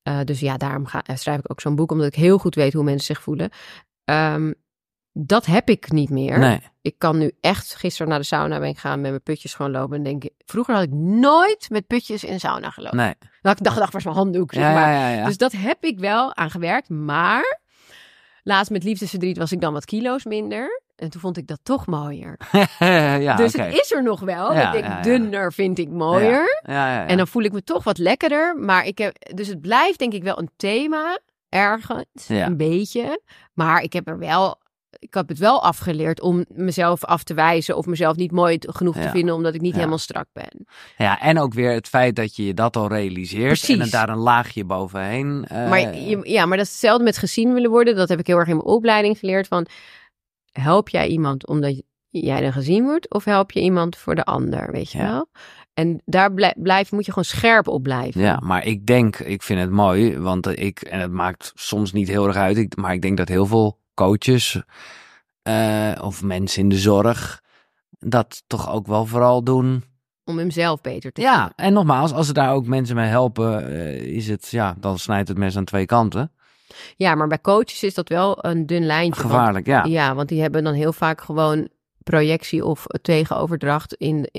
[0.03, 1.91] Eh, dus ja, daarom ga, eh, schrijf ik ook zo'n boek.
[1.91, 3.49] Omdat ik heel goed weet hoe mensen zich voelen.
[4.05, 4.51] Ehm,
[5.13, 6.39] dat heb ik niet meer.
[6.39, 6.59] Nee.
[6.81, 9.71] Ik kan nu echt, gisteren naar de sauna ben ik gaan met mijn putjes gewoon
[9.71, 9.97] lopen.
[9.97, 12.97] En denk ik, vroeger had ik nooit met putjes in de sauna gelopen.
[12.97, 13.13] Nee.
[13.41, 14.53] Dat ik dacht, dacht, waar is mijn handdoek?
[14.53, 14.91] Zeg Ja, maar.
[14.91, 15.15] ja, ja.
[15.15, 15.25] ja.
[15.25, 16.89] Dus dat heb ik wel aan gewerkt.
[16.89, 17.59] Maar
[18.43, 20.81] laatst met liefdesverdriet was ik dan wat kilo's minder.
[20.95, 22.39] En toen vond ik dat toch mooier.
[23.19, 24.53] ja, dus het is er nog wel.
[24.53, 26.61] Ja, ik ja, dunner vind ik mooier.
[26.63, 27.07] Ja, ja, ja.
[27.07, 28.55] En dan voel ik me toch wat lekkerder.
[28.57, 31.19] Maar ik heb, dus het blijft denk ik wel een thema.
[31.49, 32.05] Ergens.
[32.27, 33.21] Een beetje.
[33.53, 34.60] Maar ik heb er wel
[34.99, 38.95] ik heb het wel afgeleerd om mezelf af te wijzen of mezelf niet mooi genoeg
[38.95, 39.77] te vinden omdat ik niet Ja.
[39.77, 40.65] helemaal strak ben.
[40.97, 44.17] Ja, en ook weer het feit dat je je dat al realiseert en daar een
[44.17, 45.45] laagje bovenheen.
[45.47, 47.95] eh, Maar je- ja, maar dat is hetzelfde met gezien willen worden.
[47.95, 49.65] Dat heb ik heel erg in mijn opleiding geleerd van
[50.51, 54.71] help jij iemand omdat jij dan gezien wordt of help je iemand voor de ander,
[54.71, 55.11] weet je Ja.
[55.11, 55.27] wel?
[55.73, 58.21] En daar blij- blijf, moet je gewoon scherp op blijven.
[58.21, 62.07] Ja, maar ik denk, ik vind het mooi, want ik, en het maakt soms niet
[62.07, 64.61] heel erg uit, ik, maar ik denk dat heel veel coaches
[65.41, 67.41] eh, of mensen in de zorg
[67.99, 69.83] dat toch ook wel vooral doen.
[70.25, 73.95] Om hemzelf beter te Ja, en nogmaals, als ze daar ook mensen mee helpen, eh,
[74.01, 76.31] is het, ja, dan snijdt het mes aan twee kanten.
[76.95, 79.21] Ja, maar bij coaches is dat wel een dun lijntje.
[79.21, 79.83] want- Gevaarlijk, ja.
[79.83, 81.69] Ja, want die hebben dan heel vaak gewoon
[82.03, 84.29] projectie of tegenoverdracht in,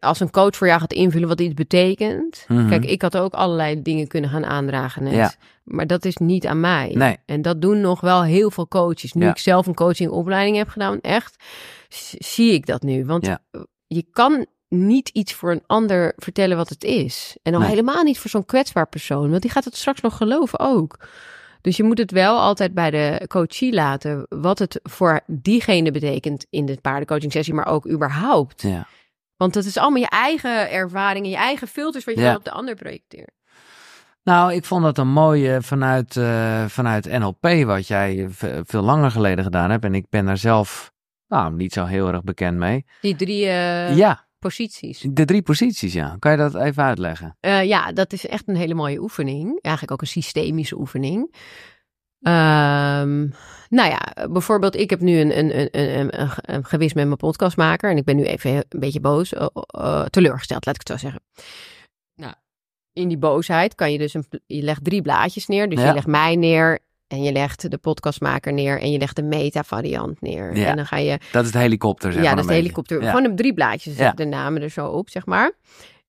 [0.00, 2.44] als een coach voor jou gaat invullen wat iets betekent.
[2.48, 2.68] Mhm.
[2.68, 5.12] Kijk, ik had ook allerlei dingen kunnen gaan aandragen net.
[5.14, 5.32] Ja.
[5.64, 6.90] Maar dat is niet aan mij.
[6.94, 7.16] Nee.
[7.26, 9.12] En dat doen nog wel heel veel coaches.
[9.12, 9.30] Nu Ja.
[9.30, 11.36] ik zelf een coachingopleiding heb gedaan, echt,
[12.18, 13.04] zie ik dat nu.
[13.04, 13.38] Want Ja.
[13.86, 17.36] je kan niet iets voor een ander vertellen wat het is.
[17.42, 17.68] En Nee.
[17.68, 19.30] helemaal niet voor zo'n kwetsbaar persoon.
[19.30, 21.08] Want die gaat het straks nog geloven ook.
[21.60, 24.26] Dus je moet het wel altijd bij de coachie laten.
[24.28, 27.54] Wat het voor diegene betekent in de paardencoaching sessie.
[27.54, 28.62] Maar ook überhaupt.
[28.62, 28.86] ja.
[29.36, 31.30] Want dat is allemaal je eigen ervaringen.
[31.30, 32.26] Je eigen filters wat je Ja.
[32.26, 33.30] dan op de ander projecteert.
[34.22, 38.26] Nou, ik vond dat een mooie vanuit, eh, vanuit NLP, wat jij
[38.64, 39.84] veel langer geleden gedaan hebt.
[39.84, 40.92] En ik ben daar zelf
[41.28, 42.84] nou, niet zo heel erg bekend mee.
[43.00, 45.06] Die drie eh, ja, posities.
[45.10, 46.16] de drie posities, ja.
[46.18, 47.36] Kan je dat even uitleggen?
[47.40, 49.58] Eh, ja, dat is echt een hele mooie oefening.
[49.60, 51.34] Eigenlijk ook een systemische oefening.
[52.20, 53.28] Ehm,
[53.68, 55.68] nou ja, bijvoorbeeld, ik heb nu een, een,
[55.98, 56.20] een,
[56.54, 57.90] een, gewis met mijn podcastmaker.
[57.90, 61.06] En ik ben nu even een beetje boos, eh, eh, teleurgesteld, laat ik het zo
[61.06, 61.22] zeggen.
[62.14, 62.34] Nou,
[62.92, 65.68] in die boosheid kan je dus, een, je legt drie blaadjes neer.
[65.68, 65.86] Dus Ja.
[65.86, 66.78] je legt mij neer
[67.08, 70.56] en je legt de podcastmaker neer en je legt de meta-variant neer.
[70.56, 70.66] Ja.
[70.66, 73.02] En dan ga je Dat is de helikopter, zeg ja, dat is de helikopter.
[73.02, 73.10] Ja.
[73.10, 74.12] Gewoon de drie blaadjes, Ja.
[74.12, 75.52] de namen er zo op, zeg maar.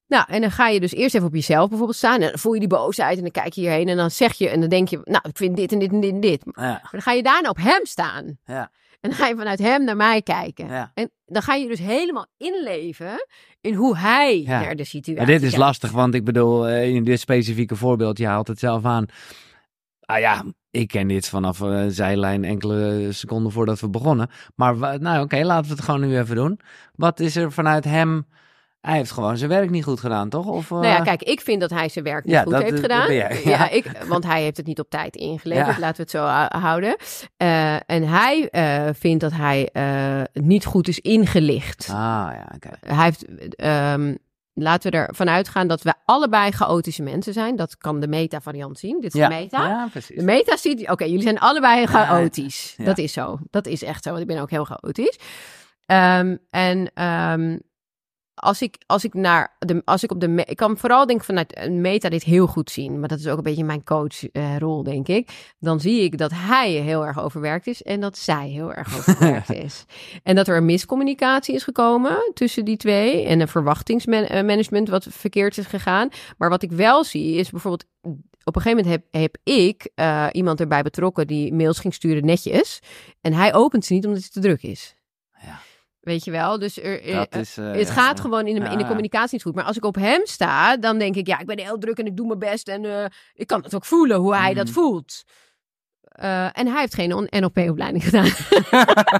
[0.07, 2.21] Nou, en dan ga je dus eerst even op jezelf bijvoorbeeld staan.
[2.21, 3.87] En dan voel je die boosheid en dan kijk je hierheen.
[3.87, 5.99] En dan zeg je, en dan denk je, nou, ik vind dit en dit en
[5.99, 6.41] dit en dit.
[6.45, 8.37] Maar dan ga je daarna op hem staan.
[8.45, 8.71] ja,
[9.01, 10.67] En dan ga je vanuit hem naar mij kijken.
[10.67, 10.91] ja.
[10.93, 13.25] En dan ga je dus helemaal inleven
[13.61, 14.59] in hoe hij Ja.
[14.61, 15.57] naar de situatie Maar dit is kijkt.
[15.65, 19.05] lastig, want ik bedoel, eh, in dit specifieke voorbeeld, je haalt het zelf aan.
[20.05, 24.30] Ah ja, ik ken dit vanaf eh zijlijn enkele seconden voordat we begonnen.
[24.55, 26.59] Maar nou oké, laten we het gewoon nu even doen.
[26.95, 28.26] Wat is er vanuit hem?
[28.82, 30.45] Hij heeft gewoon zijn werk niet goed gedaan, toch?
[30.47, 32.61] Of, eh, Nou ja, kijk, ik vind dat hij zijn werk niet Ja, goed dat-
[32.61, 33.13] heeft dat gedaan.
[33.13, 33.49] jij, ja.
[33.49, 33.70] ja.
[33.70, 36.95] ik, want hij heeft het niet op tijd ingeleverd, laten we het zo hou- houden.
[37.38, 41.88] Eh, en hij eh, vindt dat hij eh, niet goed is ingelicht.
[41.89, 41.95] Ah
[42.34, 42.70] ja, oké.
[42.95, 44.15] Hij heeft, ehm,
[44.62, 47.55] laten we ervan uitgaan dat we allebei chaotische mensen zijn.
[47.55, 48.99] Dat kan de meta-variant zien.
[49.01, 49.28] Dit is Ja.
[49.28, 49.68] de meta.
[49.68, 50.16] ja, precies.
[50.16, 52.74] De meta ziet, oké, jullie zijn allebei chaotisch.
[52.78, 52.86] Ja.
[52.86, 53.39] Dat is zo.
[53.49, 55.20] Dat is echt zo, want ik ben ook heel chaotisch.
[55.86, 57.57] Ehm, en ehm,
[58.39, 61.57] als ik, als ik naar de, als ik op de, ik kan vooral denk vanuit
[61.57, 65.07] een meta dit heel goed zien, maar dat is ook een beetje mijn coachrol, denk
[65.07, 65.53] ik.
[65.59, 69.53] Dan zie ik dat hij heel erg overwerkt is en dat zij heel erg overwerkt
[69.53, 69.85] is.
[70.23, 75.57] En dat er een miscommunicatie is gekomen tussen die twee en een verwachtingsmanagement wat verkeerd
[75.57, 76.09] is gegaan.
[76.37, 77.85] Maar wat ik wel zie is bijvoorbeeld
[78.43, 82.25] op een gegeven moment heb, heb ik eh, iemand erbij betrokken die mails ging sturen
[82.25, 82.79] netjes.
[83.21, 84.95] En hij opent ze niet omdat het te druk is.
[85.99, 86.59] Weet je wel?
[86.59, 88.23] Dus er, er- is, eh, het ja, gaat ja.
[88.23, 88.87] gewoon in de, in de Ja.
[88.87, 89.55] communicatie niet goed.
[89.55, 92.05] Maar als ik op hem sta, dan denk ik, ja, ik ben heel druk en
[92.05, 92.67] ik doe mijn best.
[92.67, 94.73] En eh, ik kan het ook voelen hoe hij dat Mhm.
[94.73, 95.23] voelt.
[96.03, 98.29] Eh, en hij heeft geen NLP-opleiding gedaan.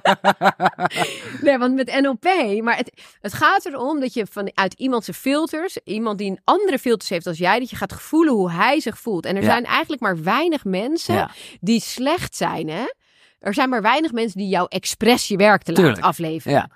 [1.42, 5.78] nee, want met NLP, maar het, het gaat erom dat je vanuit iemand zijn filters,
[5.84, 8.98] iemand die een andere filters heeft als jij, dat je gaat voelen hoe hij zich
[9.00, 9.26] voelt.
[9.26, 9.50] En er Ja.
[9.50, 12.84] zijn eigenlijk maar weinig mensen die slecht zijn, hè?
[13.40, 16.58] Er zijn maar weinig mensen die jou expres je werk te laten afleveren.
[16.58, 16.70] Ja.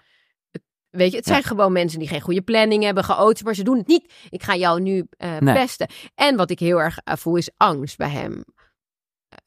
[0.90, 3.78] Weet je, het zijn gewoon mensen die geen goede planning hebben, chaotisch, maar ze doen
[3.78, 4.14] het niet.
[4.30, 5.54] Ik ga jou nu Nee.
[5.54, 5.88] pesten.
[6.16, 8.44] En wat ik heel erg eh, voel is angst bij hem.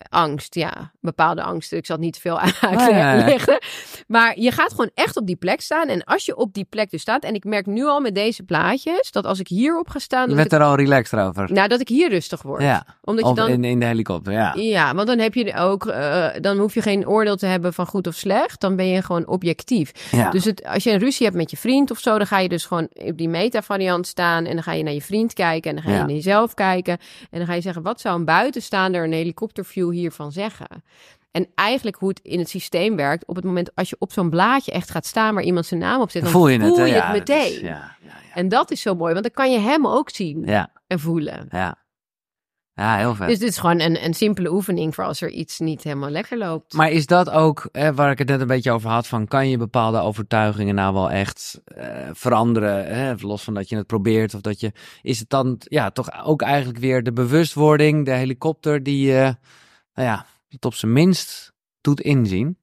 [0.08, 0.90] Angst, ja.
[1.00, 1.78] Bepaalde angsten.
[1.78, 2.40] Ik zal het niet te veel
[2.70, 3.58] uitleggen.
[4.06, 5.88] Maar je gaat gewoon echt op die plek staan.
[5.88, 8.42] En als je op die plek dus staat, en ik merk nu al met deze
[8.42, 11.52] plaatjes, dat als ik hierop ga staan, Je bent ik, er al relaxed over.
[11.52, 12.62] nou, dat ik hier rustig word.
[12.62, 14.52] Ja, Omdat je dan in, in de helikopter, ja.
[14.54, 17.86] ja, want dan heb je ook, eh, dan hoef je geen oordeel te hebben van
[17.86, 18.60] goed of slecht.
[18.60, 19.92] Dan ben je gewoon objectief.
[20.10, 20.30] ja.
[20.30, 22.48] Dus het, als je een ruzie hebt met je vriend of zo, dan ga je
[22.48, 24.44] dus gewoon op die meta-variant staan.
[24.44, 25.70] En dan ga je naar je vriend kijken.
[25.70, 26.02] En dan ga je Ja.
[26.04, 26.98] naar jezelf kijken.
[27.30, 30.66] En dan ga je zeggen, wat zou een buitenstaander een helikopterview hiervan zeggen?
[31.30, 34.30] En eigenlijk hoe het in het systeem werkt, op het moment als je op zo'n
[34.30, 37.12] blaadje echt gaat staan waar iemand zijn naam op zet, Dan voel je het, dat
[37.12, 37.52] meteen.
[37.52, 38.34] is- ja, ja, ja.
[38.34, 41.46] En dat is zo mooi, want dan kan je hem ook zien Ja, en voelen.
[41.50, 41.84] ja.
[42.74, 43.28] Ja, heel vet.
[43.28, 46.38] Dus dit is gewoon een, een simpele oefening voor als er iets niet helemaal lekker
[46.38, 46.72] loopt.
[46.72, 49.48] Maar is dat ook, hè, waar ik het net een beetje over had, van kan
[49.48, 52.86] je bepaalde overtuigingen nou wel echt eh, veranderen?
[52.96, 53.14] Hè?
[53.20, 54.72] Los van dat je het probeert of dat je,
[55.02, 59.36] is het dan ja, toch ook eigenlijk weer de bewustwording, de helikopter die je,
[59.96, 62.58] nou ja, het op zijn minst doet inzien?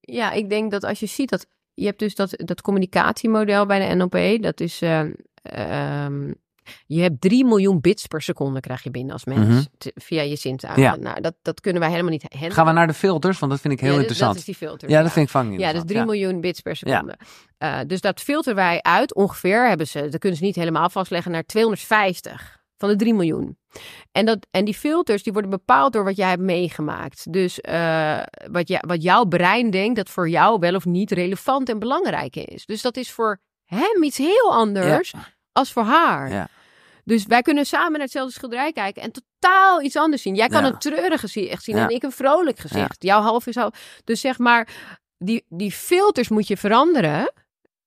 [0.00, 3.88] Ja, ik denk dat als je ziet dat je hebt dus dat, dat communicatiemodel bij
[3.88, 6.32] de NLP, dat is ehm,
[6.86, 9.62] je hebt 3 miljoen bits per seconde krijg je binnen als mens Mhm.
[9.78, 10.82] te- via je zintuigen.
[10.82, 10.96] Ja.
[10.96, 12.52] Nou, dat, dat kunnen wij helemaal niet handelen.
[12.52, 14.30] Gaan we naar de filters, want dat vind ik heel Ja, interessant.
[14.30, 14.90] Dat is die filter.
[14.90, 16.08] ja, dat vind ik fucking Ja, dus interessant.
[16.08, 17.18] 3 miljoen bits per seconde.
[17.58, 21.32] Eh, dus dat filteren wij uit ongeveer, hebben ze, dat kunnen ze niet helemaal vastleggen,
[21.32, 23.58] naar 250 van de 3 miljoen.
[24.12, 27.32] En, dat, en die filters die worden bepaald door wat jij hebt meegemaakt.
[27.32, 28.20] Dus eh,
[28.50, 32.36] wat, je, wat jouw brein denkt dat voor jou wel of niet relevant en belangrijk
[32.36, 32.66] is.
[32.66, 35.12] Dus dat is voor hem iets heel anders
[35.52, 36.30] als voor haar.
[36.30, 36.48] Ja.
[37.04, 40.34] Dus wij kunnen samen naar hetzelfde schilderij kijken en totaal iets anders zien.
[40.34, 40.68] Jij kan Ja.
[40.68, 43.02] een treurig gezicht zien en ik een vrolijk gezicht.
[43.02, 43.72] Jouw half is al.
[44.04, 44.68] Dus zeg maar,
[45.18, 47.32] die, die filters moet je veranderen.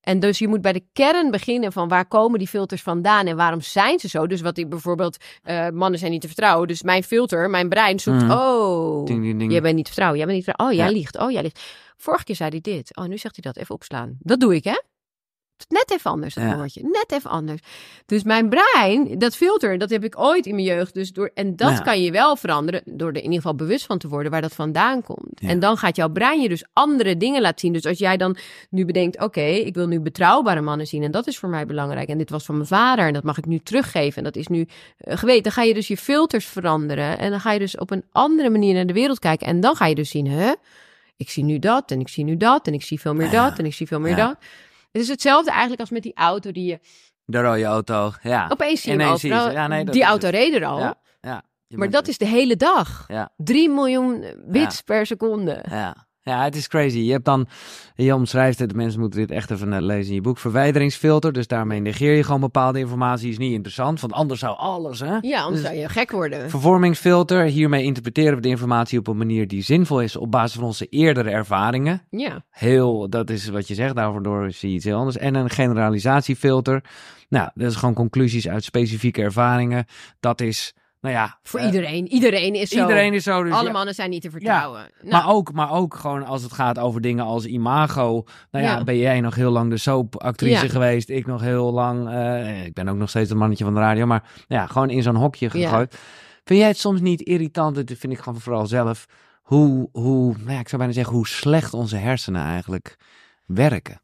[0.04, 3.36] En dus je moet bij de kern beginnen van waar komen die filters vandaan en
[3.36, 4.28] waarom zijn ze zo.
[4.28, 6.68] Dus wat ik bijvoorbeeld, eh, mannen zijn niet te vertrouwen.
[6.68, 8.32] Dus mijn filter, mijn brein zoekt, Mhm.
[8.32, 9.52] oh, Ding, ding, ding.
[9.52, 10.18] jij bent niet te vertrouwen.
[10.20, 10.80] Jij bent niet te vertrouwen.
[10.80, 11.00] Oh, jij Ja.
[11.00, 11.18] liegt.
[11.20, 11.60] Oh, jij liegt.
[11.98, 12.96] Vorige keer zei hij dit.
[12.98, 13.62] Oh, nu zegt hij dat.
[13.62, 14.18] Even opslaan.
[14.20, 14.82] Dat doe ik, hè?
[15.70, 16.56] Net even anders, dat Ja.
[16.58, 16.82] woordje.
[16.84, 17.62] Net even anders.
[18.06, 20.94] Dus mijn brein, dat filter, dat heb ik ooit in mijn jeugd.
[20.94, 21.80] Dus door, en dat Ja.
[21.80, 24.54] kan je wel veranderen door er in ieder geval bewust van te worden waar dat
[24.54, 25.40] vandaan komt.
[25.40, 25.48] Ja.
[25.48, 27.74] En dan gaat jouw brein je dus andere dingen laten zien.
[27.74, 28.38] Dus als jij dan
[28.70, 32.10] nu bedenkt, oké, ik wil nu betrouwbare mannen zien en dat is voor mij belangrijk.
[32.10, 34.18] En dit was van mijn vader en dat mag ik nu teruggeven.
[34.18, 35.44] En dat is nu eh, geweten.
[35.44, 38.50] Dan ga je dus je filters veranderen en dan ga je dus op een andere
[38.50, 39.48] manier naar de wereld kijken.
[39.48, 40.52] En dan ga je dus zien, hè?
[41.18, 43.60] Ik zie nu dat en ik zie nu dat en ik zie veel meer dat
[43.60, 44.36] en ik zie veel meer dat.
[44.94, 46.80] Het is hetzelfde eigenlijk als met die auto die je
[47.26, 48.48] De rode auto, ja.
[48.50, 49.52] opeens zie je hem overal.
[49.52, 50.36] Ja, nee, die auto het.
[50.36, 50.80] reed er al.
[50.80, 51.44] Ja, ja.
[51.68, 53.06] Maar dat is de hele dag.
[53.08, 53.34] Ja.
[53.38, 55.66] 3 miljoen bits per seconde.
[55.70, 56.08] Ja.
[56.24, 56.98] Ja, het is crazy.
[56.98, 57.48] Je hebt dan,
[57.96, 61.34] je omschrijft het, mensen moeten dit echt even eh, lezen in je boek, verwijderingsfilter.
[61.34, 65.18] Dus daarmee negeer je gewoon bepaalde informatie, is niet interessant, want anders zou alles, hè?
[65.22, 66.50] Ja, anders Dus- zou je gek worden.
[66.50, 70.64] Vervormingsfilter, hiermee interpreteren we de informatie op een manier die zinvol is op basis van
[70.64, 72.02] onze eerdere ervaringen.
[72.10, 72.44] Ja.
[72.50, 75.18] Heel, dat is wat je zegt, daardoor zie je iets heel anders.
[75.18, 76.84] En een generalisatiefilter.
[77.30, 79.86] Nou, dat is gewoon conclusies uit specifieke ervaringen.
[80.20, 81.38] Dat is, nou ja...
[81.44, 82.08] Voor eh, iedereen.
[82.08, 82.82] Iedereen is zo.
[82.82, 83.44] Iedereen is zo.
[83.44, 84.82] Dus Alle ja, mannen zijn niet te vertrouwen.
[85.02, 88.24] Nou, maar, ook, maar ook gewoon als het gaat over dingen als imago.
[88.52, 88.84] Nou ja, Ja.
[88.84, 90.72] ben jij nog heel lang de soapactrice Ja.
[90.72, 91.10] geweest.
[91.10, 92.10] Ik nog heel lang.
[92.10, 94.06] eh, ik ben ook nog steeds een mannetje van de radio.
[94.06, 95.70] Maar ja, gewoon in zo'n hokje Ja.
[95.70, 95.98] gegooid.
[96.44, 97.76] Vind jij het soms niet irritant?
[97.76, 99.06] Dat vind ik gewoon vooral zelf.
[99.42, 102.98] Hoe, hoe nou ja, ik zou bijna zeggen, hoe slecht onze hersenen eigenlijk
[103.46, 104.02] werken.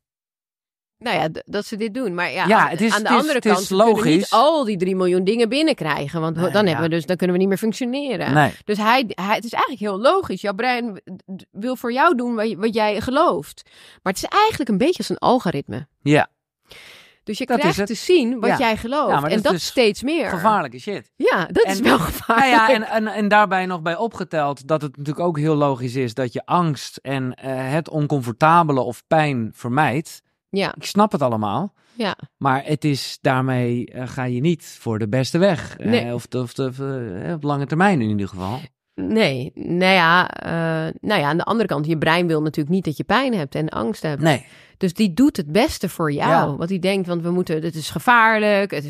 [1.00, 2.14] Nou ja, dat ze dit doen.
[2.14, 4.16] Maar ja, het is- aan de het is- andere is kant, kunnen logisch.
[4.16, 6.22] niet al die 3 miljoen dingen binnenkrijgen.
[6.22, 6.70] Want we- Nee, dan, ja.
[6.72, 8.34] hebben we dus, dan kunnen we niet meer functioneren.
[8.34, 8.52] Nee.
[8.66, 10.41] Dus hij, hij, het is eigenlijk heel logisch.
[10.41, 11.02] Jouw brein
[11.52, 13.62] wil voor jou doen wat, jij gelooft.
[14.04, 15.88] Maar het is eigenlijk een beetje als een algoritme.
[16.02, 16.28] Ja,
[17.24, 18.58] Dus je Dat is krijgt te zien wat Ja.
[18.58, 19.08] jij gelooft.
[19.08, 20.30] Ja, maar dat en is dat dus steeds meer.
[20.30, 21.12] gevaarlijke shit.
[21.16, 22.50] Ja, dat is wel Nou gevaarlijk.
[22.52, 26.14] ja, en, en, en daarbij nog bij opgeteld dat het natuurlijk ook heel logisch is
[26.14, 30.22] dat je angst en eh, het oncomfortabele of pijn vermijdt.
[30.50, 31.74] Ja, Ik snap het allemaal.
[31.93, 32.16] ja.
[32.38, 35.78] Maar het is daarmee eh, ga je niet voor de beste weg.
[35.78, 36.14] Eh, Nee.
[36.14, 38.60] of of of, eh, op lange termijn in ieder geval.
[38.95, 40.30] Nee, nou ja,
[41.02, 43.56] nou ja, aan de andere kant, je brein wil natuurlijk niet dat je pijn hebt
[43.56, 44.22] en angst hebt.
[44.22, 44.45] Nee.
[44.78, 46.30] Dus die doet het beste voor jou.
[46.30, 46.56] Ja.
[46.56, 48.84] Want die denkt, want we moeten, het is gevaarlijk, het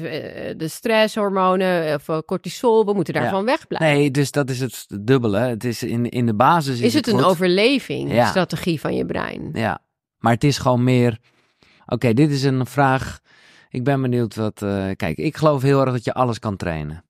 [0.60, 3.98] de stresshormonen of cortisol, we moeten daarvan wegblijven.
[3.98, 5.38] Nee, dus dat is het dubbele.
[5.38, 9.50] Het is in, in de basis is, is het een overlevingsstrategie van je brein?
[9.54, 9.82] Ja,
[10.18, 11.20] maar het is gewoon meer.
[11.92, 13.20] Oké, dit is een vraag.
[13.70, 14.62] Ik ben benieuwd wat.
[14.62, 17.04] eh, kijk, ik geloof heel erg dat je alles kan trainen.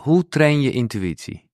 [0.00, 1.47] Hoe train je intuïtie?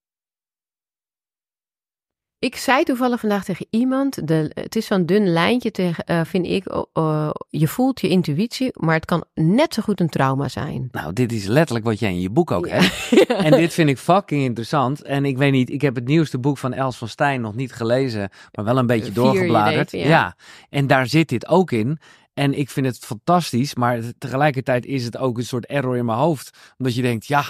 [2.39, 6.45] Ik zei toevallig vandaag tegen iemand, de, het is zo'n dun lijntje, tegen, eh, vind
[6.45, 10.47] ik, oh, oh, je voelt je intuïtie, maar het kan net zo goed een trauma
[10.47, 10.87] zijn.
[10.91, 12.73] Nou, dit is letterlijk wat jij in je boek ook Ja.
[12.73, 13.25] hebt.
[13.45, 15.01] En dit vind ik fucking interessant.
[15.01, 17.73] En ik weet niet, ik heb het nieuwste boek van Els van Stijn nog niet
[17.73, 19.91] gelezen, maar wel een beetje Vier doorgebladerd.
[19.91, 20.35] ja.
[20.69, 21.99] en daar zit dit ook in.
[22.33, 26.17] En ik vind het fantastisch, maar tegelijkertijd is het ook een soort error in mijn
[26.17, 26.57] hoofd.
[26.77, 27.43] Omdat je denkt, ja,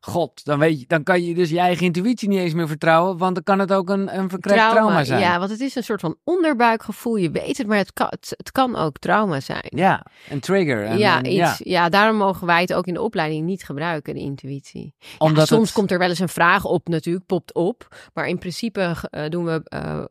[0.00, 3.16] god, dan, weet je, dan kan je dus je eigen intuïtie niet eens meer vertrouwen,
[3.18, 5.20] want dan kan het ook een, een verkrekt trauma, zijn.
[5.20, 7.16] Ja, want het is een soort van onderbuikgevoel.
[7.16, 9.66] Je weet het, maar het kan, het, het kan ook trauma zijn.
[9.68, 10.84] Ja, een trigger.
[10.84, 11.88] En, ja, en- iets, ja.
[11.88, 14.94] daarom mogen wij het ook in de opleiding niet gebruiken, de intuïtie.
[14.98, 17.86] Ja, Omdat soms het- komt er wel eens een vraag op natuurlijk, popt op.
[18.14, 20.04] Maar in principe eh, doen we eh, eh,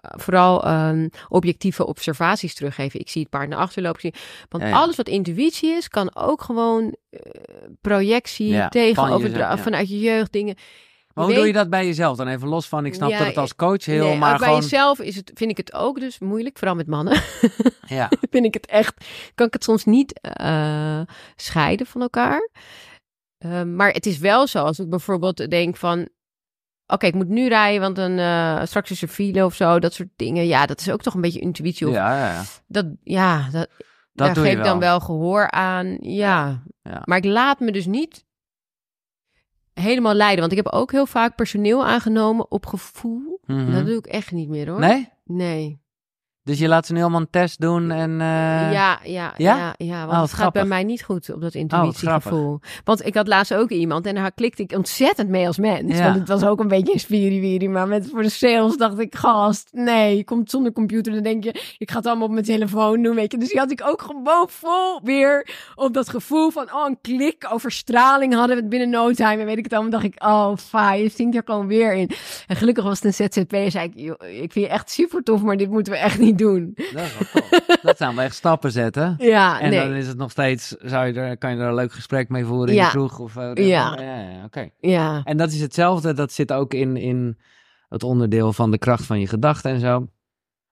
[0.00, 3.00] vooral ehm, objectieve observaties teruggeven.
[3.00, 4.12] Ik zie het paard naar achter lopen.
[4.48, 4.74] Want Ja, ja.
[4.76, 6.94] alles wat intuïtie is, kan ook gewoon
[7.80, 9.62] projectie Ja, tegenover van jezelf, ja.
[9.62, 10.54] vanuit je jeugd dingen.
[11.14, 12.28] Maar hoe weet- doe je dat bij jezelf dan?
[12.28, 14.62] Even los van, ik snap Ja, dat het als coach heel, nee, maar bij gewoon...
[14.62, 17.20] jezelf is het, vind ik het ook dus moeilijk, vooral met mannen.
[17.86, 21.00] Ja, vind ik het echt, kan ik het soms niet eh,
[21.36, 22.50] scheiden van elkaar.
[23.38, 26.08] Ehm, maar het is wel zo, als ik bijvoorbeeld denk van,
[26.86, 29.92] oké, ik moet nu rijden, want een, eh, straks is er file of zo, dat
[29.94, 30.46] soort dingen.
[30.46, 31.88] Ja, dat is ook toch een beetje intuïtie.
[31.88, 32.42] Of, ja, ja, ja.
[32.66, 33.68] Dat, ja, dat,
[34.14, 35.96] Dat daar doe geef ik dan wel gehoor aan.
[36.00, 36.62] Ja.
[36.82, 37.02] Ja.
[37.04, 38.24] Maar ik laat me dus niet
[39.72, 40.40] helemaal leiden.
[40.40, 43.40] Want ik heb ook heel vaak personeel aangenomen op gevoel.
[43.46, 43.72] Mhm.
[43.72, 44.80] Dat doe ik echt niet meer hoor.
[44.80, 45.08] Nee?
[45.24, 45.82] Nee.
[46.44, 48.10] Dus je laat ze nu allemaal een test doen en...
[48.10, 48.26] eh,
[48.72, 49.74] ja, ja, ja, ja?
[49.76, 52.60] ja, want Oh, het gaat bij mij niet goed op dat wat intuïtiegevoel.
[52.84, 55.96] want ik had laatst ook iemand en daar klikte ik ontzettend mee als mens.
[55.98, 56.04] Ja.
[56.04, 57.68] Want het was ook een beetje een spiriwiri.
[57.68, 61.12] Maar met, voor de sales dacht ik, gast, nee, je komt zonder computer.
[61.12, 63.38] Dan denk je, ik ga het allemaal op mijn telefoon doen, weet je.
[63.38, 67.46] Dus die had ik ook gewoon vol weer op dat gevoel van, oh, een klik
[67.52, 69.40] over straling hadden we het binnen no time.
[69.40, 72.10] En weet ik het allemaal, dacht ik, oh, fa, je stinkt er gewoon weer in.
[72.46, 73.52] En gelukkig was het een ZZP.
[73.52, 76.18] En zei ik, joh, ik vind je echt super tof, maar dit moeten we echt
[76.18, 76.72] niet doen.
[76.74, 77.78] Dat is wel tof.
[77.82, 79.16] dat zijn wel echt stappen zetten.
[79.34, 79.78] Ja, En nee.
[79.80, 82.44] dan is het nog steeds, zou je er, kan je er een leuk gesprek mee
[82.44, 82.84] voeren in Ja.
[82.84, 83.18] de kroeg?
[83.18, 84.00] Of, eh, Ja.
[84.00, 84.68] ja, ja, oké.
[84.80, 85.20] Ja.
[85.24, 87.38] En dat is hetzelfde, dat zit ook in, in
[87.88, 90.06] het onderdeel van de kracht van je gedachten en zo.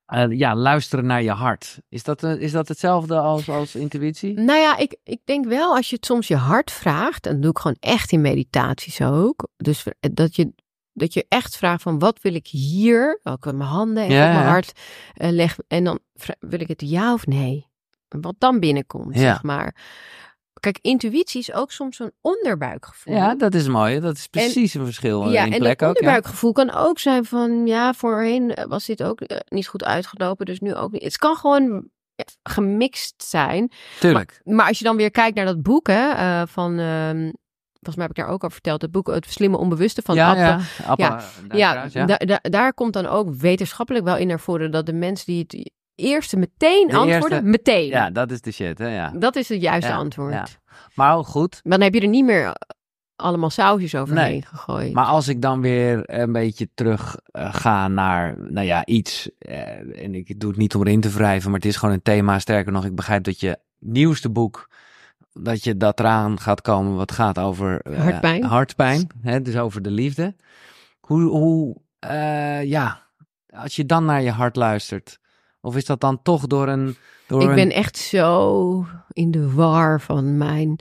[0.07, 1.81] Eh, ja, luisteren naar je hart.
[1.89, 4.35] Is dat, eh, is dat hetzelfde als, als intuïtie?
[4.35, 7.43] Nou ja, ik, ik denk wel als je het soms je hart vraagt, en dat
[7.43, 9.49] doe ik gewoon echt in meditaties ook.
[9.57, 10.53] Dus dat je,
[10.93, 14.27] dat je echt vraagt van wat wil ik hier, ook met mijn handen en Ja,
[14.29, 14.73] op mijn hart
[15.15, 15.59] eh, leg.
[15.69, 15.99] En dan
[16.39, 17.71] wil ik het ja of nee.
[18.09, 19.21] Wat dan binnenkomt, Ja.
[19.21, 19.77] zeg maar.
[20.61, 23.15] Kijk, intuïtie is ook soms een onderbuikgevoel.
[23.15, 24.01] Ja, dat is mooi.
[24.01, 25.81] Dat is precies een verschil eh, Ja, in en plek ook.
[25.81, 25.87] Ja.
[25.89, 30.61] onderbuikgevoel kan ook zijn van, ja, voorheen eh, was dit ook niet goed uitgelopen, dus
[30.61, 31.03] nu ook niet.
[31.03, 31.89] Het kan gewoon
[32.43, 33.73] gemixt zijn.
[34.01, 34.41] Tuurlijk.
[34.45, 37.31] Maar als je dan weer kijkt naar dat boek hè, van, ehm,
[37.83, 40.29] volgens mij heb ik daar ook over verteld, het boek Het Slimme Onbewuste van ja,
[40.29, 40.41] Appe.
[41.03, 41.21] ja.
[41.49, 44.93] Ja, Ja, da- da- daar komt dan ook wetenschappelijk wel in naar voren dat de
[44.93, 47.87] mensen die het eerste meteen De antwoorden, eerste- meteen.
[47.89, 48.95] ja, dat is de shit, hè?
[48.95, 49.13] Ja.
[49.17, 50.61] Dat is het juiste antwoord.
[50.95, 51.61] Maar goed.
[51.63, 52.55] Maar dan heb je er niet meer
[53.17, 54.43] allemaal sausjes overheen Nee.
[54.43, 54.93] gegooid.
[54.93, 59.31] Maar als ik dan weer een beetje terug eh, ga naar, nou ja, iets.
[59.39, 62.03] eh, en ik doe het niet om erin te wrijven, maar het is gewoon een
[62.03, 62.39] thema.
[62.39, 64.69] Sterker nog, ik begrijp dat je nieuwste boek,
[65.33, 68.43] dat je dat eraan gaat komen wat gaat over eh, Hartpijn.
[68.45, 70.37] hartpijn, hè, dus over de liefde.
[71.01, 73.07] Hoe, hoe eh, ja,
[73.47, 75.21] als je dan naar je hart luistert.
[75.61, 76.97] Of is dat dan toch door een...
[77.27, 77.55] Door Ik een...
[77.55, 80.79] ben echt zo in de war van mijn.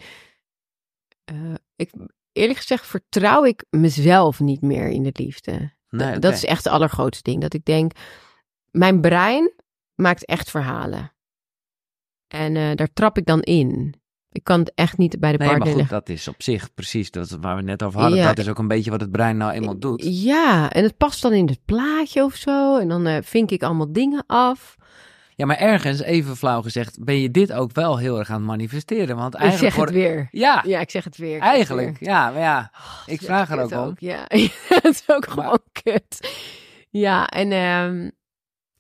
[1.24, 1.92] eh, ik,
[2.32, 5.74] eerlijk gezegd vertrouw ik mezelf niet meer in de liefde.
[5.90, 7.42] Nee, Dat- is echt het allergrootste ding.
[7.42, 7.92] Dat ik denk,
[8.72, 9.52] mijn brein
[9.96, 11.12] maakt echt verhalen.
[12.28, 14.01] En daar trap ik dan in.
[14.32, 15.88] Ik kan het echt niet bij de Nee, maar goed, leggen.
[15.96, 18.18] dat is op zich precies dat waar we net over hadden.
[18.20, 18.28] Ja.
[18.28, 20.02] Dat is ook een beetje wat het brein nou eenmaal doet.
[20.24, 22.78] Ja, en het past dan in het plaatje of zo.
[22.78, 24.76] En dan eh, vink ik allemaal dingen af.
[25.36, 28.46] Ja, maar ergens, even flauw gezegd, ben je dit ook wel heel erg aan het
[28.46, 29.16] manifesteren.
[29.16, 29.74] Want Ik eigenlijk...
[29.76, 30.28] zeg het weer.
[30.32, 31.36] Ja, Ja, ik zeg het weer.
[31.36, 31.98] ik het eigenlijk.
[32.00, 32.10] weer.
[32.10, 32.72] Ja, maar ja,
[33.06, 33.96] ik Ja, vraag er ook om.
[34.00, 34.26] Ja,
[34.68, 36.32] het is ook Maar- gewoon kut.
[36.90, 38.10] Ja, en, ehm,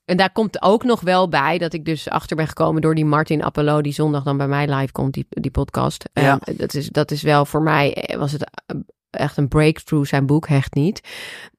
[0.06, 3.06] en daar komt ook nog wel bij dat ik dus achter ben gekomen door die
[3.06, 6.10] Martin Appelo, die zondag dan bij mij live komt, die, die podcast.
[6.14, 6.39] Ja.
[6.56, 8.76] Dat, is, dat is wel voor mij, eh, was het eh,
[9.10, 11.02] echt een breakthrough, zijn boek hecht niet.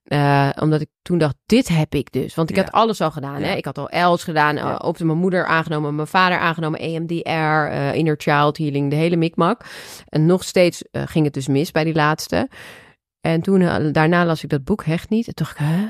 [0.03, 2.35] Eh, omdat ik toen dacht, dit heb ik dus.
[2.35, 2.63] Want ik Ja.
[2.63, 3.41] had alles al gedaan.
[3.41, 3.47] Ja.
[3.47, 3.55] Hè?
[3.55, 4.77] Ik had al Els gedaan, Ja.
[4.77, 9.61] op mijn moeder aangenomen, mijn vader aangenomen, EMDR, Inner Child Healing, de hele mikmak.
[10.09, 12.49] En nog steeds ging het dus mis bij die laatste.
[13.21, 15.27] En toen, daarna las ik dat boek Hecht niet.
[15.27, 15.87] En dacht ik, hè?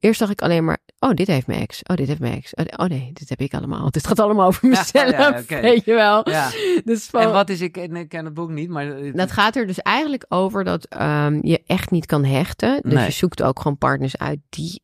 [0.00, 1.82] Eerst dacht ik alleen maar, oh, dit heeft mijn ex.
[1.82, 2.54] Oh, dit heeft mijn ex.
[2.54, 3.90] Oh, oh nee, dit heb ik allemaal.
[3.90, 6.30] Dit gaat allemaal over Ja, mezelf, ja, weet je wel.
[6.30, 6.50] Ja.
[6.84, 9.12] Dus van, En wat is, ik, ik ken het boek niet, maar...
[9.12, 12.80] dat gaat er dus eigenlijk over dat ehm, je echt niet kan hechten.
[12.82, 13.04] Dus Nee.
[13.04, 14.82] je zoekt ook gewoon partners uit die...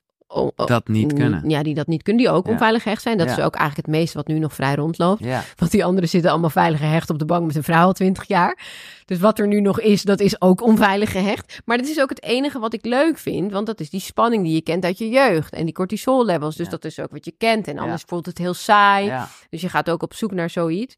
[0.55, 1.49] dat niet kunnen.
[1.49, 2.53] Ja, die dat niet kunnen, die ook Ja.
[2.53, 3.18] onveilig gehecht zijn.
[3.18, 3.37] Dat Ja.
[3.37, 5.24] is ook eigenlijk het meeste wat nu nog vrij rondloopt.
[5.24, 7.93] Ja, Want die anderen zitten allemaal veilig gehecht op de bank met een vrouw al
[7.93, 8.59] twintig jaar.
[9.05, 11.61] Dus wat er nu nog is, dat is ook onveilig gehecht.
[11.64, 13.53] Maar dat is ook het enige wat ik leuk vind.
[13.53, 15.55] Want dat is die spanning die je kent uit je jeugd.
[15.55, 16.57] En die cortisol levels.
[16.57, 17.68] Dus dat is ook wat je kent.
[17.68, 19.12] En anders voelt het heel saai.
[19.51, 20.95] Dus je gaat ook op zoek naar zoiets.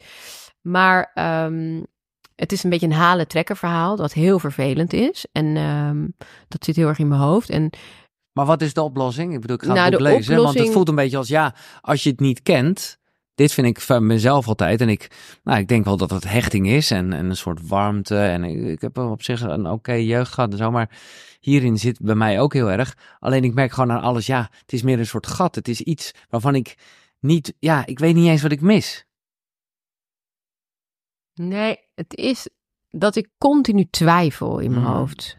[0.61, 1.83] Maar ehm,
[2.35, 3.97] het is een beetje een halen-trekken verhaal.
[3.97, 5.27] Dat heel vervelend is.
[5.33, 6.07] En ehm,
[6.49, 7.51] dat zit heel erg in mijn hoofd.
[7.51, 7.71] En
[8.37, 9.35] Maar wat is de oplossing?
[9.35, 11.29] Ik bedoel, ik ga Nou, het boek de lezen, want het voelt een beetje als,
[11.29, 12.99] ja, als je het niet kent...
[13.35, 14.81] Dit vind ik van mezelf altijd.
[14.81, 15.11] En ik,
[15.45, 18.19] nou, ik denk wel dat het hechting is en, en een soort warmte.
[18.19, 20.71] En ik, ik heb op zich een oké jeugd gehad en zo.
[20.71, 20.99] Maar
[21.41, 22.97] hierin zit bij mij ook heel erg.
[23.19, 25.55] Alleen ik merk gewoon aan alles, ja, het is meer een soort gat.
[25.55, 26.77] Het is iets waarvan ik
[27.21, 29.05] niet, ja, ik weet niet eens wat ik mis.
[31.35, 32.49] nee, het is
[32.91, 34.93] dat ik continu twijfel in mijn Mhm.
[34.93, 35.37] hoofd.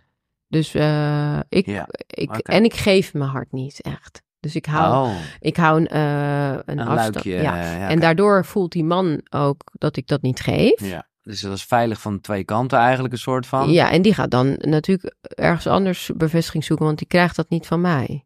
[0.47, 4.21] Dus eh, ik, Ja, ik en ik geef mijn hart niet echt.
[4.39, 7.13] Dus ik hou, Oh, ik hou een, eh, een, een afstand.
[7.13, 7.31] luikje.
[7.31, 7.61] ja.
[7.61, 10.79] eh, ja, en daardoor voelt die man ook dat ik dat niet geef.
[10.81, 13.71] Ja, dus dat is veilig van twee kanten eigenlijk een soort van.
[13.71, 17.67] Ja, en die gaat dan natuurlijk ergens anders bevestiging zoeken, want die krijgt dat niet
[17.67, 18.25] van mij.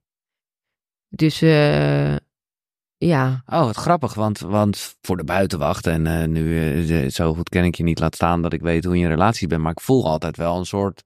[1.09, 2.15] Dus eh,
[2.97, 7.75] ja, Oh, wat grappig, want, want voor de buitenwacht en nu zo goed ken ik
[7.75, 10.05] je niet, laat staan dat ik weet hoe je in relatie bent, maar ik voel
[10.07, 11.03] altijd wel een soort,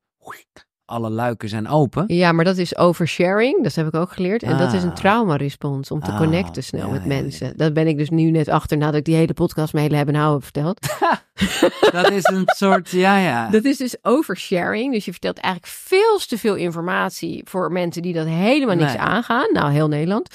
[0.86, 2.04] alle luiken zijn open.
[2.08, 4.44] ja, maar dat is oversharing, dat heb ik ook geleerd.
[4.44, 4.96] En dat is een Ah.
[4.96, 7.22] traumarespons om te Ah, connecten snel ja, met ja, ja.
[7.22, 7.58] mensen.
[7.58, 10.16] Dat ben ik dus nu net achter nadat ik die hele podcast mijn hele hebben
[10.16, 10.80] en houden heb verteld.
[11.92, 13.50] Dat is een soort, ja, ja.
[13.50, 14.94] Dat is dus oversharing.
[14.94, 19.02] Dus je vertelt eigenlijk veel te veel informatie voor mensen die dat helemaal niks Nee.
[19.02, 19.48] aangaan.
[19.54, 20.30] Nou, heel Nederland.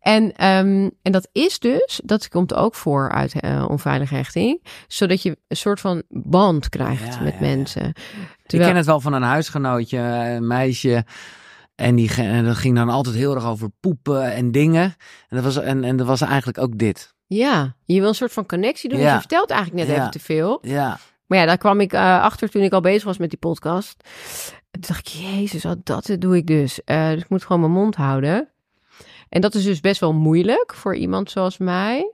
[0.00, 5.22] En, ehm, en dat is dus, dat komt ook voor uit eh, onveilige hechting, zodat
[5.22, 7.40] je een soort van band krijgt met ja,
[8.52, 11.04] Ik ken het wel van een huisgenootje, een meisje.
[11.74, 14.82] En, die, en dat ging dan altijd heel erg over poepen en dingen.
[15.28, 17.14] En dat was, en, en dat was eigenlijk ook dit.
[17.26, 18.98] Ja, je wil een soort van connectie doen.
[18.98, 19.12] Ja.
[19.12, 20.00] Je vertelt eigenlijk net Ja.
[20.00, 20.58] even te veel.
[20.62, 23.38] Ja, Maar ja, daar kwam ik eh, achter toen ik al bezig was met die
[23.38, 24.08] podcast.
[24.70, 26.84] En toen dacht ik, jezus, wat dat doe ik dus.
[26.84, 28.48] Eh, dus ik moet gewoon mijn mond houden.
[29.28, 32.12] En dat is dus best wel moeilijk voor iemand zoals mij.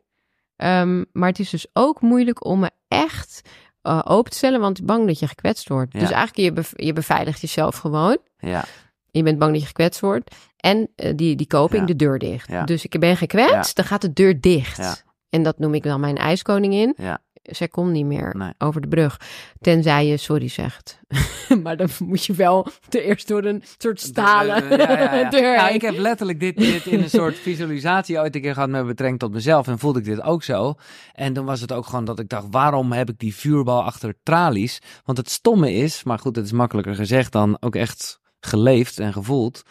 [0.56, 3.40] Ehm, maar het is dus ook moeilijk om me echt
[3.82, 5.92] eh, open te stellen, want bang dat je gekwetst wordt.
[5.92, 5.98] Ja.
[5.98, 8.18] Dus eigenlijk, je, bev- je beveiligt jezelf gewoon.
[8.38, 8.64] ja,
[9.10, 10.34] Je bent bang dat je gekwetst wordt.
[10.56, 11.86] En eh, die, die koping, Ja.
[11.86, 12.48] de deur dicht.
[12.48, 12.64] Ja.
[12.64, 14.76] Dus ik ben gekwetst, dan gaat de deur dicht.
[14.76, 14.94] Ja.
[15.28, 16.94] En dat noem ik dan mijn ijskoningin.
[16.96, 17.18] ja.
[17.42, 18.52] Zij komt niet meer Nee.
[18.58, 19.20] over de brug.
[19.60, 21.00] Tenzij je sorry zegt.
[21.62, 25.56] maar dan moet je wel te eerst door een soort stalen ja, ja, ja.
[25.62, 28.86] Nou, ik heb letterlijk dit, dit in een soort visualisatie ooit een keer gehad met
[28.86, 29.66] betrekking tot mezelf.
[29.68, 30.74] En voelde ik dit ook zo.
[31.12, 34.14] En dan was het ook gewoon dat ik dacht, waarom heb ik die vuurbal achter
[34.22, 34.78] tralies?
[35.04, 39.12] Want het stomme is, maar goed, het is makkelijker gezegd dan ook echt geleefd en
[39.12, 39.62] gevoeld.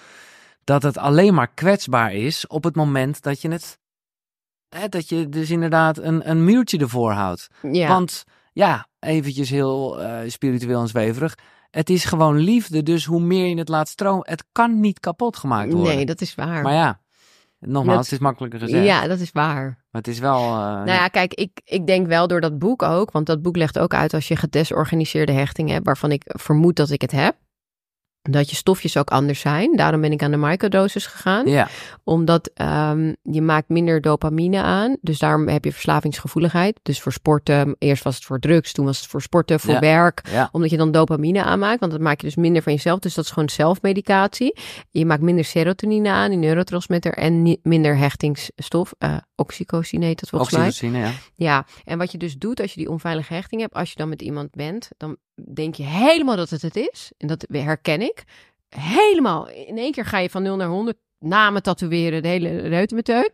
[0.63, 3.79] Dat het alleen maar kwetsbaar is op het moment dat je het...
[4.75, 7.47] Hè, dat je dus inderdaad een, een muurtje ervoor houdt.
[7.71, 7.87] Ja.
[7.87, 11.37] Want ja, eventjes heel eh, spiritueel en zweverig.
[11.71, 15.37] Het is gewoon liefde, dus hoe meer je het laat stromen, het kan niet kapot
[15.37, 15.95] gemaakt worden.
[15.95, 16.63] nee, dat is waar.
[16.63, 16.99] Maar ja,
[17.59, 18.85] nogmaals, Dat- het is makkelijker gezegd.
[18.85, 19.63] ja, dat is waar.
[19.63, 20.37] Maar het is wel...
[20.39, 23.55] eh, Nou ja, kijk, ik, ik denk wel door dat boek ook, want dat boek
[23.57, 27.35] legt ook uit als je gedesorganiseerde hechting hebt, waarvan ik vermoed dat ik het heb,
[28.21, 29.75] dat je stofjes ook anders zijn.
[29.75, 31.47] Daarom ben ik aan de microdosis gegaan.
[31.47, 31.67] ja,
[32.03, 34.97] Omdat ehm, je maakt minder dopamine aan.
[35.01, 36.79] Dus daarom heb je verslavingsgevoeligheid.
[36.83, 39.79] Dus voor sporten, eerst was het voor drugs, toen was het voor sporten, voor Ja.
[39.79, 40.21] werk.
[40.31, 42.99] ja, Omdat je dan dopamine aanmaakt, want dat maak je dus minder van jezelf.
[42.99, 44.57] Dus dat is gewoon zelfmedicatie.
[44.89, 48.93] Je maakt minder serotonine aan, die neurotransmitter, en minder hechtingsstof.
[48.97, 51.01] eh oxytocine heet dat volgens mij.
[51.01, 51.11] ja.
[51.35, 54.09] Ja, en wat je dus doet als je die onveilige hechting hebt, als je dan
[54.09, 55.17] met iemand bent, dan
[55.53, 57.11] denk je helemaal dat het het is.
[57.17, 58.23] En dat herken ik.
[58.69, 59.49] Helemaal.
[59.49, 63.31] In één keer ga je van 0 naar 100 namen tatoeëren, de hele reutemeteut.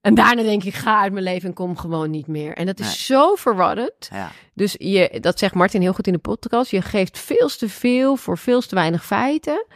[0.00, 2.54] En daarna denk ik, ga uit mijn leven en kom gewoon niet meer.
[2.54, 2.94] En dat is Nee.
[2.96, 4.08] zo verwarrend.
[4.12, 4.30] ja.
[4.54, 6.70] Dus je, dat zegt Martin heel goed in de podcast.
[6.70, 9.66] Je geeft veel te veel voor veel te weinig feiten.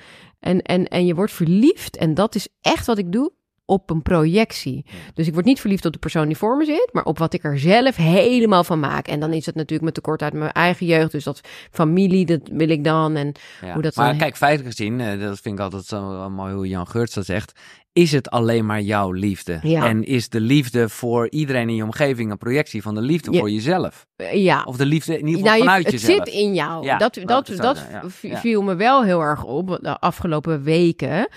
[0.41, 1.97] En, en, en je wordt verliefd.
[1.97, 3.33] En dat is echt wat ik doe
[3.71, 4.85] op een projectie.
[5.15, 7.33] Dus ik word niet verliefd op de persoon die voor me zit, maar op wat
[7.33, 9.07] ik er zelf helemaal van maak.
[9.09, 11.13] En dan is het natuurlijk met tekort uit mijn eigen jeugd.
[11.13, 11.41] Dus dat
[11.71, 13.17] familie, dat wil ik dan.
[13.17, 13.73] En Ja.
[13.73, 16.69] Hoe dat maar dan- kijk, feitelijk gezien, eh, dat vind ik altijd zo mooi hoe
[16.69, 17.53] Jan Geurts dat zegt.
[17.93, 19.59] Is het alleen maar jouw liefde?
[19.63, 19.87] Ja.
[19.87, 23.39] En is de liefde voor iedereen in je omgeving een projectie van de liefde Ja.
[23.39, 24.07] voor jezelf?
[24.17, 26.17] eh, ja, Of de liefde in ieder geval nou, je- vanuit het jezelf?
[26.27, 26.85] zit in jou.
[26.85, 28.37] Ja, dat dat, het dat v- Ja.
[28.39, 31.29] viel me wel heel erg op de afgelopen weken.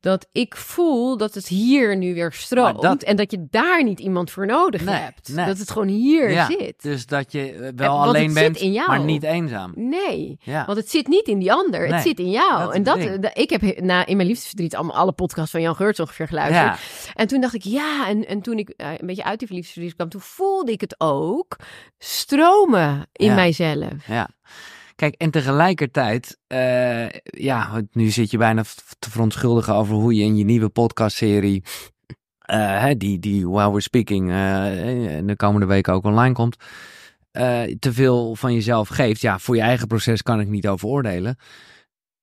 [0.00, 2.82] Dat ik voel dat het hier nu weer stroomt.
[2.82, 5.28] Dat- En dat je daar niet iemand voor nodig Nee, hebt.
[5.34, 5.46] nee.
[5.46, 6.82] Dat het gewoon hier Ja, zit.
[6.82, 8.88] Dus dat je eh, En- wel alleen bent, in jou.
[8.88, 9.72] maar niet eenzaam.
[9.74, 10.64] Nee, Ja.
[10.64, 11.80] want het zit niet in die ander.
[11.80, 12.64] Nee, het zit in jou.
[12.64, 15.60] dat en dat, da- ik heb he- na, in mijn liefdesverdriet allemaal alle podcasts van
[15.60, 16.78] Jan Geurts ongeveer geluisterd.
[16.78, 17.12] ja.
[17.14, 19.94] En toen dacht ik, ja, en, en toen ik eh, een beetje uit die liefdesverdriet
[19.94, 21.56] kwam, toen voelde ik het ook
[21.98, 24.06] stromen in mijzelf.
[24.06, 24.28] Ja.
[25.00, 28.62] Kijk, en tegelijkertijd, eh, ja, nu zit je bijna
[28.98, 31.62] te verontschuldigen over hoe je in je nieuwe podcastserie,
[32.40, 34.36] hè, die, die While We're Speaking, eh,
[35.24, 36.56] de komende weken ook online komt,
[37.78, 39.20] te veel van jezelf geeft.
[39.20, 41.36] Ja, voor je eigen proces kan ik niet over oordelen.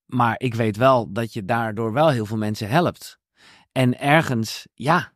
[0.06, 3.20] Maar ik weet wel dat je daardoor wel heel veel mensen helpt.
[3.72, 5.12] En ergens, ja.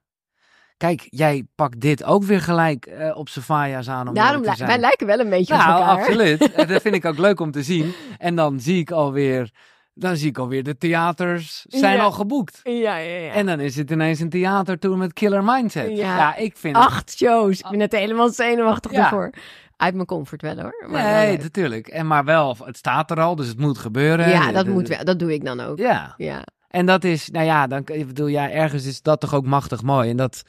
[0.82, 4.70] Kijk, jij pakt dit ook weer gelijk eh, op Savaya's aan om Daarom, te zijn.
[4.70, 5.98] wij lijken wel een beetje op Nou, elkaar.
[5.98, 6.40] absoluut.
[6.70, 7.94] Dat vind ik ook leuk om te zien.
[8.18, 9.52] En dan zie ik alweer
[9.94, 12.04] dan zie ik alweer de theaters zijn Ja.
[12.04, 12.60] al geboekt.
[12.64, 13.32] Ja, ja, ja.
[13.32, 15.90] En dan is het ineens een theatertour met Killer Mindset.
[15.98, 16.18] Ja.
[16.18, 16.86] Ja, ik vind het...
[16.86, 17.60] Acht shows.
[17.60, 19.04] Ik ben net helemaal zenuwachtig Ja.
[19.04, 19.30] ervoor.
[19.78, 20.86] Uit mijn comfort wel hoor.
[20.88, 21.42] Maar Nee, leuk.
[21.42, 21.88] natuurlijk.
[21.88, 24.30] En maar wel, het staat er al, dus het moet gebeuren.
[24.30, 25.04] ja, dat De- moet wel.
[25.04, 25.78] Dat doe ik dan ook.
[25.78, 26.44] Ja, Ja.
[26.70, 29.82] en dat is, nou ja, dan ik bedoel, ja, ergens is dat toch ook machtig
[29.82, 30.10] mooi.
[30.10, 30.42] En dat,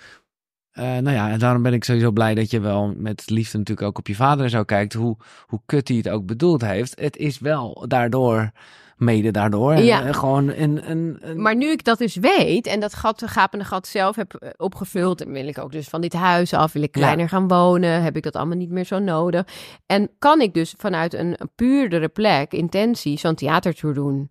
[0.73, 3.89] eh, nou ja, en daarom ben ik sowieso blij dat je wel met liefde natuurlijk
[3.89, 5.17] ook op je vader en zo kijkt, hoe,
[5.47, 7.01] hoe kut hij het ook bedoeld heeft.
[7.01, 8.51] Het is wel daardoor,
[8.97, 10.07] mede daardoor, Ja.
[10.07, 13.65] eh, gewoon een, een, een Maar nu ik dat dus weet en dat gat, gapende
[13.65, 16.83] gat zelf heb eh, opgevuld, en wil ik ook dus van dit huis af, wil
[16.83, 17.01] ik Ja.
[17.03, 19.47] kleiner gaan wonen, heb ik dat allemaal niet meer zo nodig.
[19.87, 24.31] En kan ik dus vanuit een puurdere plek, intentie, zo'n theatertour doen.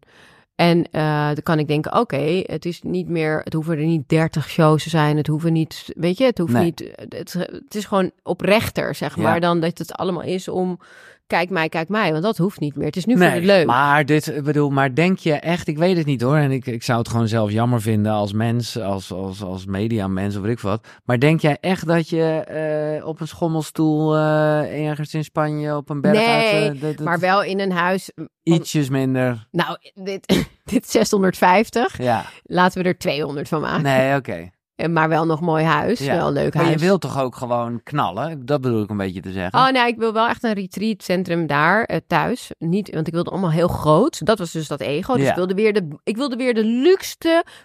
[0.62, 4.09] En eh, dan kan ik denken, oké, het is niet meer, het hoeven er niet
[4.09, 6.64] 30 shows te zijn, het hoeven niet, weet je, het hoeft Nee.
[6.64, 9.22] niet, het, het is gewoon oprechter, zeg Ja.
[9.22, 10.80] maar, dan dat het allemaal is om,
[11.32, 12.86] kijk mij, kijk mij, want dat hoeft niet meer.
[12.86, 13.65] Het is nu voor het leuk.
[13.65, 16.36] Maar dit, bedoel, maar denk je echt, ik weet het niet hoor.
[16.36, 20.36] En ik, ik zou het gewoon zelf jammer vinden als mens, als, als, als mediamens
[20.36, 20.88] of weet ik wat.
[21.05, 22.23] Maar denk jij echt dat je
[22.99, 26.97] eh, op een schommelstoel eh, ergens in Spanje op een berg Nee, uit, eh, dat-
[26.97, 28.11] dat- Maar wel in een huis,
[28.43, 29.47] ietsjes minder.
[29.51, 30.25] nou, dit,
[30.71, 33.84] dit is 650, Ja, laten we er 200 van maken.
[33.84, 34.49] nee, oké.
[34.88, 36.15] Maar wel nog mooi huis, Ja.
[36.15, 36.79] wel een leuk Maar huis.
[36.82, 38.45] je wilt toch ook gewoon knallen?
[38.45, 39.59] Dat bedoel ik een beetje te zeggen.
[39.59, 42.51] Oh nee, ik wil wel echt een retreatcentrum daar eh, thuis.
[42.57, 44.25] Niet, want ik wilde allemaal heel groot.
[44.25, 45.13] Dat was dus dat ego.
[45.13, 45.29] Dus Ja.
[45.29, 46.79] ik wilde weer de, ik wilde weer de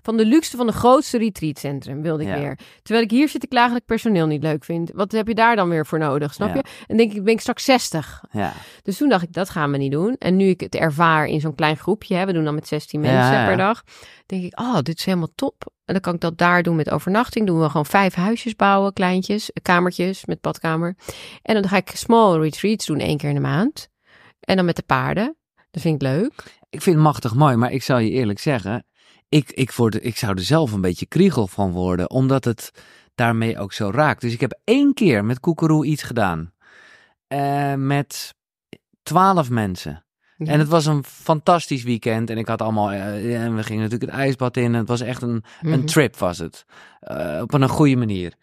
[0.02, 2.38] van de luxste van de grootste retreatcentrum wilde ik Ja.
[2.38, 2.58] weer.
[2.82, 4.90] Terwijl ik hier zit ik klagen dat ik personeel niet leuk vind.
[4.94, 6.34] Wat heb je daar dan weer voor nodig?
[6.34, 6.62] Snap je?
[6.86, 8.24] En denk ik, ben ik straks 60.
[8.30, 8.52] Ja,
[8.82, 10.16] Dus toen dacht ik, dat gaan we niet doen.
[10.18, 13.00] En nu ik het ervaar in zo'n klein groepje, hè, we doen dan met 16
[13.00, 13.82] mensen per dag,
[14.26, 15.74] denk ik, oh, dit is helemaal top.
[15.87, 17.47] En dan kan ik dat daar doen met overnachting.
[17.47, 20.97] Doen we gewoon vijf huisjes bouwen, kleintjes, kamertjes met badkamer.
[21.43, 23.89] En dan ga ik small retreats doen één keer in de maand.
[24.41, 25.37] En dan met de paarden.
[25.70, 26.32] Dat vind ik leuk.
[26.70, 28.87] ik vind het machtig mooi, maar ik zal je eerlijk zeggen,
[29.28, 32.70] ik, ik, word, ik zou er zelf een beetje kriegel van worden, omdat het
[33.14, 34.20] daarmee ook zo raakt.
[34.20, 36.53] Dus ik heb één keer met Koekeroe iets gedaan.
[37.26, 38.34] Eh, met
[39.03, 40.05] twaalf mensen.
[40.37, 40.53] Ja.
[40.53, 42.30] En het was een fantastisch weekend.
[42.30, 42.93] En ik had allemaal.
[42.93, 44.64] eh, en we gingen natuurlijk het ijsbad in.
[44.64, 45.72] En het was echt een, Mhm.
[45.72, 46.64] een trip, was het.
[47.01, 48.34] Eh, op een goede manier.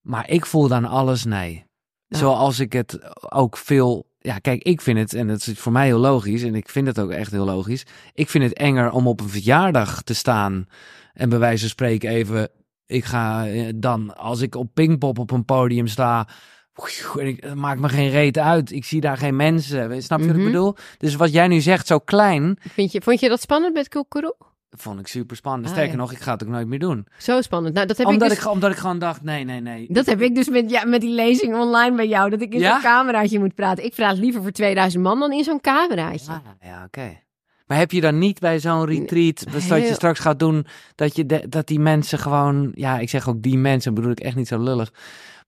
[0.00, 1.64] Maar ik voelde aan alles nee.
[2.06, 2.18] Ja.
[2.18, 2.98] Zoals ik het
[3.32, 4.10] ook veel.
[4.18, 6.86] Ja, kijk, ik vind het, en dat is voor mij heel logisch, en ik vind
[6.86, 7.86] het ook echt heel logisch.
[8.14, 10.66] Ik vind het enger om op een verjaardag te staan
[11.12, 12.48] en bij wijze van spreken even.
[12.86, 16.28] Ik ga eh, dan, als ik op Pinkpop op een podium sta,
[16.74, 18.72] het maakt me geen reet uit.
[18.72, 20.02] Ik zie daar geen mensen.
[20.02, 20.46] Snap je wat Mhm.
[20.46, 20.76] ik bedoel?
[20.98, 24.34] Dus wat jij nu zegt, zo klein, Vind je, vond je dat spannend met Koekeroe?
[24.76, 25.66] vond ik super spannend.
[25.66, 25.98] Ah, Sterker ja.
[25.98, 27.06] nog, ik ga het ook nooit meer doen.
[27.18, 27.74] Zo spannend.
[27.74, 28.52] Nou, dat heb Omdat ik ik, dus...
[28.52, 29.86] omdat ik gewoon dacht, nee, nee, nee.
[29.90, 32.30] Dat heb ik dus met, ja, met die lezing online bij jou.
[32.30, 32.72] Dat ik in Ja?
[32.72, 33.84] zo'n cameraatje moet praten.
[33.84, 36.32] Ik praat liever voor 2000 man dan in zo'n cameraatje.
[36.32, 37.20] Ah, ja, oké.
[37.66, 41.16] Maar heb je dan niet bij zo'n retreat, dus dat je straks gaat doen, dat,
[41.16, 44.36] je de- dat die mensen gewoon, ja, ik zeg ook die mensen, bedoel ik echt
[44.36, 44.92] niet zo lullig.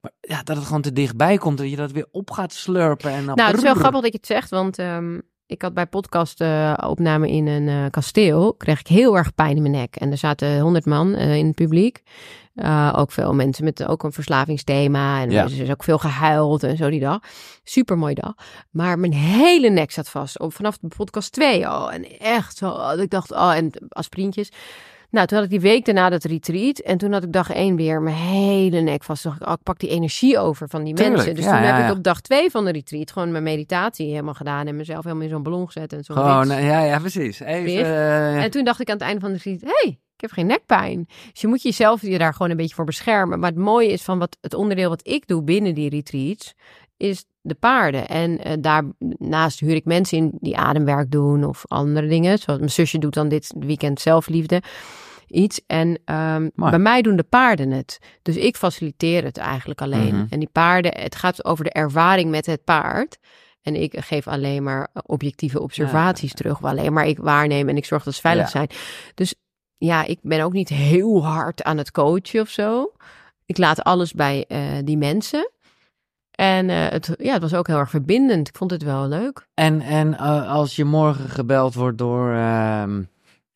[0.05, 3.11] Maar ja, dat het gewoon te dichtbij komt, dat je dat weer op gaat slurpen.
[3.11, 5.73] En dan Nou, het is wel grappig dat je het zegt, want ehm, ik had
[5.73, 9.73] bij podcast eh, opname in een eh, kasteel, kreeg ik heel erg pijn in mijn
[9.73, 9.95] nek.
[9.95, 12.03] En er zaten honderd man eh, in het publiek.
[12.91, 15.21] Ook veel mensen met ook een verslavingsthema.
[15.21, 15.43] En Ja.
[15.43, 17.19] er is ook veel gehuild en zo die dag.
[17.63, 18.33] Super mooi dag.
[18.71, 20.39] Maar mijn hele nek zat vast.
[20.39, 21.91] Op, vanaf de podcast 2 al.
[21.91, 22.77] En echt zo.
[22.77, 24.49] dat Ik dacht, oh, en aspirintjes.
[25.15, 26.79] Nou, toen had ik die week daarna dat retreat.
[26.79, 29.21] En toen had ik dag één weer mijn hele nek vast.
[29.21, 31.35] Toen dacht ik, oh, ik pak die energie over van die Tuurlijk, mensen.
[31.35, 31.87] Dus ja, toen ja, heb ja.
[31.87, 34.67] ik op dag twee van de retreat gewoon mijn meditatie helemaal gedaan.
[34.67, 35.93] En mezelf helemaal in zo'n ballon gezet.
[35.93, 37.39] En zo'n Gewoon, ja, ja, precies.
[37.39, 40.31] Even, eh, En toen dacht ik aan het einde van de retreat, hey, ik heb
[40.31, 41.05] geen nekpijn.
[41.31, 43.39] Dus je moet jezelf je daar gewoon een beetje voor beschermen.
[43.39, 46.53] Maar het mooie is van wat, het onderdeel wat ik doe binnen die retreats,
[46.97, 48.07] is de paarden.
[48.07, 52.37] En eh, daarnaast huur ik mensen in die ademwerk doen of andere dingen.
[52.37, 54.61] Zoals mijn zusje doet dan dit weekend zelfliefde.
[55.27, 55.61] Iets.
[55.67, 57.99] En ehm, bij mij doen de paarden het.
[58.21, 60.15] Dus ik faciliteer het eigenlijk alleen.
[60.15, 60.25] Mhm.
[60.29, 63.17] En die paarden, het gaat over de ervaring met het paard.
[63.61, 66.63] En ik geef alleen maar objectieve observaties terug.
[66.63, 68.49] Alleen maar ik waarneem en ik zorg dat ze veilig Ja.
[68.51, 68.67] zijn.
[69.15, 69.35] Dus
[69.77, 72.91] ja, ik ben ook niet heel hard aan het coachen of zo.
[73.45, 75.49] Ik laat alles bij eh, die mensen.
[76.31, 78.47] En eh, het, ja, het was ook heel erg verbindend.
[78.47, 79.47] Ik vond het wel leuk.
[79.53, 83.03] En, en eh, als je morgen gebeld wordt door, ehm,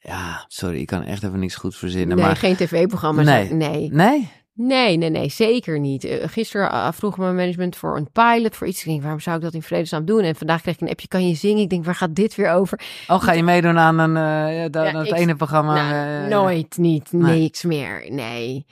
[0.09, 2.35] ja, sorry, ik kan echt even niks goed verzinnen, nee, maar...
[2.35, 3.25] geen tv-programma's.
[3.25, 3.53] Nee.
[3.53, 3.89] nee.
[3.91, 4.29] Nee?
[4.53, 6.03] Nee, nee, nee, zeker niet.
[6.03, 8.79] Eh, gisteren uh, vroeg mijn management voor een pilot, voor iets.
[8.79, 10.21] Ik denk, waarom zou ik dat in vredesnaam doen?
[10.21, 11.61] En vandaag kreeg ik een appje, kan je zingen?
[11.61, 12.79] Ik denk, waar gaat dit weer over?
[13.07, 15.73] Oh, ga je meedoen aan een, eh, ja, ik- ene programma?
[15.73, 17.41] nou, eh, nooit, niet, Nee.
[17.41, 18.65] niks meer, nee.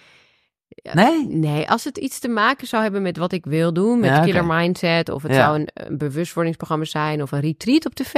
[0.94, 1.28] Nee?
[1.28, 4.20] Nee, als het iets te maken zou hebben met wat ik wil doen, met Ja.
[4.20, 8.14] Killer Mindset, of het zou een, een bewustwordingsprogramma zijn, of een retreat op tv,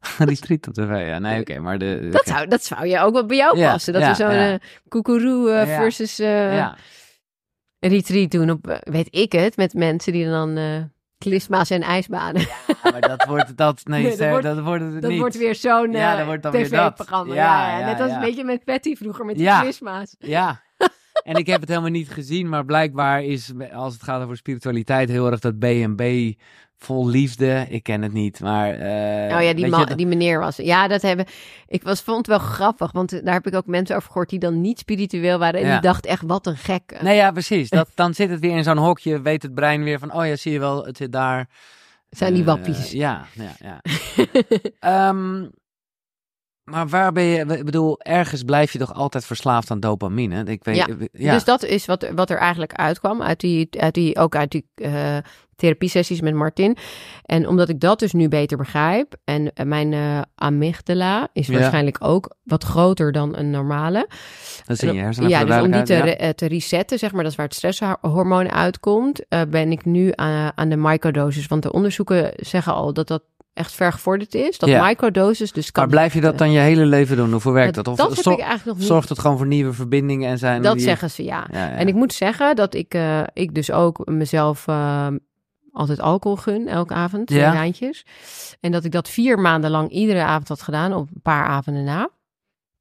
[0.18, 1.18] Retreat op tv, ja.
[1.18, 2.08] Nee, oké, maar de...
[2.12, 3.92] Dat zou, dat zou je ook wel bij jou Ja, passen.
[3.92, 4.52] Dat ja, we zo'n ja.
[4.52, 5.80] eh, koekeroe eh, Ja.
[5.80, 6.76] versus Ja,
[7.78, 10.58] retreat doen op, weet ik het, met mensen die dan
[11.18, 12.46] klisma's en ijsbanen.
[12.82, 13.80] maar dat wordt dat...
[13.88, 15.20] Nee, Nee, dat wordt- dat wordt het Dat niet.
[15.20, 16.96] wordt weer zo'n Ja, dat wordt dan weer dat.
[16.96, 17.34] tv-programma.
[17.34, 18.14] Ja, Ja, ja, ja, net als ja.
[18.14, 19.60] een beetje met Patty vroeger met die Ja.
[19.60, 20.14] klisma's.
[20.18, 20.60] Ja.
[21.22, 25.08] En ik heb het helemaal niet gezien, maar blijkbaar is, als het gaat over spiritualiteit,
[25.08, 26.02] heel erg dat B&B
[26.84, 27.66] vol liefde.
[27.68, 28.70] Ik ken het niet, maar...
[28.72, 30.56] eh, Oh ja, die, man, je, die meneer was.
[30.56, 31.26] Ja, dat hebben.
[31.66, 34.38] Ik was, vond het wel grappig, want daar heb ik ook mensen over gehoord die
[34.38, 35.60] dan niet spiritueel waren.
[35.60, 35.72] En Ja.
[35.72, 36.98] die dachten echt, wat een gek.
[37.02, 37.68] Nee, ja, precies.
[37.70, 40.36] Dat, dan zit het weer in zo'n hokje, weet het brein weer van, oh ja,
[40.36, 41.48] zie je wel, het zit daar.
[42.10, 42.90] zijn die Eh, wappies.
[42.90, 43.80] ja, ja, ja.
[45.08, 45.46] Ehm,
[46.70, 50.44] maar waar ben je, ik bedoel, ergens blijf je toch altijd verslaafd aan dopamine?
[50.44, 51.32] Ik weet, Ja, ja.
[51.32, 54.66] Dus dat is wat, wat er eigenlijk uitkwam, uit die, uit die, ook uit die
[54.74, 55.16] eh
[55.56, 56.76] therapiesessies met Martin.
[57.24, 61.58] En omdat ik dat dus nu beter begrijp, en eh, mijn eh, amygdala is Ja.
[61.58, 64.08] waarschijnlijk ook wat groter dan een normale.
[64.66, 65.28] dat is in je hersenen.
[65.28, 67.54] ja, dus om die te, duidelijkheid, re- te resetten, zeg maar, dat is waar het
[67.54, 71.46] stresshormoon uitkomt, ben ik nu aan, aan de microdosis.
[71.46, 73.22] Want de onderzoeken zeggen al dat dat
[73.52, 74.58] echt ver gevorderd is.
[74.58, 74.86] Dat Ja.
[74.86, 75.82] microdosis dus kan...
[75.82, 77.32] Maar blijf je dat dan je hele leven doen?
[77.42, 77.88] Hoe werkt dat?
[77.88, 78.86] Of dat heb zor- ik eigenlijk nog niet.
[78.86, 81.48] zorgt het gewoon voor nieuwe verbindingen en zijn dat die- zeggen ze, ja.
[81.50, 85.06] En ik moet zeggen dat ik, eh, ik dus ook mezelf eh,
[85.72, 87.52] altijd alcohol gun, elke avond, twee Ja.
[87.52, 88.04] lijntjes.
[88.60, 91.84] En dat ik dat vier maanden lang iedere avond had gedaan, op een paar avonden
[91.84, 92.08] na.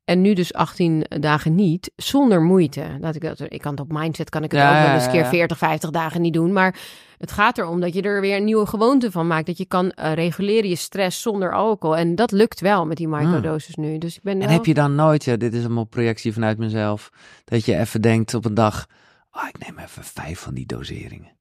[0.03, 2.83] En nu dus 18 dagen niet, zonder moeite.
[3.01, 5.07] Dat ik, dat, ik kan het op mindset, kan ik het Ja, ook wel eens
[5.09, 5.29] keer ja.
[5.29, 6.53] 40, 50 dagen niet doen.
[6.53, 6.75] Maar
[7.19, 9.45] het gaat erom dat je er weer een nieuwe gewoonte van maakt.
[9.45, 11.97] Dat je kan eh, reguleren je stress zonder alcohol.
[11.97, 13.97] En dat lukt wel met die microdoses nu.
[13.97, 14.33] Dus ik ben.
[14.33, 17.09] En wel- heb je dan nooit, ja, dit is allemaal projectie vanuit mezelf,
[17.45, 18.85] dat je even denkt op een dag,
[19.31, 21.31] oh, ik neem even vijf van die doseringen.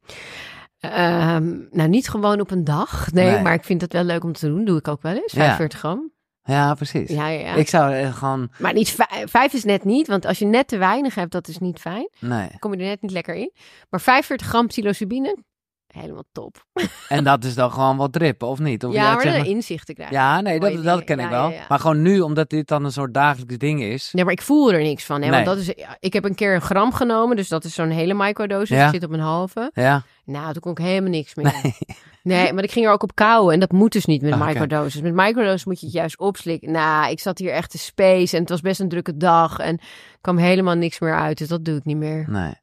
[0.78, 3.12] Ehm, nou, niet gewoon op een dag.
[3.12, 3.42] Nee, Nee.
[3.42, 4.64] maar ik vind het wel leuk om te doen.
[4.64, 5.32] Doe ik ook wel eens.
[5.32, 5.38] Ja.
[5.44, 6.10] 45 gram.
[6.42, 7.10] Ja, precies.
[7.10, 7.54] Ja, ja, ja.
[7.54, 10.06] Ik zou eh, gewoon, Maar niet vijf, vijf is net niet.
[10.06, 12.08] Want als je net te weinig hebt, dat is niet fijn.
[12.20, 12.48] nee.
[12.48, 13.52] Dan kom je er net niet lekker in.
[13.90, 15.36] Maar 45 gram psilocybine,
[15.98, 16.64] helemaal top.
[17.08, 18.84] En dat is dan gewoon wat drippen, of niet?
[18.84, 20.16] Of ja, maar zeg maar- inzichten krijgen.
[20.16, 21.48] Ja, nee, dat, dat ken ik wel.
[21.48, 21.64] ja, ja.
[21.68, 24.08] Maar gewoon nu, omdat dit dan een soort dagelijks ding is.
[24.12, 25.22] Nee, maar ik voel er niks van.
[25.22, 25.30] Hè?
[25.30, 25.54] Want Nee.
[25.54, 27.36] dat is, ik heb een keer een gram genomen.
[27.36, 28.68] Dus dat is zo'n hele microdosis.
[28.76, 28.86] Ja.
[28.86, 29.70] Ik zit op een halve.
[29.74, 31.54] Ja, Nou, toen kon ik helemaal niks meer.
[32.22, 32.52] Nee.
[32.52, 33.54] maar ik ging er ook op kauwen.
[33.54, 34.44] En dat moet dus niet met oké.
[34.44, 35.00] microdoses.
[35.00, 36.70] Met microdoses moet je het juist opslikken.
[36.70, 38.34] Nou, ik zat hier echt te space.
[38.34, 39.58] En het was best een drukke dag.
[39.58, 39.78] En
[40.20, 41.38] kwam helemaal niks meer uit.
[41.38, 42.24] Dus dat doe ik niet meer.
[42.28, 42.54] nee.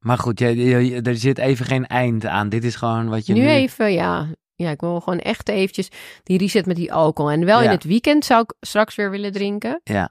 [0.00, 2.48] Maar goed, je, je- je- er zit even geen eind aan.
[2.48, 3.40] Dit is gewoon wat je nu...
[3.40, 4.26] Nu even, ja.
[4.54, 5.88] Ja, ik wil gewoon echt eventjes
[6.22, 7.30] die reset met die alcohol.
[7.30, 9.80] En wel in het weekend zou ik straks weer willen drinken.
[9.84, 10.10] Ja,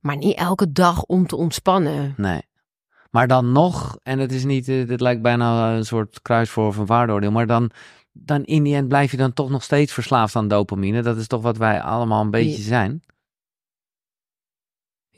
[0.00, 2.14] Maar niet elke dag om te ontspannen.
[2.16, 2.42] nee.
[3.10, 6.76] Maar dan nog, en het is niet, eh, dit lijkt bijna een soort kruisvoor of
[6.76, 7.70] een waardeoordeel, maar dan,
[8.12, 11.02] dan in die end blijf je dan toch nog steeds verslaafd aan dopamine.
[11.02, 13.02] Dat is toch wat wij allemaal een beetje zijn.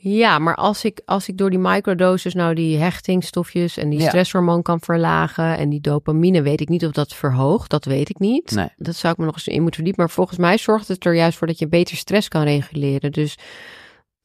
[0.05, 4.07] Ja, maar als ik, als ik door die microdoses nou die hechtingstofjes en die Ja.
[4.07, 7.69] stresshormoon kan verlagen en die dopamine, weet ik niet of dat verhoogt.
[7.69, 8.51] Dat weet ik niet.
[8.51, 8.67] Nee.
[8.77, 10.03] Dat zou ik me nog eens in moeten verdiepen.
[10.03, 13.11] Maar volgens mij zorgt het er juist voor dat je beter stress kan reguleren.
[13.11, 13.37] Dus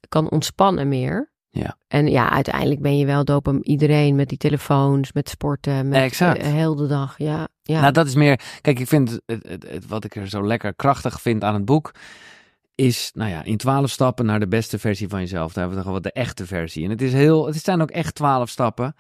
[0.09, 1.31] kan ontspannen meer.
[1.51, 1.77] Ja.
[1.89, 6.39] En ja, uiteindelijk ben je wel dopam iedereen met die telefoons, met sporten, met Exact.
[6.39, 7.15] eh, heel de dag.
[7.19, 7.81] Ja, ja.
[7.81, 8.41] Nou, dat is meer.
[8.61, 11.91] Kijk, ik vind het- het- wat ik er zo lekker krachtig vind aan het boek.
[12.79, 15.53] Is, nou ja, in twaalf stappen naar de beste versie van jezelf.
[15.53, 16.85] Daar hebben we toch wel de echte versie.
[16.85, 17.47] En het is heel.
[17.47, 18.95] Het zijn ook echt twaalf stappen.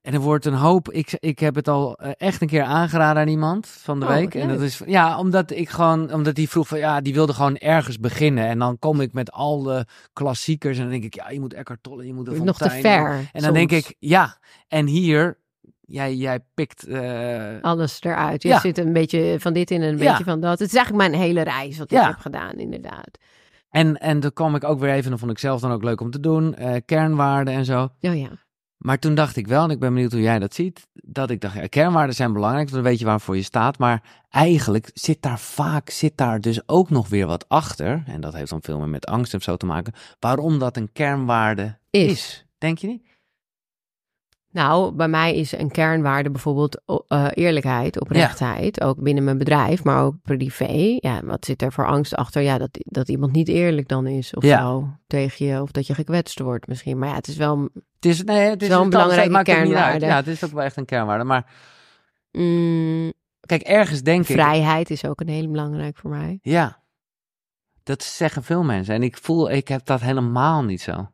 [0.00, 0.90] En er wordt een hoop.
[0.90, 4.12] Ik, ik heb het al eh, echt een keer aangeraden aan iemand van de Oh,
[4.12, 4.34] week.
[4.34, 4.80] En dat is.
[4.86, 6.12] Ja, omdat ik gewoon.
[6.12, 6.78] Omdat die vroeg van.
[6.78, 8.46] Ja, die wilde gewoon ergens beginnen.
[8.46, 10.76] En dan kom ik met al de klassiekers.
[10.76, 11.14] En dan denk ik.
[11.14, 12.06] Ja, je moet Eckhart Tolle.
[12.06, 13.28] Je moet de nog te ver.
[13.32, 13.94] En dan denk ik.
[13.98, 14.38] Ja.
[14.68, 15.38] En hier.
[15.86, 16.86] Jij, jij pikt.
[16.86, 18.42] eh, Alles eruit.
[18.42, 18.60] Je Ja.
[18.60, 20.10] zit een beetje van dit in en een Ja.
[20.10, 20.58] beetje van dat.
[20.58, 22.06] Het is eigenlijk mijn hele reis wat ik Ja.
[22.06, 23.18] heb gedaan, inderdaad.
[23.70, 26.00] En, en toen kwam ik ook weer even, dat vond ik zelf dan ook leuk
[26.00, 27.82] om te doen, eh, kernwaarden en zo.
[28.00, 28.28] Oh ja.
[28.76, 31.40] Maar toen dacht ik wel, en ik ben benieuwd hoe jij dat ziet, dat ik
[31.40, 33.78] dacht, ja, kernwaarden zijn belangrijk, want dan weet je waarvoor je staat.
[33.78, 38.02] Maar eigenlijk zit daar vaak, zit daar dus ook nog weer wat achter.
[38.06, 39.92] En dat heeft dan veel meer met angst en zo te maken.
[40.20, 42.10] Waarom dat een kernwaarde is.
[42.10, 42.46] Is.
[42.58, 43.02] Denk je niet?
[44.54, 48.80] Nou, bij mij is een kernwaarde bijvoorbeeld eh, eerlijkheid, oprechtheid.
[48.80, 50.96] Ook binnen mijn bedrijf, maar ook privé.
[51.00, 52.42] Ja, wat zit er voor angst achter?
[52.42, 54.60] Ja, dat, dat iemand niet eerlijk dan is of Ja.
[54.60, 55.62] zo tegen je.
[55.62, 56.98] Of dat je gekwetst wordt misschien.
[56.98, 57.68] Maar ja, het is wel...
[57.72, 60.06] Het is, nee, het is Wel een belangrijke kernwaarde.
[60.06, 61.24] Ja, het is ook wel echt een kernwaarde.
[61.24, 61.52] Maar
[62.32, 64.34] mm, kijk, ergens denk ik...
[64.34, 66.38] vrijheid is ook een hele belangrijk voor mij.
[66.42, 66.82] Ja,
[67.82, 68.94] dat zeggen veel mensen.
[68.94, 71.10] En ik voel, ik heb dat helemaal niet zo.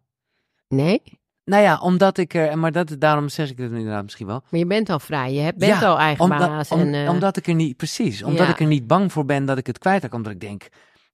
[0.69, 1.03] Nee,
[1.51, 4.43] Nou ja, omdat ik er, maar dat, daarom zeg ik het inderdaad misschien wel.
[4.51, 5.33] maar je bent al vrij.
[5.33, 6.69] Je hebt- bent Ja, al eigen Omdat, baas.
[6.71, 8.53] om- en, eh, omdat ik er niet, precies, omdat ja.
[8.53, 10.15] ik er niet bang voor ben dat ik het kwijtraak.
[10.15, 10.69] Omdat ik denk,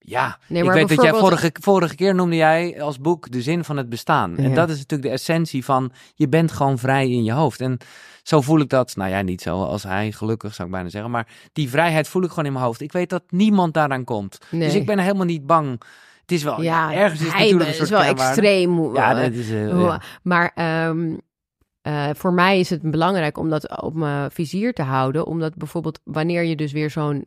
[0.09, 3.65] Ja, Nee, ik weet dat jij vorige, vorige keer noemde jij als boek De Zin
[3.65, 4.37] van het Bestaan.
[4.37, 7.61] En dat is natuurlijk de essentie van, je bent gewoon vrij in je hoofd.
[7.61, 7.79] En
[8.23, 11.11] zo voel ik dat, nou ja, niet zo als hij, gelukkig zou ik bijna zeggen.
[11.11, 12.81] Maar die vrijheid voel ik gewoon in mijn hoofd.
[12.81, 14.39] Ik weet dat niemand daaraan komt.
[14.51, 14.61] Nee.
[14.61, 15.81] Dus ik ben helemaal niet bang.
[16.27, 18.41] Het is wel, ja, ergens is het natuurlijk een is soort wel kernwaarde.
[18.41, 18.77] extreem.
[18.77, 19.51] hoe- Ja, eh, dat is...
[19.51, 20.01] hoe- ja.
[20.23, 21.15] Maar ehm,
[21.83, 25.27] eh, voor mij is het belangrijk om dat op mijn vizier te houden.
[25.27, 27.25] Omdat bijvoorbeeld wanneer je dus weer zo'n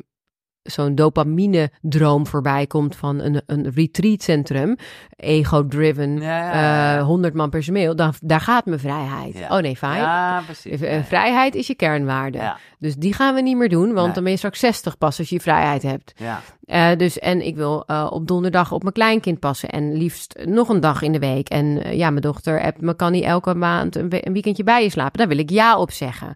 [0.71, 4.75] zo'n dopamine-droom voorbij komt van een, een retreatcentrum,
[5.15, 6.97] ego-driven, Ja, ja, ja.
[6.97, 9.37] eh 100 man personeel, dan, daar gaat mijn vrijheid.
[9.37, 9.55] Ja.
[9.57, 10.01] Oh nee, fijn.
[10.01, 10.81] Ja, precies.
[10.81, 11.03] Eh.
[11.03, 12.53] Vrijheid is je kernwaarde.
[12.79, 14.13] Dus die gaan we niet meer doen, want Nee.
[14.13, 16.13] dan ben je straks 60 pas als je vrijheid hebt.
[16.17, 16.41] ja.
[16.65, 19.69] Eh, dus, en ik wil op donderdag op mijn kleinkind passen.
[19.69, 21.49] En liefst nog een dag in de week.
[21.49, 24.89] En ja, mijn dochter appt me, kan niet elke maand een, een weekendje bij je
[24.89, 25.17] slapen.
[25.19, 26.35] Daar wil ik ja op zeggen.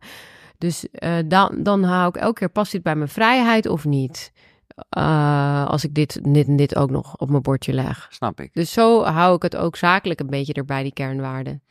[0.64, 4.32] Dus eh, dan, dan hou ik elke keer, past dit bij mijn vrijheid of niet?
[4.90, 8.08] Eh, als ik dit, dit en dit ook nog op mijn bordje leg.
[8.10, 8.54] Snap ik.
[8.54, 11.64] Dus zo hou ik het ook zakelijk een beetje erbij, die kernwaarden.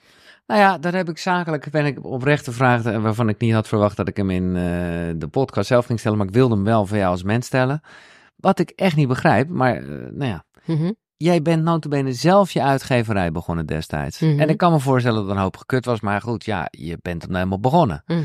[0.46, 3.68] Nou ja, daar heb ik zakelijk, ben ik oprecht gevraagd, eh, waarvan ik niet had
[3.68, 4.52] verwacht dat ik hem in
[5.18, 7.80] de podcast zelf ging stellen, maar ik wilde hem wel voor jou als mens stellen.
[8.36, 10.92] Wat ik echt niet begrijp, maar nou ja, Mhm.
[11.16, 14.18] jij bent notabene zelf je uitgeverij begonnen destijds.
[14.20, 14.40] Mhm.
[14.40, 16.98] En ik kan me voorstellen dat het een hoop gekut was, maar goed, ja, je
[17.02, 18.02] bent dan helemaal begonnen.
[18.06, 18.22] Mhm.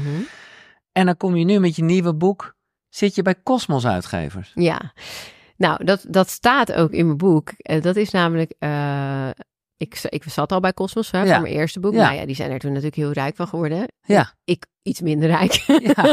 [0.98, 2.56] En dan kom je nu met je nieuwe boek,
[2.89, 4.52] zit je bij Cosmos Uitgevers.
[4.56, 4.93] Ja,
[5.58, 7.50] nou, dat, dat staat ook in mijn boek.
[7.58, 8.54] Eh, dat is namelijk.
[8.60, 9.30] eh,
[9.78, 11.34] ik, ik zat al bij Cosmos hè, Ja.
[11.34, 11.93] voor mijn eerste boek.
[11.93, 12.04] Ja.
[12.04, 13.86] Nou ja, die zijn er toen natuurlijk heel rijk van geworden.
[14.02, 14.34] Ja.
[14.43, 15.54] Ik iets minder rijk.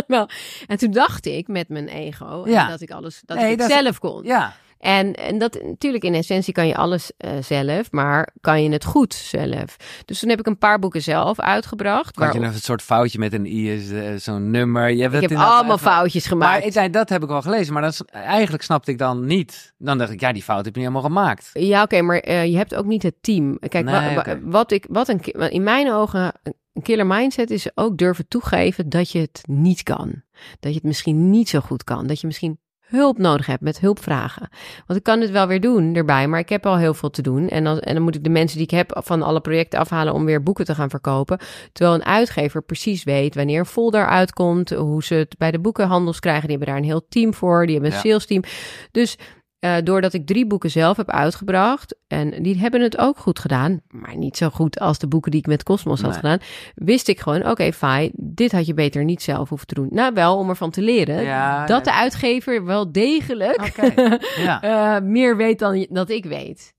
[0.08, 0.26] Ja.
[0.66, 2.68] En toen dacht ik met mijn ego Ja.
[2.68, 4.22] dat ik alles dat Nee, ik dat zelf kon.
[4.24, 4.54] Ja,
[4.84, 8.84] En, en dat natuurlijk in essentie kan je alles eh, zelf, maar kan je het
[8.84, 9.76] goed zelf.
[10.04, 12.16] Dus toen heb ik een paar boeken zelf uitgebracht.
[12.16, 14.90] want je waar- een soort foutje met een i is eh, zo'n nummer.
[14.90, 16.74] Je hebt ik heb allemaal even- foutjes gemaakt.
[16.74, 19.72] Maar dat heb ik wel gelezen, maar dat eigenlijk snapte ik dan niet.
[19.78, 21.50] Dan dacht ik, ja, die fout heb je niet helemaal gemaakt.
[21.52, 23.58] Ja, oké, maar eh, je hebt ook niet het team.
[23.58, 25.20] Kijk, Nee, wa- wat ik, wat een,
[25.50, 26.32] in mijn ogen,
[26.72, 30.22] een killer mindset is ook durven toegeven dat je het niet kan.
[30.60, 32.06] Dat je het misschien niet zo goed kan.
[32.06, 32.58] Dat je misschien
[32.94, 34.48] hulp nodig hebt met hulpvragen.
[34.86, 37.22] Want ik kan het wel weer doen erbij, maar ik heb al heel veel te
[37.22, 37.48] doen.
[37.48, 40.12] En dan, en dan moet ik de mensen die ik heb van alle projecten afhalen
[40.14, 41.38] om weer boeken te gaan verkopen.
[41.72, 46.20] Terwijl een uitgever precies weet wanneer een folder uitkomt, hoe ze het bij de boekenhandels
[46.20, 46.48] krijgen.
[46.48, 48.02] Die hebben daar een heel team voor, die hebben een Ja.
[48.10, 48.42] sales team.
[48.90, 49.16] Dus
[49.64, 53.80] eh, doordat ik drie boeken zelf heb uitgebracht, en die hebben het ook goed gedaan,
[53.88, 56.38] maar niet zo goed als de boeken die ik met Cosmos had gedaan,
[56.74, 59.88] wist ik gewoon, oké, fijn, dit had je beter niet zelf hoeven te doen.
[59.90, 61.92] Nou, wel om ervan te leren Ja, dat ja.
[61.92, 63.72] de uitgever wel degelijk
[64.36, 64.62] ja.
[64.62, 66.73] eh, meer weet dan dat ik weet.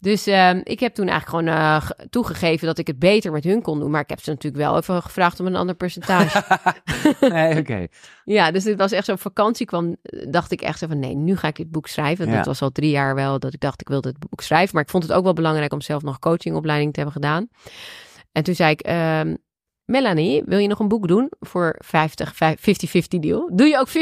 [0.00, 3.44] Dus ehm, ik heb toen eigenlijk gewoon eh, ge- toegegeven dat ik het beter met
[3.44, 3.90] hun kon doen.
[3.90, 6.42] Maar ik heb ze natuurlijk wel even gevraagd om een ander percentage.
[7.20, 7.86] Nee, oké.
[8.24, 9.96] Ja, dus dit was echt zo'n vakantie kwam,
[10.28, 12.28] dacht ik echt zo van nee, nu ga ik dit boek schrijven.
[12.28, 12.36] Ja.
[12.36, 14.74] Dat was al drie jaar wel dat ik dacht ik wilde het boek schrijven.
[14.74, 17.48] Maar ik vond het ook wel belangrijk om zelf nog coachingopleiding te hebben gedaan.
[18.32, 19.36] En toen zei ik, ehm,
[19.90, 22.38] Melanie, wil je nog een boek doen voor 50, 50-50
[23.20, 23.50] deal?
[23.52, 23.92] Doe je ook 50-50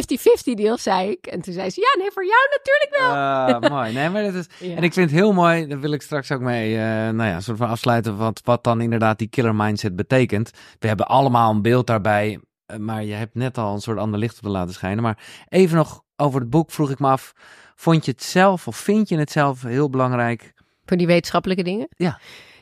[0.54, 1.26] deal, zei ik.
[1.26, 3.10] En toen zei ze, ja, nee, voor jou natuurlijk wel.
[3.10, 3.92] Ah, mooi.
[3.92, 4.46] Nee, maar dat is...
[4.58, 4.76] Ja.
[4.76, 7.40] En ik vind het heel mooi, daar wil ik straks ook mee, eh, nou ja,
[7.40, 10.50] soort van afsluiten, wat, wat dan inderdaad die killer mindset betekent.
[10.78, 14.18] We hebben allemaal een beeld daarbij, eh, maar je hebt net al een soort ander
[14.18, 15.02] licht op te laten schijnen.
[15.02, 15.18] Maar
[15.48, 17.32] even nog over het boek vroeg ik me af,
[17.74, 20.52] vond je het zelf of vind je het zelf heel belangrijk?
[20.84, 21.88] Voor die wetenschappelijke dingen?
[21.96, 22.18] Ja.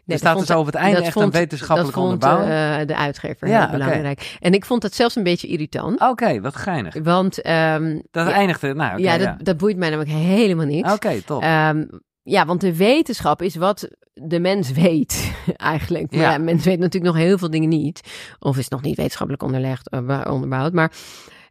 [0.06, 2.80] Nee, er staat dus over het einde echt vond- een wetenschappelijke dat vond, onderbouwing.
[2.80, 4.36] eh, de uitgever Ja, heel belangrijk.
[4.40, 6.00] En ik vond dat zelfs een beetje irritant.
[6.00, 6.94] Oké, wat geinig.
[7.02, 9.18] Want ehm, Dat ja, eindigde, nou ja, ja.
[9.18, 10.92] dat, dat boeit mij namelijk helemaal niks.
[10.92, 11.42] Oké, top.
[11.42, 11.84] Ehm,
[12.22, 16.10] ja, want de wetenschap is wat de mens weet, eigenlijk.
[16.10, 16.30] Maar Ja.
[16.30, 16.38] ja.
[16.38, 18.00] mens weet natuurlijk nog heel veel dingen niet.
[18.38, 20.72] Of is nog niet wetenschappelijk onderlegd, eh, onderbouwd.
[20.72, 20.92] Maar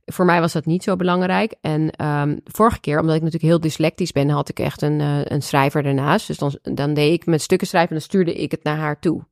[0.06, 1.54] voor mij was dat niet zo belangrijk.
[1.62, 5.20] En ehm, vorige keer, omdat ik natuurlijk heel dyslectisch ben, had ik echt een, eh,
[5.24, 6.28] een schrijver daarnaast.
[6.28, 9.00] Dus dan, dan deed ik met stukken schrijven en dan stuurde ik het naar haar
[9.00, 9.24] toe.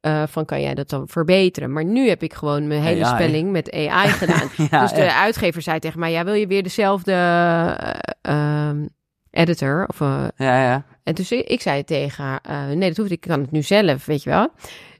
[0.00, 1.72] Eh, van kan jij dat dan verbeteren?
[1.72, 3.14] Maar nu heb ik gewoon mijn hele AI.
[3.14, 4.48] spelling met AI gedaan.
[4.70, 8.86] ja, dus de uitgever zei tegen mij: Ja, wil je weer dezelfde eh, ehm,
[9.30, 9.86] editor?
[9.86, 10.84] Of, ja, ja.
[11.02, 14.22] en dus ik zei tegen haar: Nee, dat hoeft, ik kan het nu zelf, weet
[14.22, 14.48] je wel.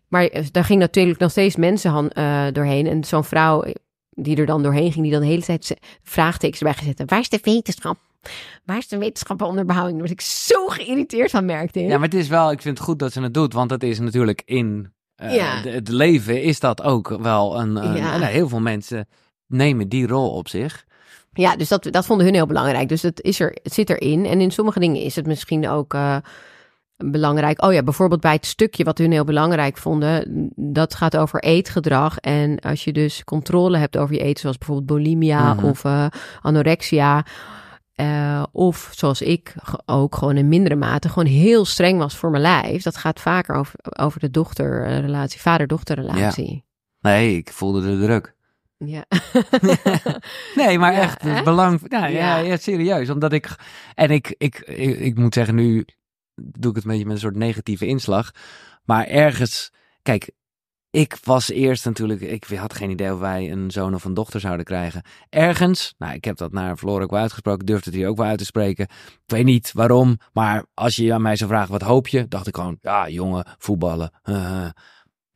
[0.08, 2.10] Maar daar ging natuurlijk nog steeds mensen
[2.52, 2.86] doorheen.
[2.86, 3.64] En zo'n vrouw
[4.10, 7.02] die er dan doorheen ging, die dan de hele tijd vraagtekens erbij gezet.
[7.10, 7.98] Waar is de wetenschap?
[8.64, 11.88] Waar is de wetenschappelijke Daar werd ik zo geïrriteerd van, merkte ik.
[11.88, 13.82] Ja, maar het is wel, ik vind het goed dat ze het doet, want het
[13.82, 15.60] is natuurlijk in eh, Ja.
[15.62, 18.16] het leven is dat ook wel een, een- Ja.
[18.18, 19.08] nou, heel veel mensen
[19.46, 20.84] nemen die rol op zich.
[21.32, 22.88] Ja, dus dat, dat vonden hun heel belangrijk.
[22.88, 24.26] Dus het, is er, het zit erin.
[24.26, 26.16] En in sommige dingen is het misschien ook eh,
[27.04, 27.62] belangrijk.
[27.64, 30.48] Oh ja, bijvoorbeeld bij het stukje wat hun heel belangrijk vonden.
[30.56, 32.18] Dat gaat over eetgedrag.
[32.18, 35.64] En als je dus controle hebt over je eten, zoals bijvoorbeeld bulimia Mhm.
[35.64, 36.06] of eh,
[36.40, 37.24] anorexia.
[37.94, 39.54] Eh, of zoals ik
[39.86, 42.82] ook gewoon in mindere mate gewoon heel streng was voor mijn lijf.
[42.82, 46.64] Dat gaat vaker over, over de dochterrelatie, vader-dochterrelatie.
[47.00, 48.34] Nee, ik voelde de druk.
[48.84, 49.04] Ja.
[50.54, 51.80] Nee, maar Ja, echt, het belang.
[51.88, 52.18] Ja, ja.
[52.18, 52.36] Ja.
[52.38, 53.10] Ja, serieus.
[53.10, 53.56] Omdat ik.
[53.94, 55.84] En ik, ik, ik, ik moet zeggen, nu
[56.42, 58.30] doe ik het een beetje met een soort negatieve inslag.
[58.84, 59.72] Maar ergens.
[60.02, 60.30] Kijk,
[60.90, 62.20] ik was eerst natuurlijk.
[62.20, 65.02] Ik had geen idee of wij een zoon of een dochter zouden krijgen.
[65.28, 65.94] Ergens.
[65.98, 67.66] Nou, ik heb dat naar Floor ook uitgesproken.
[67.66, 68.84] Durfde het hier ook wel uit te spreken.
[68.84, 70.18] Ik weet niet waarom.
[70.32, 72.28] Maar als je aan mij zou vragen, wat hoop je?
[72.28, 74.12] Dacht ik gewoon, ja, jongen, voetballen.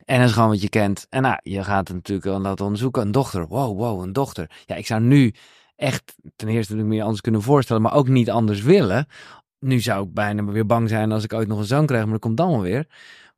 [0.05, 1.05] En dat is gewoon wat je kent.
[1.09, 3.01] En nou, je gaat natuurlijk wel laten onderzoeken.
[3.01, 3.47] Een dochter.
[3.47, 4.51] Wow, wow, een dochter.
[4.65, 5.33] Ja, ik zou nu
[5.75, 9.07] echt ten eerste niet meer anders kunnen voorstellen, maar ook niet anders willen.
[9.65, 12.11] Nu zou ik bijna weer bang zijn als ik ooit nog een zoon krijg, maar
[12.11, 12.87] dat komt dan wel weer.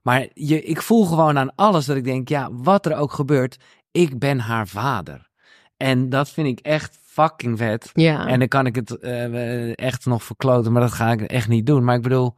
[0.02, 3.58] Maar je, ik voel gewoon aan alles dat ik denk, ja, wat er ook gebeurt,
[3.92, 5.30] ik ben haar vader.
[5.78, 7.90] En dat vind ik echt fucking vet.
[7.94, 8.28] ja.
[8.28, 11.66] En dan kan ik het eh, echt nog verkloten, maar dat ga ik echt niet
[11.66, 11.84] doen.
[11.84, 12.36] Maar ik bedoel,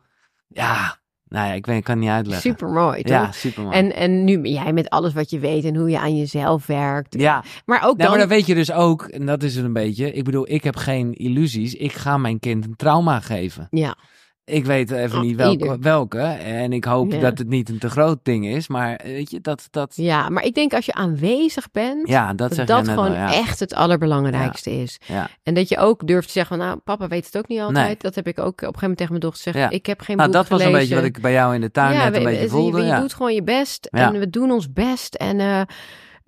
[0.47, 0.98] ja,
[1.29, 2.49] nou ja, ik, weet, ik kan het niet uitleggen.
[2.49, 3.11] Super mooi, toch?
[3.11, 3.75] Ja, super mooi.
[3.75, 7.19] En, en nu jij met alles wat je weet en hoe je aan jezelf werkt.
[7.19, 8.09] ja, Maar ook Nou, dan...
[8.09, 10.11] maar dan weet je dus ook, en dat is het een beetje.
[10.13, 11.73] Ik bedoel, ik heb geen illusies.
[11.73, 13.67] Ik ga mijn kind een trauma geven.
[13.71, 13.95] Ja,
[14.49, 16.19] Ik weet even niet welke, welke.
[16.19, 17.19] En ik hoop Ja.
[17.19, 18.67] dat het niet een te groot ding is.
[18.67, 22.33] Maar eh, weet je, dat, dat, ja, maar ik denk als je aanwezig bent, ja,
[22.33, 23.33] dat dat gewoon al, ja.
[23.33, 24.99] echt het allerbelangrijkste is.
[25.43, 27.85] En dat je ook durft te zeggen, van, nou, papa weet het ook niet altijd.
[27.87, 27.95] Nee.
[27.99, 29.71] Dat heb ik ook op een gegeven moment tegen mijn dochter gezegd.
[29.71, 29.77] Ja.
[29.77, 31.71] Ik heb geen Nou, boek dat was een beetje wat ik bij jou in de
[31.71, 32.81] tuin net we- een beetje we- voelde.
[32.81, 35.15] Je, je doet gewoon je best en we doen ons best.
[35.15, 35.67] En eh, eh,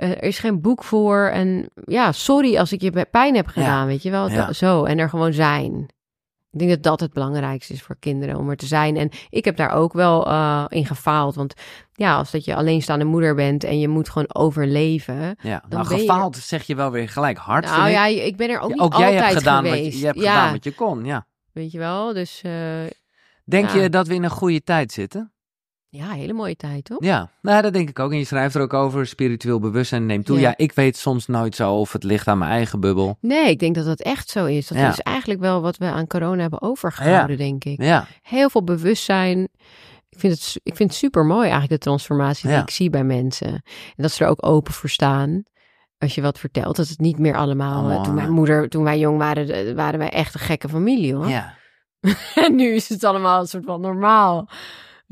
[0.10, 1.26] er is geen boek voor.
[1.34, 4.30] En ja, sorry als ik je pijn heb gedaan, weet je wel.
[4.30, 4.54] Ja.
[4.54, 5.86] Zo, en er gewoon zijn.
[6.52, 8.98] Ik denk dat dat het belangrijkste is voor kinderen, om er te zijn.
[8.98, 11.36] En ik heb daar ook wel eh, in gefaald.
[11.36, 11.54] Want
[11.94, 15.36] ja, als dat je alleenstaande moeder bent en je moet gewoon overleven.
[15.42, 15.64] ja.
[15.70, 17.66] dan Nou, je- gefaald zeg je wel weer gelijk hard.
[17.66, 18.24] nou ja, ik.
[18.24, 20.32] ik ben er ook Ja, niet ook jij hebt, gedaan wat, je, je hebt ja,
[20.34, 21.26] gedaan wat je kon, ja.
[21.54, 22.14] weet je wel.
[22.14, 22.52] Dus eh,
[23.46, 23.82] Denk Ja.
[23.82, 25.32] je dat we in een goede tijd zitten?
[25.94, 27.04] Ja, hele mooie tijd, toch?
[27.04, 28.12] Ja, nou, dat denk ik ook.
[28.12, 30.40] En je schrijft er ook over, spiritueel bewustzijn neemt toe.
[30.40, 30.48] Ja.
[30.48, 30.54] Ja.
[30.58, 33.18] ik weet soms nooit zo of het ligt aan mijn eigen bubbel.
[33.22, 34.68] Nee, ik denk dat dat echt zo is.
[34.68, 34.90] Dat Ja.
[34.90, 37.82] is eigenlijk wel wat we aan corona hebben overgehouden, denk ik.
[37.82, 39.48] Ja, Heel veel bewustzijn.
[40.10, 43.04] Ik vind het, ik vind het super mooi eigenlijk, de transformatie die ik zie bij
[43.04, 43.48] mensen.
[43.48, 43.62] En
[43.96, 45.44] dat ze er ook open voor staan.
[45.98, 47.90] Als je wat vertelt, dat het niet meer allemaal...
[47.90, 51.30] eh, toen mijn moeder, toen wij jong waren, waren wij echt een gekke familie, hoor.
[51.30, 51.54] ja.
[52.46, 54.50] En nu is het allemaal een soort van normaal.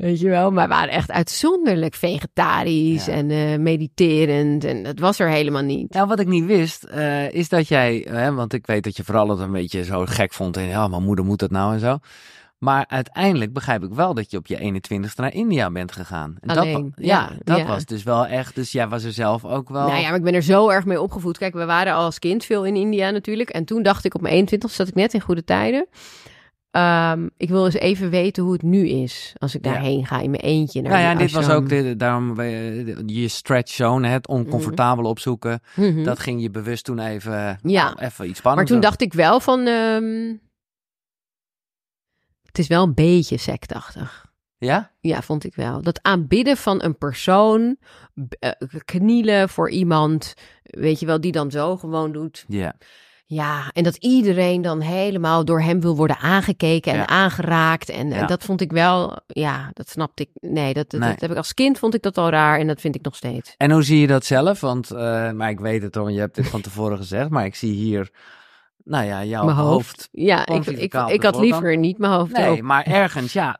[0.00, 3.12] Weet je wel, maar we waren echt uitzonderlijk vegetarisch Ja.
[3.12, 4.64] en eh, mediterend.
[4.64, 5.92] En dat was er helemaal niet.
[5.92, 9.04] Nou, wat ik niet wist, eh, is dat jij, hè, want ik weet dat je
[9.04, 11.80] vooral het een beetje zo gek vond en ja, mijn moeder moet dat nou en
[11.80, 11.98] zo.
[12.58, 16.36] Maar uiteindelijk begrijp ik wel dat je op je 21ste naar India bent gegaan.
[16.40, 17.66] En Alleen, dat, ja, ja, dat ja.
[17.66, 19.86] was dus wel echt, dus jij was er zelf ook wel.
[19.86, 21.38] Nou ja, maar ik ben er zo erg mee opgevoed.
[21.38, 23.48] Kijk, we waren al als kind veel in India natuurlijk.
[23.50, 25.86] En toen dacht ik op mijn 21 zat ik net in goede tijden.
[26.70, 29.72] Ehm, ik wil eens even weten hoe het nu is als ik Ja.
[29.72, 30.80] daarheen ga in mijn eentje.
[30.82, 32.40] Naar Nou ja, dit was ook, de, daarom
[33.06, 35.60] je stretch zone, het oncomfortabel opzoeken.
[35.76, 36.04] Mhm.
[36.04, 37.88] Dat ging je bewust toen even, Ja.
[37.98, 38.88] even iets Maar spannends toen doen.
[38.90, 39.66] dacht ik wel van...
[39.66, 40.34] ehm,
[42.42, 44.28] het is wel een beetje sectachtig.
[44.58, 44.90] Ja?
[45.00, 45.82] Ja, vond ik wel.
[45.82, 47.76] Dat aanbidden van een persoon,
[48.38, 48.50] eh,
[48.84, 52.44] knielen voor iemand, weet je wel, die dan zo gewoon doet.
[52.48, 52.74] Ja.
[53.32, 57.06] Ja, en dat iedereen dan helemaal door hem wil worden aangekeken en Ja.
[57.06, 57.88] aangeraakt.
[57.88, 60.28] En, dat vond ik wel, ja, dat snapte ik.
[60.50, 61.10] Nee dat, dat, Nee.
[61.10, 63.16] dat heb ik als kind vond ik dat al raar en dat vind ik nog
[63.16, 63.54] steeds.
[63.56, 64.60] En hoe zie je dat zelf?
[64.60, 67.54] Want, eh, maar ik weet het want je hebt dit van tevoren gezegd, maar ik
[67.54, 68.10] zie hier,
[68.84, 69.72] nou ja, jouw Mijn hoofd.
[69.72, 70.08] hoofd.
[70.12, 72.64] Ja, ik, ik, ik had liever niet mijn hoofd Nee, open.
[72.64, 73.58] maar ergens, ja,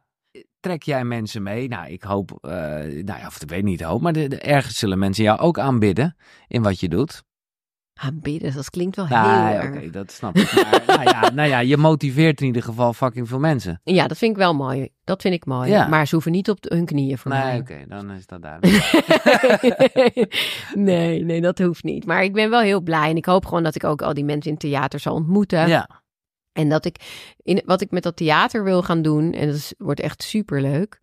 [0.61, 1.69] trek jij mensen mee?
[1.69, 4.79] Nou, ik hoop, eh, nou ja, of ik weet niet hoop, maar de, de, ergens
[4.79, 6.17] zullen mensen jou ook aanbidden
[6.49, 7.23] in wat je doet.
[8.03, 9.91] Aanbidden, dat klinkt wel Nou, heel oké, erg.
[9.91, 10.53] dat snap ik.
[10.55, 13.81] Maar, nou, ja, nou ja, je motiveert in ieder geval fucking veel mensen.
[13.85, 14.89] Ja, dat vind ik wel mooi.
[15.05, 15.71] Dat vind ik mooi.
[15.71, 15.87] Ja.
[15.87, 17.59] Maar ze hoeven niet op de- hun knieën voor Nee, mij.
[17.59, 19.03] oké, dan is dat duidelijk.
[20.75, 22.05] nee, nee, dat hoeft niet.
[22.07, 23.11] Maar ik ben wel heel blij.
[23.11, 25.69] En ik hoop gewoon dat ik ook al die mensen in het theater zal ontmoeten.
[25.69, 25.89] ja,
[26.53, 26.97] En dat ik,
[27.43, 31.01] in, wat ik met dat theater wil gaan doen, en dat is, wordt echt superleuk,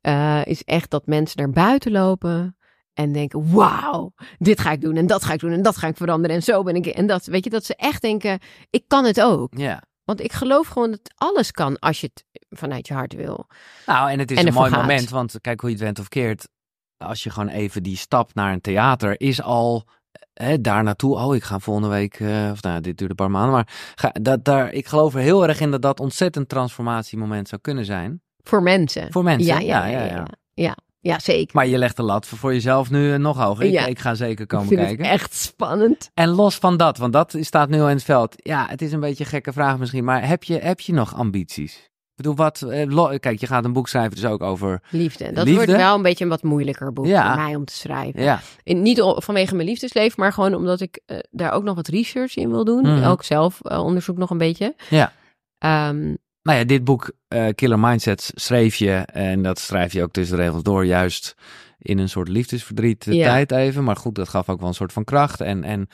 [0.00, 2.56] eh is echt dat mensen naar buiten lopen
[2.94, 5.86] en denken, wauw, dit ga ik doen en dat ga ik doen en dat ga
[5.86, 6.86] ik veranderen en zo ben ik.
[6.86, 8.38] En dat, weet je, dat ze echt denken,
[8.70, 9.52] ik kan het ook.
[9.56, 9.82] ja.
[10.04, 13.46] Want ik geloof gewoon dat alles kan als je het vanuit je hart wil.
[13.86, 14.80] Nou, en het is En een mooi gaat.
[14.80, 16.48] moment, want kijk hoe je het went of keert.
[16.96, 19.86] Als je gewoon even die stap naar een theater is al
[20.34, 21.16] hè, daar naartoe.
[21.16, 24.10] Oh, ik ga volgende week, eh, of nou, dit duurt een paar maanden, maar ga,
[24.22, 28.22] dat, daar, ik geloof er heel erg in dat dat ontzettend transformatiemoment zou kunnen zijn.
[28.42, 29.12] Voor mensen.
[29.12, 29.46] Voor mensen.
[29.46, 30.04] Ja, ja, ja.
[30.04, 30.26] ja, ja.
[30.54, 31.56] Ja, zeker.
[31.56, 33.64] Maar je legt de lat voor jezelf nu eh, nog hoger.
[33.64, 33.86] Ik, Ja.
[33.86, 35.04] ik ga zeker ik komen vind kijken.
[35.04, 36.10] het echt spannend.
[36.14, 38.34] En los van dat, want dat staat nu al in het veld.
[38.36, 41.14] Ja, het is een beetje een gekke vraag misschien, maar heb je, heb je nog
[41.14, 41.90] ambities?
[42.14, 45.24] Ik bedoel, wat, eh, kijk, je gaat een boek schrijven dus ook over, Liefde.
[45.32, 45.64] Dat Liefde?
[45.64, 47.32] wordt wel een beetje een wat moeilijker boek Ja.
[47.34, 48.22] voor mij om te schrijven.
[48.22, 51.88] ja, En niet vanwege mijn liefdesleven, maar gewoon omdat ik eh, daar ook nog wat
[51.88, 52.82] research in wil doen.
[52.82, 53.04] Mhm.
[53.04, 54.74] Ook zelf onderzoek nog een beetje.
[54.90, 55.12] Ja.
[55.58, 60.12] Ehm, nou ja, dit boek eh, Killer Mindsets schreef je en dat schrijf je ook
[60.12, 61.34] tussen de regels door, juist
[61.78, 63.26] in een soort liefdesverdriet eh, Ja.
[63.28, 63.84] tijd even.
[63.84, 65.40] Maar goed, dat gaf ook wel een soort van kracht.
[65.40, 65.88] En, en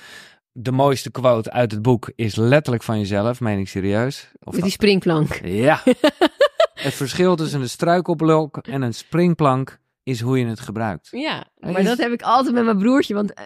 [0.53, 4.31] de mooiste quote uit het boek is letterlijk van jezelf, meen ik serieus.
[4.41, 5.41] Of die springplank.
[5.45, 5.83] Ja.
[6.75, 11.09] het verschil tussen een struikelblok en een springplank is hoe je het gebruikt.
[11.11, 13.15] Ja, maar is- dat heb ik altijd met mijn broertje.
[13.15, 13.45] Want eh,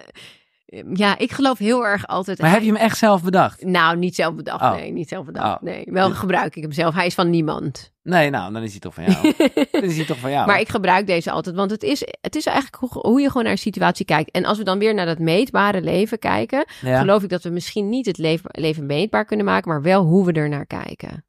[0.94, 2.40] ja, ik geloof heel erg altijd...
[2.40, 3.64] Maar heb je hem echt zelf bedacht?
[3.64, 4.62] Nou, niet zelf bedacht.
[4.62, 4.74] Oh.
[4.74, 5.56] Nee, niet zelf bedacht.
[5.56, 5.62] Oh.
[5.62, 6.14] Nee, wel Ja.
[6.14, 6.94] gebruik ik hem zelf.
[6.94, 7.92] Hij is van niemand.
[8.02, 9.32] Nee, nou, dan is hij toch van jou.
[9.72, 10.46] dan is hij toch van jou.
[10.46, 13.42] Maar ik gebruik deze altijd, want het is, het is eigenlijk hoe, hoe je gewoon
[13.42, 14.30] naar een situatie kijkt.
[14.30, 16.98] En als we dan weer naar dat meetbare leven kijken, ja.
[17.00, 20.24] geloof ik dat we misschien niet het leven, leven meetbaar kunnen maken, maar wel hoe
[20.26, 21.24] we er naar kijken.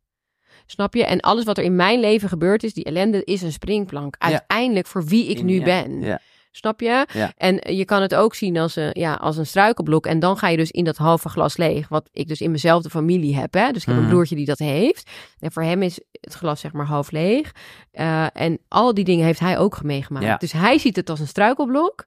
[0.66, 1.06] Snap je?
[1.06, 4.16] En alles wat er in mijn leven gebeurd is, die ellende, is een springplank.
[4.20, 4.28] Ja.
[4.30, 6.02] Uiteindelijk voor wie ik nu Ja, ben.
[6.02, 6.20] Ja.
[6.56, 7.06] Snap je?
[7.14, 7.32] Ja.
[7.38, 10.06] En je kan het ook zien als een, ja, als een struikelblok.
[10.06, 11.88] En dan ga je dus in dat halve glas leeg.
[11.88, 13.54] Wat ik dus in mezelfde familie heb.
[13.54, 13.72] Hè?
[13.72, 14.04] Dus ik heb Mhm.
[14.04, 15.10] een broertje die dat heeft.
[15.40, 17.52] En voor hem is het glas zeg maar half leeg.
[17.92, 20.26] Eh, en al die dingen heeft hij ook meegemaakt.
[20.26, 20.38] Ja.
[20.38, 22.06] Dus hij ziet het als een struikelblok.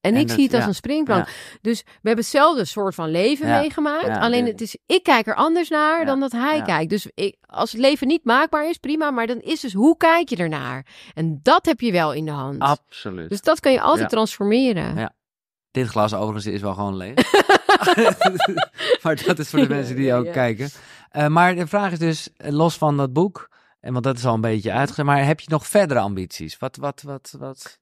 [0.00, 1.28] En, En ik dat- zie het als ja, een springplank.
[1.60, 4.08] Dus we hebben hetzelfde soort van leven Ja, meegemaakt.
[4.08, 6.90] alleen het is, ik kijk er anders naar dan dat hij kijkt.
[6.90, 9.10] Dus ik, als het leven niet maakbaar is, prima.
[9.10, 10.86] Maar dan is dus hoe kijk je ernaar?
[11.14, 12.60] En dat heb je wel in de hand.
[12.60, 13.28] Absoluut.
[13.28, 14.96] Dus dat kan je altijd transformeren.
[14.96, 15.12] Ja.
[15.70, 17.14] Dit glas overigens is wel gewoon leeg.
[19.02, 20.70] maar dat is voor de mensen die ook kijken.
[21.10, 23.48] Eh, maar de vraag is dus, eh, los van dat boek,
[23.80, 26.58] en want dat is al een beetje uitgezet, maar heb je nog verdere ambities?
[26.58, 27.78] Wat, wat, wat, wat?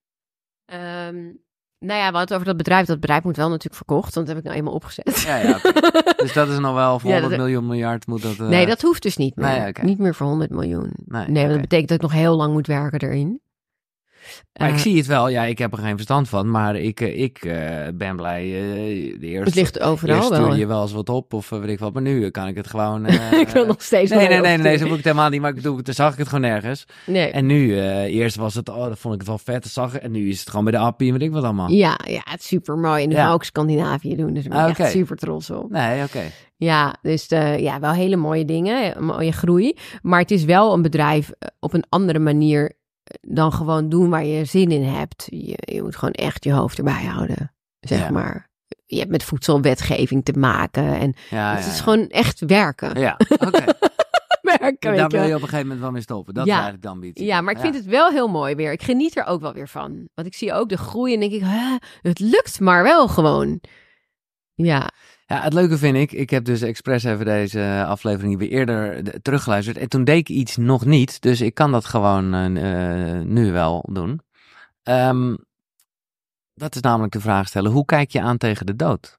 [0.64, 1.30] Ehm,
[1.78, 2.86] nou ja, we hadden het over dat bedrijf.
[2.86, 5.20] Dat bedrijf moet wel natuurlijk verkocht, want dat heb ik nou eenmaal opgezet.
[5.20, 5.58] Ja, ja.
[6.22, 8.38] dus dat is nog wel voor Ja, 100 dat- miljoen miljard moet dat...
[8.38, 9.60] eh, nee, dat hoeft dus niet meer.
[9.60, 9.72] Nee.
[9.82, 10.92] Niet meer voor 100 miljoen.
[11.04, 13.40] Nee, Nee, dat betekent dat ik nog heel lang moet werken erin.
[14.52, 17.00] Maar ik Eh, zie het wel, ja, ik heb er geen verstand van, maar ik,
[17.00, 18.42] eh, ik eh, ben blij.
[18.44, 20.54] de eerste, het ligt overal wel.
[20.54, 23.06] je wel eens wat op of weet ik wat, maar nu kan ik het gewoon...
[23.44, 25.40] ik wil nog steeds Nee, nee, nee, nee, veel zo moet ik het helemaal niet,
[25.40, 26.84] maar ik bedoel, toen zag ik het gewoon nergens.
[27.06, 27.30] Nee.
[27.30, 30.02] En nu, eerst was het, oh, dat vond ik het wel vet, zag ik.
[30.02, 31.70] En nu is het gewoon bij de appie en weet ik wat allemaal.
[31.70, 33.02] Ja, ja, het is super mooi.
[33.02, 33.32] En nu Ja.
[33.32, 34.34] ook Scandinavië doen.
[34.34, 35.70] Dus daar ben ik Ah, echt super trots op.
[35.70, 36.20] Nee, oké.
[36.56, 39.76] Ja, dus eh, ja, wel hele mooie dingen, mooie groei.
[40.02, 41.30] Maar het is wel een bedrijf
[41.60, 42.72] op een andere manier
[43.20, 45.26] dan gewoon doen waar je zin in hebt.
[45.30, 48.10] Je, je moet gewoon echt je hoofd erbij houden, zeg Ja.
[48.10, 48.46] maar.
[48.86, 53.00] Je hebt met voedselwetgeving te maken en Ja, het is gewoon echt werken.
[53.00, 53.16] Ja,
[53.46, 53.64] oké.
[54.58, 56.34] werken, Daar wil je op een gegeven moment wel mee stoppen.
[56.34, 56.50] Dat Ja.
[56.52, 57.24] is eigenlijk de ambitie.
[57.26, 58.72] Ja, maar ik vind het wel heel mooi weer.
[58.72, 60.08] Ik geniet er ook wel weer van.
[60.14, 61.42] Want ik zie ook de groei en denk ik,
[62.02, 63.60] het lukt maar wel gewoon.
[64.54, 64.90] Ja,
[65.30, 69.20] Ja, het leuke vind ik, ik heb dus expres even deze aflevering weer eerder de-
[69.22, 69.76] teruggeluisterd.
[69.78, 73.52] En toen deed ik iets nog niet, dus ik kan dat gewoon eh, eh, nu
[73.52, 74.20] wel doen.
[74.82, 75.34] Ehm,
[76.54, 79.18] dat is namelijk de vraag stellen, hoe kijk je aan tegen de dood?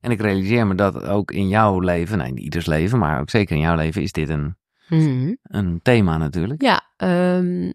[0.00, 3.30] En ik realiseer me dat ook in jouw leven, nou in ieders leven, maar ook
[3.30, 4.56] zeker in jouw leven, is dit een,
[4.88, 5.34] Mhm.
[5.42, 6.62] een thema natuurlijk.
[6.62, 7.70] Ja, ehm,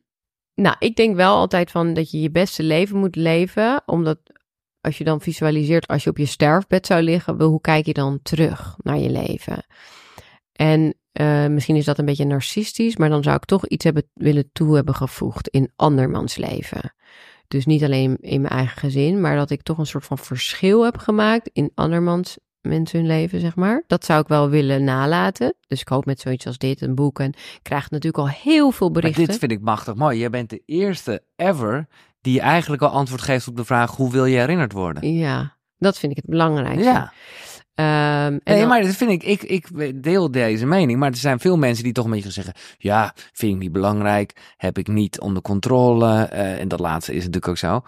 [0.56, 3.82] nou, ik denk wel altijd van dat je je beste leven moet leven.
[3.86, 4.20] Omdat
[4.82, 8.20] als je dan visualiseert, als je op je sterfbed zou liggen, hoe kijk je dan
[8.22, 9.66] terug naar je leven?
[10.52, 14.10] En eh, misschien is dat een beetje narcistisch, maar dan zou ik toch iets hebben
[14.14, 16.94] willen toe hebben gevoegd in andermans leven.
[17.48, 20.84] Dus niet alleen in mijn eigen gezin, maar dat ik toch een soort van verschil
[20.84, 23.84] heb gemaakt in andermans mensen hun leven, zeg maar.
[23.88, 25.56] Dat zou ik wel willen nalaten.
[25.68, 28.72] Dus ik hoop met zoiets als dit, een boek, en ik krijg natuurlijk al heel
[28.72, 29.26] veel Maar berichten.
[29.26, 30.20] dit vind ik machtig mooi.
[30.20, 31.88] Jij bent de eerste ever
[32.28, 35.14] die eigenlijk al antwoord geeft op de vraag, hoe wil je herinnerd worden?
[35.14, 36.84] Ja, dat vind ik het belangrijkste.
[36.90, 37.12] Ja.
[37.76, 41.40] Ehm, en Nee, maar dat vind ik, ik, ik deel deze mening, maar er zijn
[41.40, 45.20] veel mensen die toch een beetje zeggen, ja, vind ik niet belangrijk, heb ik niet
[45.20, 47.82] onder controle, eh, en dat laatste is natuurlijk ook zo.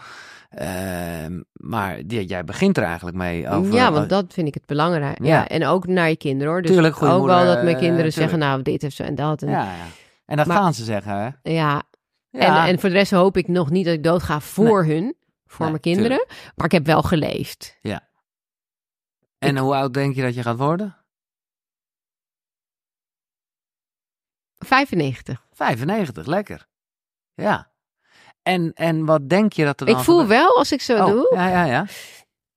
[0.49, 3.73] Ehm, maar ja, jij begint er eigenlijk mee over.
[3.73, 5.23] ja, want dat vind ik het belangrijk.
[5.23, 5.27] Ja.
[5.27, 5.47] Ja.
[5.47, 6.61] en ook naar je kinderen hoor.
[6.61, 8.13] Dus Tuurlijk, ook wel dat mijn eh, kinderen tuurlijk.
[8.15, 9.41] zeggen, nou, dit heeft zo en dat.
[9.41, 9.85] En, Ja, ja.
[10.25, 11.51] En dat Maar- gaan ze zeggen, hè?
[11.51, 11.83] ja.
[12.29, 12.63] Ja.
[12.63, 15.15] En, en voor de rest hoop ik nog niet dat ik doodga voor hun,
[15.45, 16.25] voor Nee, mijn kinderen.
[16.55, 17.77] Maar ik heb wel geleefd.
[19.37, 20.97] En hoe oud denk je dat je gaat worden?
[24.57, 25.47] 95.
[25.51, 26.67] 95, lekker.
[27.33, 27.71] Ja.
[28.41, 30.39] En, en wat denk je dat er dan Ik voel gebeurt?
[30.39, 31.85] wel, als ik zo Oh, doe, Ja, ja, ja.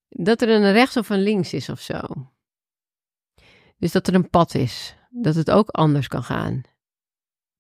[0.09, 2.01] dat er een rechts of een links is of zo.
[3.79, 4.97] Dus dat er een pad is.
[5.11, 6.63] Dat het ook anders kan gaan.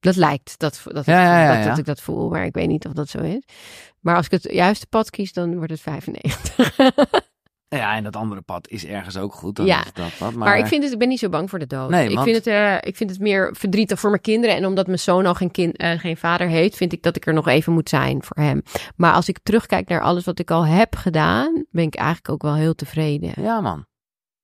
[0.03, 2.87] Dat lijkt dat, dat, Ja, ja, ja, dat, ik dat voel, maar ik weet niet
[2.87, 3.43] of dat zo is.
[4.01, 6.77] Maar als ik het juiste pad kies, dan wordt het 95.
[7.77, 9.57] Ja, en dat andere pad is ergens ook goed.
[9.57, 9.83] Dan Ja.
[9.93, 11.91] dat pad, maar, Maar, ik, vind het, ik ben niet zo bang voor de dood.
[11.91, 14.57] Nee, ik, vind het, eh, ik vind het meer verdrietig voor mijn kinderen.
[14.57, 17.27] En omdat mijn zoon al geen, kind, eh, geen vader heeft, vind ik dat ik
[17.27, 18.63] er nog even moet zijn voor hem.
[18.97, 22.43] Maar als ik terugkijk naar alles wat ik al heb gedaan, ben ik eigenlijk ook
[22.43, 23.33] wel heel tevreden.
[23.43, 23.87] Ja, man.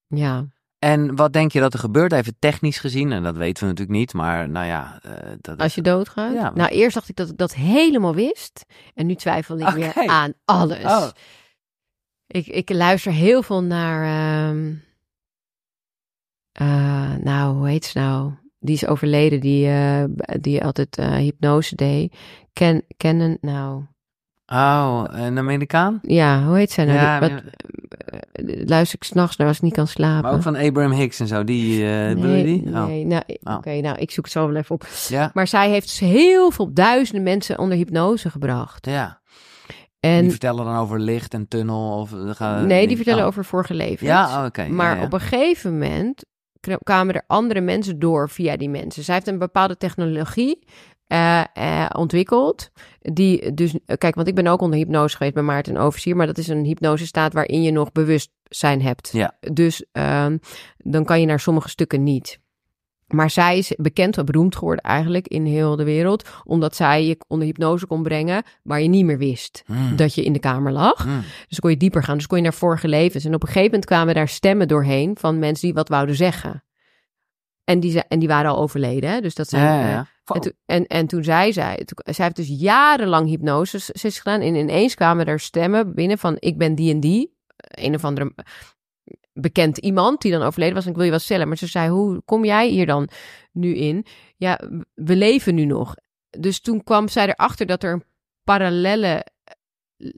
[0.06, 0.47] Ja.
[0.78, 3.12] En wat denk je dat er gebeurt, even technisch gezien?
[3.12, 4.98] En dat weten we natuurlijk niet, maar nou ja.
[5.02, 6.32] eh, dat Als je doodgaat?
[6.32, 6.52] Ja.
[6.55, 8.64] Nou, eerst dacht ik dat ik dat helemaal wist.
[8.94, 10.84] En nu twijfel ik weer aan alles.
[10.84, 11.09] Oh.
[12.26, 14.05] Ik, ik luister heel veel naar.
[14.05, 14.74] ehm,
[16.52, 18.32] eh, nou, hoe heet ze nou?
[18.59, 20.05] Die is overleden, die, eh,
[20.40, 22.16] die altijd hypnose deed.
[22.52, 23.84] Ken, kennen, nou.
[24.52, 25.98] Oh, een Amerikaan?
[26.02, 26.98] Ja, hoe heet zij nou?
[26.98, 27.52] Ja, Die- maar- wat,
[28.32, 30.22] eh, luister ik s'nachts naar als ik niet kan slapen.
[30.22, 32.72] Maar ook van Abraham Hicks en zo, die, eh bedoel je nee, die?
[32.74, 32.86] Oh.
[32.86, 33.54] nee, nou, Oh.
[33.56, 34.86] oké, nou, ik zoek het zo wel even op.
[35.08, 38.86] Ja, Maar zij heeft dus heel veel duizenden mensen onder hypnose gebracht.
[38.86, 39.20] ja.
[40.00, 42.12] En die vertellen dan over licht en tunnel of...
[42.12, 43.26] eh, gaan- nee, die vertellen oh.
[43.26, 44.00] over vorige levens.
[44.10, 44.68] Ja, oh, oké.
[44.68, 46.24] Maar op een gegeven moment
[46.82, 49.04] kwamen er andere mensen door via die mensen.
[49.04, 50.64] Zij heeft een bepaalde technologie
[51.09, 52.70] eh, eh, ontwikkeld.
[53.01, 56.39] Die dus, kijk, want ik ben ook onder hypnose geweest bij Maarten Oversier, maar dat
[56.39, 59.10] is een hypnosestaat waarin je nog bewustzijn hebt.
[59.12, 59.36] Ja.
[59.52, 60.36] Dus ehm,
[60.76, 62.40] dan kan je naar sommige stukken niet.
[63.09, 67.16] Maar zij is bekend en beroemd geworden eigenlijk in heel de wereld, omdat zij je
[67.28, 69.97] onder hypnose kon brengen waar je niet meer wist Hmm.
[69.97, 71.02] dat je in de kamer lag.
[71.02, 71.22] Hmm.
[71.48, 72.16] Dus kon je dieper gaan.
[72.16, 73.24] Dus kon je naar vorige levens.
[73.24, 76.62] En op een gegeven moment kwamen daar stemmen doorheen van mensen die wat wouden zeggen.
[77.68, 79.10] En die, ze- en die waren al overleden.
[79.10, 79.20] Hè?
[79.20, 79.62] Dus dat zijn.
[79.64, 83.28] Ja, ja, eh, en, toen, en, en toen zei zij, toen, zij heeft dus jarenlang
[83.28, 84.40] hypnose sessies gedaan.
[84.40, 87.36] En ineens kwamen er stemmen binnen van ik ben die en die.
[87.56, 88.34] Een of andere
[89.32, 90.84] bekend iemand die dan overleden was.
[90.84, 91.48] En ik wil je wat stellen.
[91.48, 93.08] Maar ze zei, hoe kom jij hier dan
[93.52, 94.06] nu in?
[94.36, 94.60] Ja,
[94.94, 95.94] we leven nu nog.
[96.30, 98.04] Dus toen kwam zij erachter dat er een
[98.44, 99.26] parallelle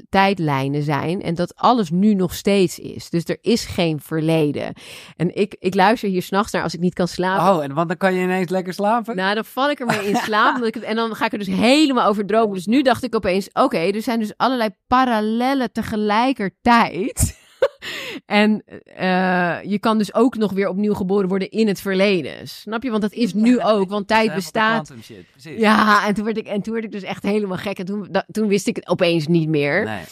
[0.09, 3.11] tijdlijnen zijn en dat alles nu nog steeds is.
[3.11, 4.73] Dus er is geen verleden.
[5.17, 7.55] En ik, ik luister hier s'nachts naar als ik niet kan slapen.
[7.57, 9.17] Oh, en want dan kan je ineens lekker slapen?
[9.17, 10.55] Nou, dan val ik ermee in slaap.
[10.55, 12.55] omdat ik het, en dan ga ik er dus helemaal over dromen.
[12.55, 17.39] Dus nu dacht ik opeens, oké, er zijn dus allerlei parallellen tegelijkertijd.
[18.27, 18.63] en
[18.97, 22.49] eh, je kan dus ook nog weer opnieuw geboren worden in het verleden.
[22.49, 22.91] Snap je?
[22.91, 24.89] Want dat is nu ook, want tijd bestaat.
[25.59, 27.79] Ja, en toen, werd ik, en toen werd ik dus echt helemaal gek.
[27.79, 29.85] En toen, toen wist ik het opeens niet meer.
[29.85, 30.03] Nee,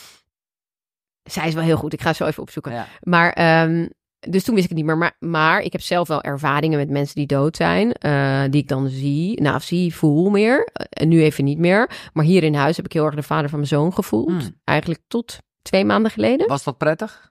[1.23, 1.93] Zij is wel heel goed.
[1.93, 2.73] Ik ga zo even opzoeken.
[2.73, 2.87] ja.
[3.01, 3.87] Maar, ehm,
[4.21, 4.99] dus toen wist ik het niet meer.
[4.99, 7.93] Maar, maar ik heb zelf wel ervaringen met mensen die dood zijn.
[7.93, 10.69] eh, die ik dan zie, nou zie, voel meer.
[10.73, 11.91] Eh, En nu even niet meer.
[12.13, 14.29] Maar hier in huis heb ik heel erg de vader van mijn zoon gevoeld.
[14.31, 14.61] Hmm.
[14.65, 16.49] Eigenlijk tot twee maanden geleden.
[16.49, 17.31] Was dat prettig?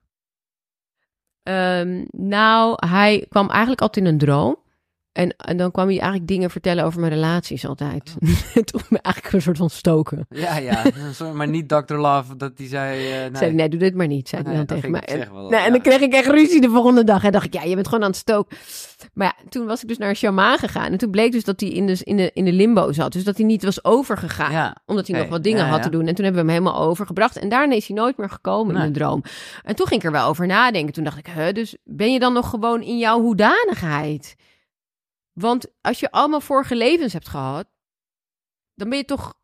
[1.48, 4.58] Ehm, nou, hij kwam eigenlijk altijd in een droom.
[5.18, 8.16] En, en dan kwam hij eigenlijk dingen vertellen over mijn relaties altijd.
[8.56, 10.26] En toen me eigenlijk een soort van stoken.
[10.30, 10.84] Ja, ja.
[11.12, 11.94] Sorry, maar niet Dr.
[11.94, 13.12] Love dat die zei...
[13.12, 13.30] eh, nee.
[13.34, 15.02] Zei nee, doe dit maar niet, zei hij Nee, dan tegen mij.
[15.02, 17.24] En, dan kreeg ik echt ruzie de volgende dag.
[17.24, 18.58] En dacht ik, ja, je bent gewoon aan het stoken.
[19.14, 20.92] Maar ja, toen was ik dus naar een shamaan gegaan.
[20.92, 23.12] En toen bleek dus dat hij in de, in de, in de limbo zat.
[23.12, 24.52] Dus dat hij niet was overgegaan.
[24.52, 24.76] Ja.
[24.86, 26.08] Omdat hij nog wat dingen ja, had te doen.
[26.08, 27.38] En toen hebben we hem helemaal overgebracht.
[27.38, 28.86] En daarna is hij nooit meer gekomen Nee.
[28.86, 29.24] in de droom.
[29.64, 30.94] En toen ging ik er wel over nadenken.
[30.94, 34.36] Toen dacht ik, hè, dus ben je dan nog gewoon in jouw hoedanigheid?
[35.40, 37.68] Want als je allemaal vorige levens hebt gehad,
[38.74, 39.40] dan ben je toch...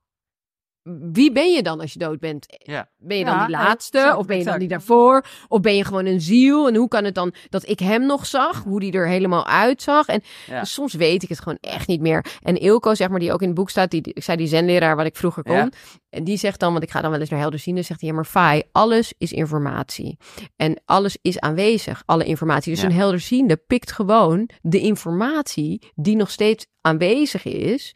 [1.11, 2.45] Wie ben je dan als je dood bent?
[2.47, 2.89] Ja.
[2.97, 4.13] Ben je Ja, dan die laatste?
[4.17, 5.25] of ben je dan die daarvoor?
[5.47, 6.67] Of ben je gewoon een ziel?
[6.67, 8.63] En hoe kan het dan dat ik hem nog zag?
[8.63, 10.07] Hoe die er helemaal uitzag?
[10.07, 10.59] En Ja.
[10.59, 12.25] dus soms weet ik het gewoon echt niet meer.
[12.41, 14.95] En Ilko, zeg maar, die ook in het boek staat, die, ik zei die zenleraar
[14.95, 15.55] wat ik vroeger kon.
[15.55, 15.69] Ja.
[16.09, 18.15] En die zegt dan, want ik ga dan wel eens naar Helderziende, zegt hij, ja
[18.15, 20.17] maar Fai, alles is informatie.
[20.55, 22.71] En alles is aanwezig, alle informatie.
[22.71, 22.87] Dus Ja.
[22.87, 27.95] een Helderziende pikt gewoon de informatie die nog steeds aanwezig is.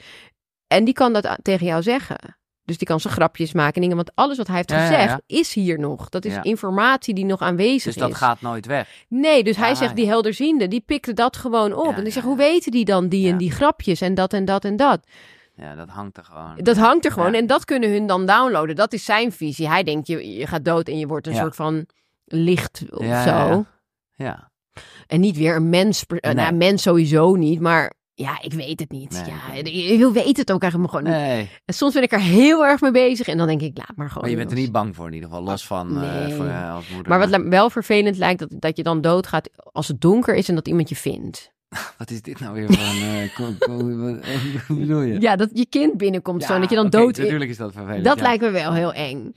[0.68, 2.38] En die kan dat tegen jou zeggen.
[2.68, 3.96] Dus die kan zijn grapjes maken en dingen.
[3.96, 5.38] Want alles wat hij heeft Ja, ja, gezegd ja.
[5.40, 6.10] is hier nog.
[6.10, 8.18] Dat is informatie die nog aanwezig Dus dat is.
[8.18, 9.06] gaat nooit weg.
[9.10, 11.94] Nee, dus hij zegt, die helderziende, die pikte dat gewoon op.
[11.94, 12.30] En ik ja, zeg, ja.
[12.30, 15.00] hoe weten die dan die en die grapjes en dat en dat en dat?
[15.56, 16.58] Ja, dat hangt er gewoon.
[16.58, 18.76] Dat hangt er gewoon en dat kunnen hun dan downloaden.
[18.76, 19.68] Dat is zijn visie.
[19.70, 21.86] Hij denkt, je, je gaat dood en je wordt een soort van
[22.26, 23.66] licht of Ja, zo.
[24.16, 24.52] ja.
[25.08, 26.06] En niet weer een mens.
[26.08, 26.34] eh, Nee.
[26.46, 29.12] Nou, mens sowieso niet, maar ja, ik weet het niet.
[29.12, 29.68] Nee, ja, ik
[30.00, 31.22] je weet het ook eigenlijk gewoon niet.
[31.22, 33.96] Nee, En soms ben ik er heel erg mee bezig en dan denk ik, laat
[33.96, 34.22] maar gewoon.
[34.22, 35.44] maar je bent er niet bang voor in ieder geval.
[35.44, 36.34] Los van eh, Nee.
[36.34, 37.10] voor, eh, als moeder.
[37.18, 40.56] Maar wat wel vervelend lijkt, dat, dat je dan doodgaat als het donker is en
[40.56, 41.52] dat iemand je vindt.
[41.98, 42.96] Wat is dit nou weer van...
[42.96, 43.36] eh,
[44.68, 45.22] Hoe bedoel je?
[45.22, 47.18] Ja, dat je kind binnenkomt zo en dat je dan oké, dood...
[47.18, 48.04] Natuurlijk is dat vervelend.
[48.04, 48.24] dat ja.
[48.24, 49.34] lijkt me wel heel eng.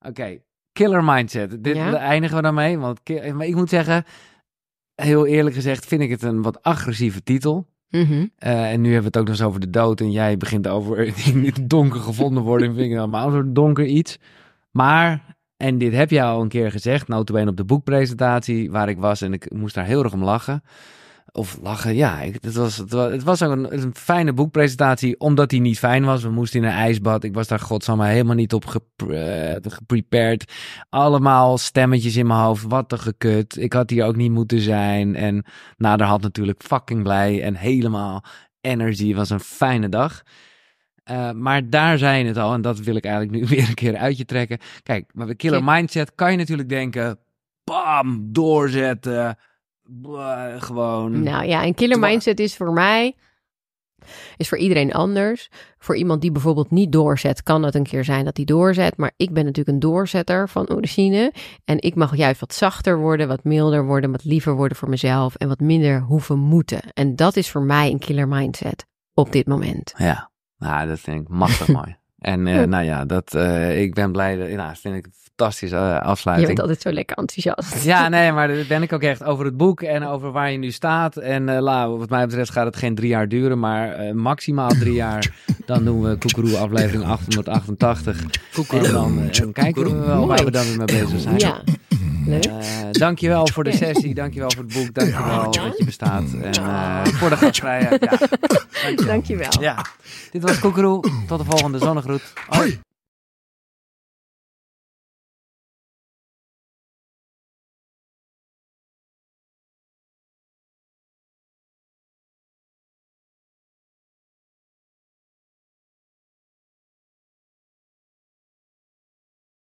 [0.00, 0.38] Oké,
[0.72, 1.64] killer mindset.
[1.64, 1.94] Dit Ja?
[1.94, 2.78] eindigen we dan mee.
[2.78, 3.00] Want,
[3.32, 4.04] maar ik moet zeggen,
[4.94, 7.66] heel eerlijk gezegd, vind ik het een wat agressieve titel.
[7.90, 8.26] Mhm.
[8.38, 10.00] Eh, en nu hebben we het ook nog eens over de dood.
[10.00, 10.98] En jij begint over
[11.34, 12.68] in donker gevonden worden.
[12.68, 14.18] En vind ik allemaal zo'n donker iets.
[14.70, 17.08] Maar, en dit heb je al een keer gezegd.
[17.08, 19.20] Notabene op de boekpresentatie waar ik was.
[19.20, 20.62] En ik moest daar heel erg om lachen.
[21.32, 22.20] Of lachen, ja.
[22.20, 25.20] Ik, het, was, het, was, het was ook een, een fijne boekpresentatie.
[25.20, 26.22] Omdat die niet fijn was.
[26.22, 27.24] We moesten in een ijsbad.
[27.24, 30.52] Ik was daar godsamme helemaal niet op gepre- eh, geprepared.
[30.88, 32.64] Allemaal stemmetjes in mijn hoofd.
[32.68, 33.56] Wat een gekut.
[33.56, 35.16] Ik had hier ook niet moeten zijn.
[35.16, 35.44] En
[35.76, 37.42] naderhand natuurlijk fucking blij.
[37.42, 38.24] En helemaal
[38.60, 39.06] energy.
[39.06, 40.22] Het was een fijne dag.
[41.04, 43.74] Eh, maar daar zei je het al, en dat wil ik eigenlijk nu weer een
[43.74, 44.58] keer uit je trekken.
[44.82, 47.18] Kijk, maar bij Killer Mindset kan je natuurlijk denken:
[47.64, 49.38] bam, doorzetten.
[49.90, 51.22] Blah, gewoon.
[51.22, 53.14] Nou ja, een killer mindset is voor mij,
[54.36, 55.50] is voor iedereen anders.
[55.78, 58.96] Voor iemand die bijvoorbeeld niet doorzet, kan het een keer zijn dat hij doorzet.
[58.96, 61.32] Maar ik ben natuurlijk een doorzetter van origine.
[61.64, 65.34] En ik mag juist wat zachter worden, wat milder worden, wat liever worden voor mezelf.
[65.34, 66.80] En wat minder hoeven moeten.
[66.94, 69.94] En dat is voor mij een killer mindset op dit moment.
[69.96, 71.99] Ja, nou, dat vind ik machtig mooi.
[72.20, 74.36] En eh, nou ja, dat, eh, ik ben blij.
[74.36, 76.48] Dat, nou, vind ik een fantastische eh, Je afsluiting.
[76.48, 77.84] bent altijd zo lekker enthousiast.
[77.84, 80.58] Ja, nee, maar dat ben ik ook echt over het boek en over waar je
[80.58, 81.16] nu staat.
[81.16, 84.68] En eh la, wat mij betreft gaat het geen drie jaar duren, maar eh, maximaal
[84.68, 85.34] drie jaar.
[85.66, 88.20] Dan doen we Koekeroe aflevering 888.
[88.70, 91.38] En dan eh, en kijken we wel waar we dan weer mee bezig zijn.
[91.38, 91.60] Ja,
[92.26, 92.44] leuk.
[92.44, 92.52] Eh,
[92.90, 96.24] dankjewel voor de sessie, dankjewel voor het boek, dankjewel dat je bestaat.
[96.42, 98.04] En eh, voor de gastvrijheid.
[98.04, 99.06] Ja, dankjewel.
[99.12, 99.60] Dankjewel.
[99.60, 99.84] Ja,
[100.30, 101.04] dit was Koekeroe.
[101.26, 102.32] Tot de volgende zonnegroet.
[102.46, 102.80] Hoi.